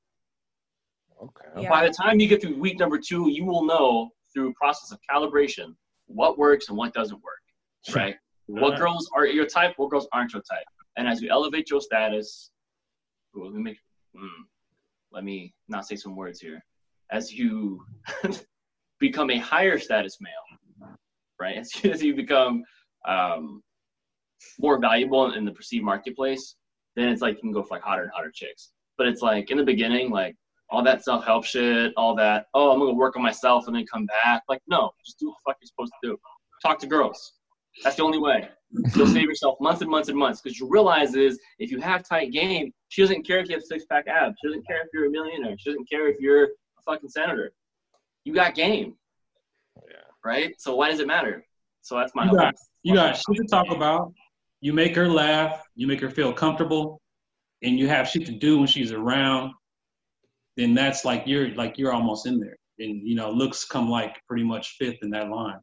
Okay 1.22 1.64
Yeah. 1.64 1.70
By 1.70 1.88
the 1.88 1.94
time 1.94 2.20
you 2.20 2.28
get 2.28 2.42
through 2.42 2.58
week 2.58 2.80
number 2.80 2.98
two, 2.98 3.30
you 3.30 3.46
will 3.46 3.64
know 3.64 4.10
through 4.34 4.54
process 4.54 4.92
of 4.92 5.00
calibration 5.10 5.76
what 6.08 6.38
works 6.38 6.70
and 6.70 6.78
what 6.78 6.94
doesn't 6.94 7.22
work. 7.24 7.96
Right? 7.96 8.16
what 8.48 8.78
girls 8.78 9.10
are 9.16 9.26
your 9.26 9.46
type, 9.46 9.74
what 9.78 9.90
girls 9.90 10.08
aren't 10.12 10.34
your 10.34 10.42
type. 10.42 10.66
And 10.98 11.08
as 11.08 11.22
you 11.22 11.30
elevate 11.30 11.70
your 11.70 11.82
status, 11.82 12.52
ooh, 13.36 13.46
let 13.46 13.54
me 13.54 13.62
make, 13.62 13.78
mm, 14.16 14.28
let 15.12 15.24
me 15.24 15.54
not 15.70 15.88
say 15.88 15.96
some 15.96 16.16
words 16.16 16.40
here. 16.40 16.64
As 17.12 17.34
you 17.34 17.84
become 19.00 19.30
a 19.30 19.38
higher 19.38 19.80
status 19.80 20.18
male, 20.20 20.92
right? 21.40 21.58
As 21.58 21.72
you, 21.84 21.92
as 21.92 22.04
you 22.04 22.16
become 22.16 22.64
um, 23.08 23.64
more 24.60 24.80
valuable 24.80 25.34
in 25.34 25.46
the 25.46 25.52
perceived 25.52 25.86
marketplace, 25.86 26.56
then 26.96 27.10
it's 27.10 27.22
like 27.22 27.36
you 27.36 27.42
can 27.42 27.52
go 27.52 27.64
for 27.64 27.76
like 27.76 27.84
hotter 27.84 28.04
and 28.04 28.12
hotter 28.14 28.32
chicks. 28.34 28.72
But 28.98 29.08
it's 29.08 29.22
like 29.22 29.50
in 29.50 29.58
the 29.58 29.64
beginning, 29.64 30.12
like 30.12 30.36
all 30.72 30.84
that 30.84 31.04
self 31.04 31.26
help 31.26 31.44
shit, 31.46 31.94
all 31.98 32.16
that, 32.16 32.48
oh, 32.54 32.72
I'm 32.72 32.80
gonna 32.80 32.94
work 32.94 33.16
on 33.16 33.22
myself 33.22 33.68
and 33.68 33.76
then 33.76 33.86
come 33.92 34.06
back. 34.24 34.44
Like, 34.48 34.62
no, 34.68 34.92
just 35.06 35.20
do 35.20 35.28
what 35.28 35.36
the 35.46 35.52
fuck 35.52 35.58
you're 35.62 35.68
supposed 35.68 35.92
to 36.04 36.10
do. 36.10 36.18
Talk 36.64 36.80
to 36.80 36.88
girls. 36.88 37.34
That's 37.84 37.96
the 37.96 38.04
only 38.04 38.20
way. 38.20 38.50
You'll 38.96 39.08
save 39.08 39.24
yourself 39.24 39.58
months 39.60 39.82
and 39.82 39.90
months 39.90 40.10
and 40.10 40.18
months 40.18 40.42
because 40.42 40.60
you 40.60 40.70
realize 40.70 41.16
is 41.16 41.40
if 41.60 41.72
you 41.72 41.80
have 41.82 42.08
tight 42.08 42.32
game, 42.32 42.72
she 42.90 43.02
doesn't 43.02 43.24
care 43.24 43.40
if 43.40 43.50
you 43.50 43.56
have 43.56 43.64
six 43.64 43.86
pack 43.86 44.08
abs. 44.08 44.36
She 44.42 44.48
doesn't 44.48 44.66
care 44.66 44.82
if 44.82 44.88
you're 44.94 45.08
a 45.08 45.10
millionaire. 45.10 45.56
She 45.58 45.72
doesn't 45.72 45.90
care 45.90 46.08
if 46.08 46.20
you're 46.20 46.44
a 46.46 46.48
fucking 46.86 47.10
senator. 47.10 47.52
You 48.24 48.34
got 48.34 48.56
game. 48.56 48.96
Yeah. 49.90 49.98
Right? 50.24 50.54
So 50.60 50.76
why 50.76 50.90
does 50.90 51.00
it 51.00 51.08
matter? 51.08 51.46
So 51.82 51.96
that's 51.98 52.14
my 52.16 52.26
You 52.26 52.36
got, 52.36 52.56
you 52.84 52.94
got 52.94 53.16
shit 53.16 53.38
to 53.38 53.46
talk 53.50 53.72
about. 53.72 54.14
You 54.62 54.74
make 54.74 54.96
her 54.96 55.08
laugh. 55.08 55.64
You 55.76 55.88
make 55.88 56.00
her 56.02 56.10
feel 56.10 56.32
comfortable, 56.32 57.02
and 57.64 57.80
you 57.80 57.88
have 57.88 58.08
shit 58.08 58.26
to 58.28 58.32
do 58.32 58.60
when 58.60 58.68
she's 58.68 58.92
around. 58.92 59.54
Then 60.58 60.74
that's 60.74 61.06
like 61.06 61.24
you're 61.26 61.50
like 61.56 61.78
you're 61.78 61.94
almost 61.94 62.26
in 62.28 62.40
there, 62.40 62.58
and 62.80 63.08
you 63.08 63.16
know 63.16 63.32
looks 63.32 63.66
come 63.66 63.90
like 63.90 64.22
pretty 64.28 64.44
much 64.44 64.76
fifth 64.78 64.98
in 65.02 65.10
that 65.12 65.30
line. 65.30 65.60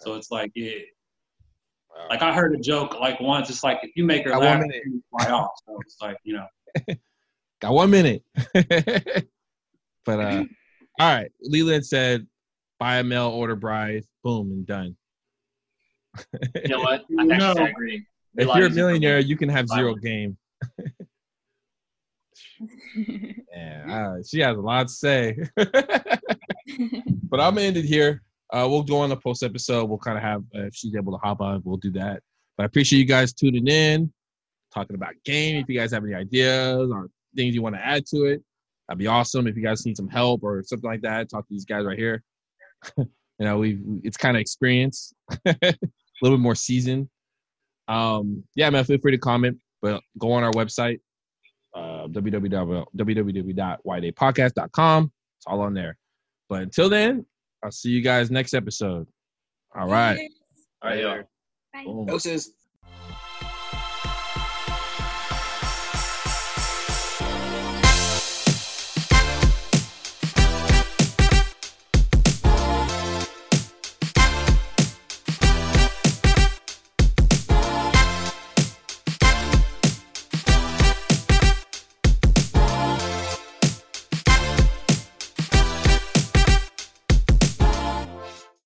So 0.00 0.14
it's 0.14 0.30
like 0.30 0.50
it. 0.54 0.86
Like 2.10 2.22
I 2.22 2.32
heard 2.32 2.54
a 2.54 2.58
joke 2.58 2.98
like 3.00 3.18
once. 3.20 3.50
It's 3.50 3.64
like 3.64 3.80
if 3.82 3.90
you 3.96 4.04
make 4.04 4.24
her 4.24 4.30
Got 4.30 4.40
laugh, 4.42 4.58
one 4.60 4.68
minute. 4.68 4.82
you 4.86 5.02
fly 5.10 5.30
off. 5.30 5.50
So 5.66 5.76
it's 5.80 5.96
like 6.00 6.16
you 6.22 6.34
know. 6.36 6.46
Got 7.60 7.72
one 7.72 7.90
minute. 7.90 8.22
but 10.04 10.20
uh 10.20 10.44
all 11.00 11.14
right. 11.14 11.30
Leland 11.40 11.84
said 11.84 12.26
buy 12.78 12.98
a 12.98 13.04
mail 13.04 13.28
order 13.28 13.56
bride, 13.56 14.04
boom, 14.22 14.52
and 14.52 14.66
done. 14.66 14.96
You 16.62 16.68
know 16.68 16.80
what? 16.80 17.04
I 17.18 17.24
No. 17.24 17.52
agree. 17.52 18.06
if 18.36 18.46
you're 18.54 18.66
a 18.66 18.70
millionaire, 18.70 19.18
you 19.18 19.36
can 19.36 19.48
have 19.48 19.68
zero 19.68 19.94
game. 19.96 20.36
Yeah, 23.54 23.84
uh, 24.16 24.22
she 24.26 24.40
has 24.40 24.56
a 24.56 24.60
lot 24.60 24.88
to 24.88 24.92
say. 24.92 25.36
but 27.24 27.40
I'm 27.40 27.54
gonna 27.54 27.62
end 27.62 27.76
it 27.76 27.84
here. 27.84 28.22
Uh, 28.52 28.66
we'll 28.68 28.82
go 28.82 28.98
on 29.00 29.10
the 29.10 29.16
post 29.16 29.42
episode. 29.42 29.88
We'll 29.88 29.98
kind 29.98 30.16
of 30.16 30.24
have 30.24 30.42
uh, 30.54 30.66
if 30.66 30.74
she's 30.74 30.94
able 30.94 31.12
to 31.12 31.18
hop 31.18 31.40
on, 31.40 31.62
we'll 31.64 31.76
do 31.76 31.90
that. 31.92 32.22
But 32.56 32.64
I 32.64 32.66
appreciate 32.66 32.98
you 32.98 33.04
guys 33.04 33.32
tuning 33.32 33.66
in, 33.66 34.12
talking 34.72 34.96
about 34.96 35.14
game. 35.24 35.56
If 35.56 35.68
you 35.68 35.78
guys 35.78 35.92
have 35.92 36.04
any 36.04 36.14
ideas 36.14 36.90
or 36.90 37.08
things 37.36 37.54
you 37.54 37.62
want 37.62 37.76
to 37.76 37.84
add 37.84 38.06
to 38.06 38.24
it, 38.24 38.42
that'd 38.88 38.98
be 38.98 39.06
awesome. 39.06 39.46
If 39.46 39.56
you 39.56 39.62
guys 39.62 39.84
need 39.84 39.96
some 39.96 40.08
help 40.08 40.42
or 40.42 40.62
something 40.62 40.88
like 40.88 41.02
that, 41.02 41.30
talk 41.30 41.46
to 41.46 41.52
these 41.54 41.64
guys 41.64 41.84
right 41.84 41.98
here. 41.98 42.22
you 42.96 43.06
know, 43.38 43.58
we 43.58 43.78
it's 44.02 44.16
kind 44.16 44.36
of 44.36 44.40
experience, 44.40 45.12
a 45.46 45.54
little 46.22 46.38
bit 46.38 46.42
more 46.42 46.54
seasoned. 46.54 47.08
Um, 47.86 48.44
yeah, 48.54 48.68
man, 48.70 48.84
feel 48.84 48.98
free 48.98 49.12
to 49.12 49.18
comment, 49.18 49.58
but 49.80 50.02
go 50.18 50.32
on 50.32 50.42
our 50.42 50.52
website, 50.52 51.00
uh, 51.74 52.06
www 52.08 52.86
It's 55.38 55.46
all 55.46 55.60
on 55.60 55.74
there. 55.74 55.96
But 56.48 56.62
until 56.62 56.88
then, 56.88 57.26
I'll 57.62 57.70
see 57.70 57.90
you 57.90 58.02
guys 58.02 58.30
next 58.30 58.54
episode. 58.54 59.06
All 59.74 59.88
right. 59.88 60.18
All 60.82 60.90
right, 60.90 61.00
yo. 61.00 61.22
Bye. 61.72 61.84
Boom. 61.84 62.06
Doses. 62.06 62.52